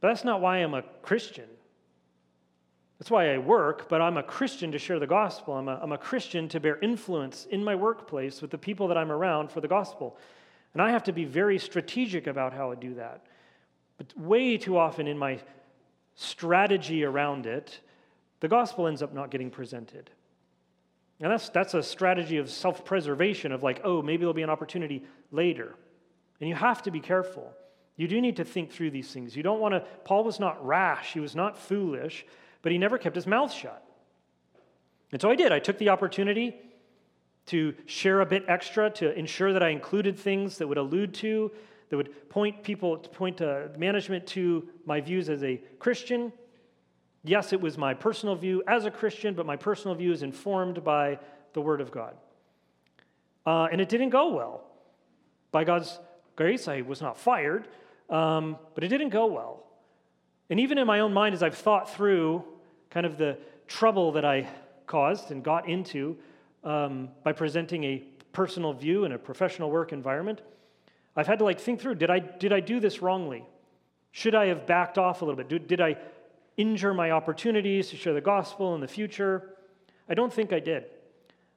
But 0.00 0.08
that's 0.08 0.24
not 0.24 0.40
why 0.40 0.58
I'm 0.58 0.74
a 0.74 0.82
Christian. 1.02 1.48
That's 2.98 3.10
why 3.10 3.34
I 3.34 3.38
work, 3.38 3.88
but 3.88 4.00
I'm 4.00 4.16
a 4.16 4.22
Christian 4.22 4.72
to 4.72 4.78
share 4.78 4.98
the 4.98 5.06
gospel. 5.06 5.54
I'm 5.54 5.68
a, 5.68 5.78
I'm 5.82 5.92
a 5.92 5.98
Christian 5.98 6.48
to 6.50 6.60
bear 6.60 6.78
influence 6.78 7.46
in 7.50 7.64
my 7.64 7.74
workplace 7.74 8.40
with 8.40 8.50
the 8.50 8.58
people 8.58 8.88
that 8.88 8.96
I'm 8.96 9.10
around 9.10 9.50
for 9.50 9.60
the 9.60 9.68
gospel. 9.68 10.16
And 10.72 10.82
I 10.82 10.90
have 10.90 11.04
to 11.04 11.12
be 11.12 11.24
very 11.24 11.58
strategic 11.58 12.26
about 12.26 12.52
how 12.52 12.70
I 12.70 12.74
do 12.74 12.94
that. 12.94 13.24
But 13.96 14.16
way 14.18 14.58
too 14.58 14.76
often 14.76 15.06
in 15.06 15.16
my 15.16 15.40
strategy 16.14 17.04
around 17.04 17.46
it, 17.46 17.80
the 18.40 18.48
gospel 18.48 18.86
ends 18.86 19.02
up 19.02 19.14
not 19.14 19.30
getting 19.30 19.50
presented. 19.50 20.10
And 21.20 21.32
that's, 21.32 21.48
that's 21.48 21.74
a 21.74 21.82
strategy 21.82 22.36
of 22.36 22.50
self 22.50 22.84
preservation, 22.84 23.52
of 23.52 23.62
like, 23.62 23.80
oh, 23.84 24.02
maybe 24.02 24.20
there'll 24.20 24.34
be 24.34 24.42
an 24.42 24.50
opportunity 24.50 25.02
later. 25.30 25.74
And 26.40 26.48
you 26.48 26.54
have 26.54 26.82
to 26.82 26.90
be 26.90 27.00
careful. 27.00 27.52
You 27.96 28.08
do 28.08 28.20
need 28.20 28.36
to 28.36 28.44
think 28.44 28.70
through 28.70 28.90
these 28.90 29.10
things. 29.10 29.34
You 29.34 29.42
don't 29.42 29.60
want 29.60 29.72
to, 29.72 29.80
Paul 30.04 30.24
was 30.24 30.38
not 30.38 30.64
rash, 30.64 31.14
he 31.14 31.20
was 31.20 31.34
not 31.34 31.56
foolish, 31.56 32.26
but 32.60 32.70
he 32.70 32.76
never 32.76 32.98
kept 32.98 33.16
his 33.16 33.26
mouth 33.26 33.52
shut. 33.52 33.82
And 35.12 35.20
so 35.22 35.30
I 35.30 35.36
did. 35.36 35.52
I 35.52 35.58
took 35.58 35.78
the 35.78 35.88
opportunity 35.88 36.56
to 37.46 37.74
share 37.86 38.20
a 38.20 38.26
bit 38.26 38.44
extra 38.48 38.90
to 38.90 39.16
ensure 39.16 39.52
that 39.52 39.62
I 39.62 39.68
included 39.68 40.18
things 40.18 40.58
that 40.58 40.66
would 40.66 40.78
allude 40.78 41.14
to, 41.14 41.50
that 41.88 41.96
would 41.96 42.28
point 42.28 42.62
people, 42.62 42.96
point 42.96 43.40
uh, 43.40 43.68
management 43.78 44.26
to 44.28 44.68
my 44.84 45.00
views 45.00 45.28
as 45.28 45.42
a 45.44 45.60
Christian. 45.78 46.32
Yes, 47.22 47.52
it 47.52 47.60
was 47.60 47.78
my 47.78 47.94
personal 47.94 48.34
view 48.34 48.62
as 48.66 48.84
a 48.84 48.90
Christian, 48.90 49.34
but 49.34 49.46
my 49.46 49.56
personal 49.56 49.94
view 49.94 50.12
is 50.12 50.22
informed 50.22 50.82
by 50.82 51.18
the 51.52 51.60
Word 51.60 51.80
of 51.80 51.90
God. 51.90 52.16
Uh, 53.46 53.68
and 53.70 53.80
it 53.80 53.88
didn't 53.88 54.10
go 54.10 54.34
well. 54.34 54.64
By 55.52 55.64
God's 55.64 56.00
grace, 56.34 56.66
I 56.66 56.82
was 56.82 57.00
not 57.00 57.16
fired, 57.16 57.68
um, 58.10 58.56
but 58.74 58.82
it 58.82 58.88
didn't 58.88 59.10
go 59.10 59.26
well. 59.26 59.64
And 60.50 60.60
even 60.60 60.78
in 60.78 60.86
my 60.86 61.00
own 61.00 61.12
mind, 61.12 61.34
as 61.34 61.42
I've 61.42 61.56
thought 61.56 61.92
through 61.94 62.44
kind 62.90 63.06
of 63.06 63.18
the 63.18 63.38
trouble 63.68 64.12
that 64.12 64.24
I 64.24 64.48
caused 64.86 65.30
and 65.30 65.42
got 65.42 65.68
into 65.68 66.16
um, 66.66 67.08
by 67.22 67.32
presenting 67.32 67.84
a 67.84 67.98
personal 68.32 68.74
view 68.74 69.04
in 69.04 69.12
a 69.12 69.18
professional 69.18 69.70
work 69.70 69.92
environment, 69.92 70.42
I've 71.14 71.26
had 71.26 71.38
to 71.38 71.44
like 71.44 71.60
think 71.60 71.80
through 71.80 71.94
did 71.94 72.10
I, 72.10 72.18
did 72.18 72.52
I 72.52 72.60
do 72.60 72.80
this 72.80 73.00
wrongly? 73.00 73.46
Should 74.10 74.34
I 74.34 74.46
have 74.46 74.66
backed 74.66 74.98
off 74.98 75.22
a 75.22 75.24
little 75.24 75.36
bit? 75.36 75.48
Did, 75.48 75.68
did 75.68 75.80
I 75.80 75.96
injure 76.56 76.92
my 76.92 77.12
opportunities 77.12 77.90
to 77.90 77.96
share 77.96 78.12
the 78.12 78.20
gospel 78.20 78.74
in 78.74 78.80
the 78.80 78.88
future? 78.88 79.56
I 80.08 80.14
don't 80.14 80.32
think 80.32 80.52
I 80.52 80.60
did. 80.60 80.84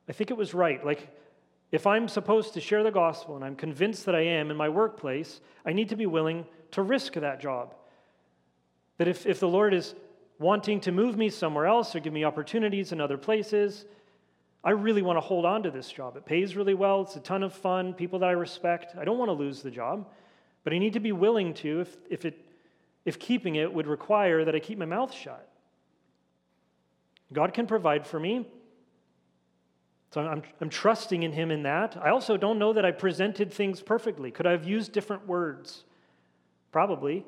I 0.07 0.13
think 0.13 0.31
it 0.31 0.37
was 0.37 0.53
right. 0.53 0.83
Like, 0.85 1.09
if 1.71 1.85
I'm 1.85 2.07
supposed 2.07 2.53
to 2.55 2.61
share 2.61 2.83
the 2.83 2.91
gospel 2.91 3.35
and 3.35 3.45
I'm 3.45 3.55
convinced 3.55 4.05
that 4.05 4.15
I 4.15 4.21
am 4.21 4.49
in 4.49 4.57
my 4.57 4.69
workplace, 4.69 5.41
I 5.65 5.73
need 5.73 5.89
to 5.89 5.95
be 5.95 6.05
willing 6.05 6.45
to 6.71 6.81
risk 6.81 7.13
that 7.13 7.39
job. 7.39 7.75
That 8.97 9.07
if, 9.07 9.25
if 9.25 9.39
the 9.39 9.47
Lord 9.47 9.73
is 9.73 9.95
wanting 10.39 10.81
to 10.81 10.91
move 10.91 11.17
me 11.17 11.29
somewhere 11.29 11.65
else 11.65 11.95
or 11.95 11.99
give 11.99 12.13
me 12.13 12.23
opportunities 12.23 12.91
in 12.91 12.99
other 12.99 13.17
places, 13.17 13.85
I 14.63 14.71
really 14.71 15.01
want 15.01 15.17
to 15.17 15.21
hold 15.21 15.45
on 15.45 15.63
to 15.63 15.71
this 15.71 15.89
job. 15.91 16.17
It 16.17 16.25
pays 16.25 16.55
really 16.55 16.73
well, 16.73 17.01
it's 17.01 17.15
a 17.15 17.21
ton 17.21 17.43
of 17.43 17.53
fun, 17.53 17.93
people 17.93 18.19
that 18.19 18.29
I 18.29 18.33
respect. 18.33 18.95
I 18.97 19.05
don't 19.05 19.17
want 19.17 19.29
to 19.29 19.33
lose 19.33 19.61
the 19.61 19.71
job, 19.71 20.07
but 20.63 20.73
I 20.73 20.77
need 20.77 20.93
to 20.93 20.99
be 20.99 21.13
willing 21.13 21.53
to 21.55 21.81
if, 21.81 21.97
if, 22.09 22.25
it, 22.25 22.45
if 23.05 23.19
keeping 23.19 23.55
it 23.55 23.73
would 23.73 23.87
require 23.87 24.43
that 24.43 24.55
I 24.55 24.59
keep 24.59 24.77
my 24.77 24.85
mouth 24.85 25.13
shut. 25.13 25.47
God 27.31 27.53
can 27.53 27.67
provide 27.67 28.05
for 28.05 28.19
me. 28.19 28.47
So 30.11 30.21
I'm, 30.21 30.41
I'm 30.59 30.69
trusting 30.69 31.23
in 31.23 31.31
Him 31.31 31.51
in 31.51 31.63
that. 31.63 31.95
I 32.01 32.09
also 32.09 32.35
don't 32.35 32.57
know 32.57 32.73
that 32.73 32.83
I 32.83 32.91
presented 32.91 33.53
things 33.53 33.81
perfectly. 33.81 34.31
Could 34.31 34.47
I 34.47 34.51
have 34.51 34.67
used 34.67 34.91
different 34.91 35.27
words? 35.27 35.83
Probably. 36.71 37.25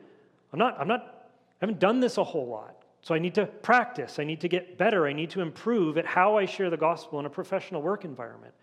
I'm 0.52 0.60
not, 0.60 0.80
I'm 0.80 0.88
not, 0.88 1.30
I 1.62 1.66
haven't 1.66 1.80
done 1.80 2.00
this 2.00 2.18
a 2.18 2.24
whole 2.24 2.48
lot. 2.48 2.81
So 3.02 3.16
I 3.16 3.20
need 3.20 3.36
to 3.36 3.45
practice. 3.45 4.20
I 4.20 4.24
need 4.24 4.41
to 4.41 4.47
get 4.47 4.78
better. 4.78 5.08
I 5.08 5.14
need 5.14 5.32
to 5.32 5.41
improve 5.41 5.97
at 5.97 6.06
how 6.06 6.38
I 6.38 6.45
share 6.45 6.70
the 6.70 6.78
gospel 6.78 7.20
in 7.20 7.26
a 7.26 7.30
professional 7.30 7.82
work 7.82 8.06
environment. 8.06 8.54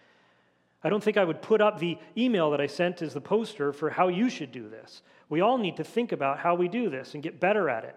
I 0.85 0.89
don't 0.89 1.03
think 1.03 1.17
I 1.17 1.25
would 1.25 1.43
put 1.43 1.61
up 1.61 1.81
the 1.81 1.99
email 2.17 2.51
that 2.53 2.61
I 2.61 2.69
sent 2.69 3.03
as 3.03 3.15
the 3.15 3.21
poster 3.21 3.73
for 3.73 3.91
how 3.91 4.09
you 4.09 4.31
should 4.31 4.53
do 4.53 4.69
this. 4.69 5.03
We 5.29 5.41
all 5.41 5.59
need 5.59 5.77
to 5.79 5.85
think 5.85 6.13
about 6.13 6.39
how 6.39 6.55
we 6.55 6.69
do 6.69 6.89
this 6.89 7.15
and 7.15 7.23
get 7.23 7.41
better 7.41 7.69
at 7.69 7.85
it. 7.85 7.97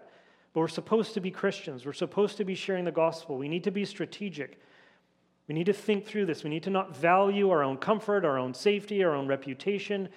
But 0.52 0.60
we're 0.60 0.68
supposed 0.68 1.14
to 1.14 1.20
be 1.20 1.30
Christians. 1.30 1.86
We're 1.86 1.92
supposed 1.92 2.36
to 2.38 2.44
be 2.44 2.56
sharing 2.56 2.84
the 2.84 2.92
gospel. 2.92 3.38
We 3.38 3.48
need 3.48 3.64
to 3.64 3.70
be 3.70 3.84
strategic. 3.84 4.60
We 5.46 5.54
need 5.54 5.66
to 5.66 5.72
think 5.72 6.06
through 6.06 6.26
this. 6.26 6.42
We 6.42 6.50
need 6.50 6.64
to 6.64 6.70
not 6.70 6.96
value 6.96 7.50
our 7.50 7.62
own 7.62 7.76
comfort, 7.76 8.24
our 8.24 8.38
own 8.38 8.52
safety, 8.52 9.04
our 9.04 9.14
own 9.14 9.28
reputation 9.28 10.08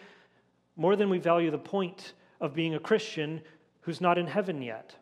more 0.76 0.96
than 0.96 1.10
we 1.10 1.20
value 1.20 1.52
the 1.52 1.58
point 1.58 2.14
of 2.42 2.54
being 2.54 2.76
a 2.76 2.80
Christian 2.80 3.42
who's 3.82 4.02
not 4.02 4.18
in 4.18 4.28
heaven 4.28 4.62
yet. 4.62 4.96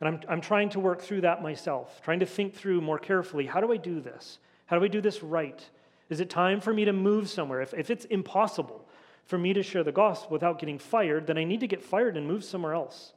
And 0.00 0.08
I'm, 0.08 0.20
I'm 0.28 0.40
trying 0.40 0.70
to 0.70 0.80
work 0.80 1.02
through 1.02 1.20
that 1.22 1.42
myself, 1.42 2.00
trying 2.02 2.20
to 2.20 2.26
think 2.26 2.54
through 2.54 2.80
more 2.80 2.98
carefully 2.98 3.46
how 3.46 3.60
do 3.60 3.72
I 3.72 3.76
do 3.76 4.00
this? 4.00 4.38
How 4.66 4.78
do 4.78 4.84
I 4.84 4.88
do 4.88 5.00
this 5.00 5.22
right? 5.22 5.62
Is 6.08 6.20
it 6.20 6.30
time 6.30 6.60
for 6.60 6.72
me 6.72 6.84
to 6.86 6.92
move 6.92 7.28
somewhere? 7.28 7.60
If, 7.60 7.74
if 7.74 7.90
it's 7.90 8.04
impossible 8.06 8.86
for 9.24 9.38
me 9.38 9.52
to 9.52 9.62
share 9.62 9.84
the 9.84 9.92
gospel 9.92 10.32
without 10.32 10.58
getting 10.58 10.78
fired, 10.78 11.26
then 11.26 11.38
I 11.38 11.44
need 11.44 11.60
to 11.60 11.66
get 11.66 11.82
fired 11.82 12.16
and 12.16 12.26
move 12.26 12.44
somewhere 12.44 12.74
else. 12.74 13.12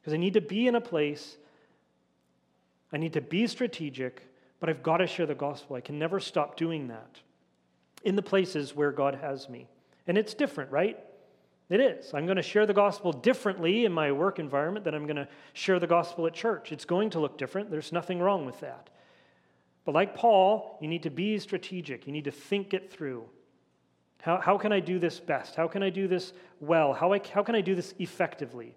Because 0.00 0.14
I 0.14 0.16
need 0.16 0.34
to 0.34 0.40
be 0.40 0.66
in 0.66 0.74
a 0.74 0.80
place, 0.80 1.36
I 2.92 2.98
need 2.98 3.14
to 3.14 3.20
be 3.20 3.46
strategic, 3.46 4.22
but 4.60 4.68
I've 4.68 4.82
got 4.82 4.98
to 4.98 5.06
share 5.06 5.26
the 5.26 5.34
gospel. 5.34 5.76
I 5.76 5.80
can 5.80 5.98
never 5.98 6.20
stop 6.20 6.56
doing 6.56 6.88
that 6.88 7.20
in 8.04 8.14
the 8.14 8.22
places 8.22 8.76
where 8.76 8.92
God 8.92 9.16
has 9.16 9.48
me. 9.48 9.68
And 10.06 10.16
it's 10.16 10.34
different, 10.34 10.70
right? 10.70 10.98
It 11.70 11.80
is. 11.80 12.12
I'm 12.12 12.26
going 12.26 12.36
to 12.36 12.42
share 12.42 12.66
the 12.66 12.74
gospel 12.74 13.12
differently 13.12 13.84
in 13.84 13.92
my 13.92 14.10
work 14.10 14.40
environment 14.40 14.84
than 14.84 14.92
I'm 14.92 15.06
going 15.06 15.16
to 15.16 15.28
share 15.52 15.78
the 15.78 15.86
gospel 15.86 16.26
at 16.26 16.34
church. 16.34 16.72
It's 16.72 16.84
going 16.84 17.10
to 17.10 17.20
look 17.20 17.38
different. 17.38 17.70
There's 17.70 17.92
nothing 17.92 18.18
wrong 18.18 18.44
with 18.44 18.58
that. 18.60 18.90
But 19.84 19.94
like 19.94 20.16
Paul, 20.16 20.78
you 20.80 20.88
need 20.88 21.04
to 21.04 21.10
be 21.10 21.38
strategic. 21.38 22.08
You 22.08 22.12
need 22.12 22.24
to 22.24 22.32
think 22.32 22.74
it 22.74 22.90
through. 22.90 23.24
How, 24.20 24.38
how 24.38 24.58
can 24.58 24.72
I 24.72 24.80
do 24.80 24.98
this 24.98 25.20
best? 25.20 25.54
How 25.54 25.68
can 25.68 25.82
I 25.82 25.90
do 25.90 26.08
this 26.08 26.32
well? 26.58 26.92
How, 26.92 27.12
I, 27.12 27.20
how 27.32 27.44
can 27.44 27.54
I 27.54 27.60
do 27.60 27.76
this 27.76 27.94
effectively? 28.00 28.76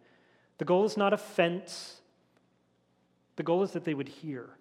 The 0.59 0.65
goal 0.65 0.85
is 0.85 0.95
not 0.95 1.13
offense, 1.13 1.99
the 3.35 3.43
goal 3.43 3.63
is 3.63 3.71
that 3.71 3.83
they 3.83 3.95
would 3.95 4.07
hear, 4.07 4.51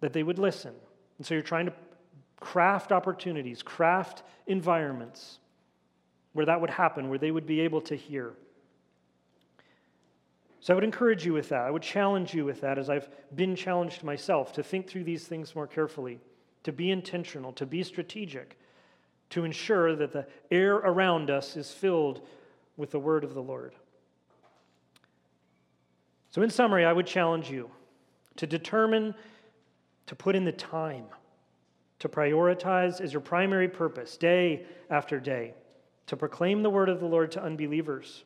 that 0.00 0.14
they 0.14 0.22
would 0.22 0.38
listen. 0.38 0.72
And 1.18 1.26
so 1.26 1.34
you're 1.34 1.42
trying 1.42 1.66
to 1.66 1.74
craft 2.40 2.90
opportunities, 2.90 3.62
craft 3.62 4.22
environments 4.46 5.38
where 6.32 6.46
that 6.46 6.60
would 6.60 6.70
happen, 6.70 7.08
where 7.08 7.18
they 7.18 7.30
would 7.30 7.46
be 7.46 7.60
able 7.60 7.80
to 7.82 7.96
hear. 7.96 8.32
So 10.60 10.72
I 10.72 10.74
would 10.74 10.84
encourage 10.84 11.24
you 11.24 11.32
with 11.32 11.48
that. 11.48 11.62
I 11.62 11.70
would 11.70 11.82
challenge 11.82 12.34
you 12.34 12.44
with 12.44 12.60
that 12.60 12.78
as 12.78 12.90
I've 12.90 13.08
been 13.34 13.56
challenged 13.56 14.04
myself 14.04 14.52
to 14.54 14.62
think 14.62 14.88
through 14.88 15.04
these 15.04 15.26
things 15.26 15.54
more 15.54 15.66
carefully, 15.66 16.20
to 16.64 16.72
be 16.72 16.90
intentional, 16.90 17.52
to 17.54 17.66
be 17.66 17.82
strategic, 17.82 18.58
to 19.30 19.44
ensure 19.44 19.96
that 19.96 20.12
the 20.12 20.26
air 20.50 20.74
around 20.76 21.30
us 21.30 21.56
is 21.56 21.72
filled 21.72 22.26
with 22.76 22.90
the 22.90 23.00
word 23.00 23.24
of 23.24 23.34
the 23.34 23.42
Lord. 23.42 23.74
So, 26.30 26.42
in 26.42 26.50
summary, 26.50 26.84
I 26.84 26.92
would 26.92 27.06
challenge 27.06 27.50
you 27.50 27.70
to 28.36 28.46
determine 28.46 29.14
to 30.06 30.14
put 30.14 30.36
in 30.36 30.44
the 30.44 30.52
time, 30.52 31.06
to 32.00 32.08
prioritize 32.08 33.00
as 33.00 33.12
your 33.12 33.20
primary 33.20 33.68
purpose 33.68 34.16
day 34.16 34.66
after 34.90 35.18
day 35.18 35.54
to 36.06 36.16
proclaim 36.16 36.62
the 36.62 36.70
word 36.70 36.88
of 36.88 37.00
the 37.00 37.06
Lord 37.06 37.30
to 37.32 37.42
unbelievers, 37.42 38.24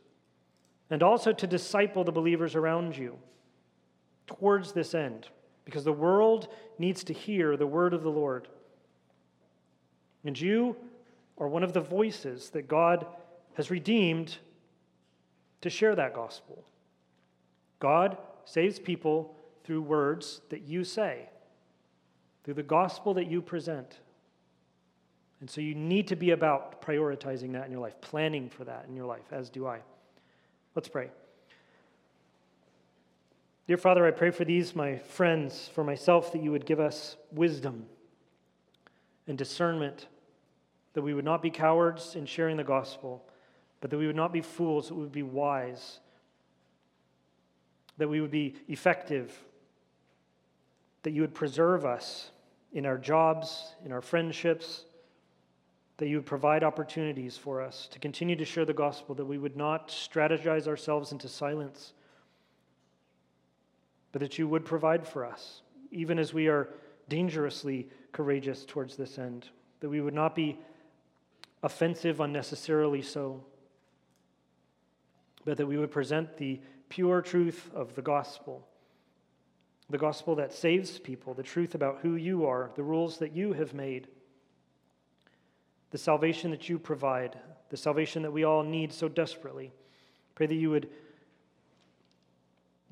and 0.90 1.02
also 1.02 1.32
to 1.32 1.46
disciple 1.46 2.04
the 2.04 2.12
believers 2.12 2.54
around 2.54 2.96
you 2.96 3.18
towards 4.26 4.72
this 4.72 4.94
end, 4.94 5.28
because 5.64 5.84
the 5.84 5.92
world 5.92 6.48
needs 6.78 7.04
to 7.04 7.12
hear 7.12 7.56
the 7.56 7.66
word 7.66 7.94
of 7.94 8.02
the 8.02 8.10
Lord. 8.10 8.48
And 10.24 10.38
you 10.40 10.76
are 11.36 11.48
one 11.48 11.62
of 11.62 11.72
the 11.72 11.80
voices 11.80 12.50
that 12.50 12.68
God 12.68 13.06
has 13.54 13.70
redeemed 13.70 14.38
to 15.60 15.70
share 15.70 15.94
that 15.94 16.14
gospel. 16.14 16.64
God 17.80 18.16
saves 18.44 18.78
people 18.78 19.34
through 19.64 19.82
words 19.82 20.40
that 20.50 20.62
you 20.62 20.84
say, 20.84 21.28
through 22.44 22.54
the 22.54 22.62
gospel 22.62 23.14
that 23.14 23.30
you 23.30 23.40
present. 23.42 24.00
And 25.44 25.50
so 25.50 25.60
you 25.60 25.74
need 25.74 26.08
to 26.08 26.16
be 26.16 26.30
about 26.30 26.80
prioritizing 26.80 27.52
that 27.52 27.66
in 27.66 27.70
your 27.70 27.82
life, 27.82 28.00
planning 28.00 28.48
for 28.48 28.64
that 28.64 28.86
in 28.88 28.96
your 28.96 29.04
life, 29.04 29.30
as 29.30 29.50
do 29.50 29.66
I. 29.66 29.80
Let's 30.74 30.88
pray. 30.88 31.10
Dear 33.68 33.76
Father, 33.76 34.06
I 34.06 34.10
pray 34.10 34.30
for 34.30 34.46
these, 34.46 34.74
my 34.74 34.96
friends, 34.96 35.68
for 35.74 35.84
myself, 35.84 36.32
that 36.32 36.42
you 36.42 36.50
would 36.50 36.64
give 36.64 36.80
us 36.80 37.18
wisdom 37.30 37.84
and 39.26 39.36
discernment, 39.36 40.06
that 40.94 41.02
we 41.02 41.12
would 41.12 41.26
not 41.26 41.42
be 41.42 41.50
cowards 41.50 42.16
in 42.16 42.24
sharing 42.24 42.56
the 42.56 42.64
gospel, 42.64 43.22
but 43.82 43.90
that 43.90 43.98
we 43.98 44.06
would 44.06 44.16
not 44.16 44.32
be 44.32 44.40
fools, 44.40 44.88
that 44.88 44.94
we 44.94 45.02
would 45.02 45.12
be 45.12 45.22
wise, 45.22 46.00
that 47.98 48.08
we 48.08 48.22
would 48.22 48.30
be 48.30 48.54
effective, 48.68 49.30
that 51.02 51.10
you 51.10 51.20
would 51.20 51.34
preserve 51.34 51.84
us 51.84 52.30
in 52.72 52.86
our 52.86 52.96
jobs, 52.96 53.74
in 53.84 53.92
our 53.92 54.00
friendships 54.00 54.86
that 55.98 56.08
you 56.08 56.16
would 56.16 56.26
provide 56.26 56.64
opportunities 56.64 57.36
for 57.36 57.60
us 57.60 57.88
to 57.92 57.98
continue 57.98 58.34
to 58.36 58.44
share 58.44 58.64
the 58.64 58.74
gospel, 58.74 59.14
that 59.14 59.24
we 59.24 59.38
would 59.38 59.56
not 59.56 59.88
strategize 59.88 60.66
ourselves 60.66 61.12
into 61.12 61.28
silence, 61.28 61.92
but 64.12 64.20
that 64.20 64.38
you 64.38 64.48
would 64.48 64.64
provide 64.64 65.06
for 65.06 65.24
us, 65.24 65.62
even 65.90 66.18
as 66.18 66.34
we 66.34 66.48
are 66.48 66.68
dangerously 67.08 67.88
courageous 68.12 68.64
towards 68.64 68.96
this 68.96 69.18
end, 69.18 69.48
that 69.80 69.88
we 69.88 70.00
would 70.00 70.14
not 70.14 70.34
be 70.34 70.58
offensive 71.62 72.20
unnecessarily 72.20 73.02
so, 73.02 73.44
but 75.44 75.56
that 75.56 75.66
we 75.66 75.78
would 75.78 75.90
present 75.90 76.36
the 76.36 76.60
pure 76.88 77.20
truth 77.22 77.70
of 77.74 77.94
the 77.94 78.02
gospel, 78.02 78.66
the 79.90 79.98
gospel 79.98 80.34
that 80.34 80.52
saves 80.52 80.98
people, 80.98 81.34
the 81.34 81.42
truth 81.42 81.74
about 81.74 81.98
who 82.02 82.16
you 82.16 82.46
are, 82.46 82.70
the 82.74 82.82
rules 82.82 83.18
that 83.18 83.34
you 83.34 83.52
have 83.52 83.74
made, 83.74 84.08
the 85.94 85.98
salvation 85.98 86.50
that 86.50 86.68
you 86.68 86.76
provide, 86.76 87.38
the 87.70 87.76
salvation 87.76 88.22
that 88.22 88.32
we 88.32 88.42
all 88.42 88.64
need 88.64 88.92
so 88.92 89.06
desperately. 89.06 89.70
Pray 90.34 90.44
that 90.44 90.56
you 90.56 90.68
would 90.68 90.88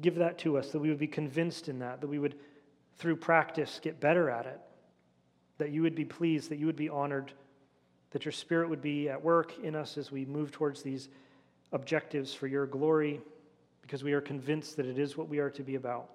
give 0.00 0.14
that 0.14 0.38
to 0.38 0.56
us, 0.56 0.70
that 0.70 0.78
we 0.78 0.88
would 0.88 1.00
be 1.00 1.08
convinced 1.08 1.68
in 1.68 1.80
that, 1.80 2.00
that 2.00 2.06
we 2.06 2.20
would, 2.20 2.36
through 2.98 3.16
practice, 3.16 3.80
get 3.82 3.98
better 3.98 4.30
at 4.30 4.46
it, 4.46 4.60
that 5.58 5.70
you 5.70 5.82
would 5.82 5.96
be 5.96 6.04
pleased, 6.04 6.48
that 6.48 6.60
you 6.60 6.66
would 6.66 6.76
be 6.76 6.88
honored, 6.88 7.32
that 8.12 8.24
your 8.24 8.30
spirit 8.30 8.68
would 8.70 8.80
be 8.80 9.08
at 9.08 9.20
work 9.20 9.52
in 9.64 9.74
us 9.74 9.98
as 9.98 10.12
we 10.12 10.24
move 10.24 10.52
towards 10.52 10.84
these 10.84 11.08
objectives 11.72 12.32
for 12.32 12.46
your 12.46 12.66
glory, 12.66 13.20
because 13.80 14.04
we 14.04 14.12
are 14.12 14.20
convinced 14.20 14.76
that 14.76 14.86
it 14.86 15.00
is 15.00 15.16
what 15.16 15.28
we 15.28 15.40
are 15.40 15.50
to 15.50 15.64
be 15.64 15.74
about. 15.74 16.08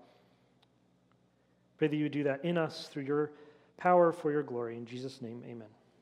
Pray 1.79 1.89
that 1.89 1.97
you 1.97 2.03
would 2.03 2.13
do 2.13 2.23
that 2.23 2.45
in 2.45 2.57
us 2.57 2.87
through 2.87 3.03
your 3.03 3.31
power 3.75 4.13
for 4.13 4.31
your 4.31 4.41
glory. 4.41 4.77
In 4.77 4.85
Jesus' 4.85 5.21
name, 5.21 5.43
amen. 5.45 5.67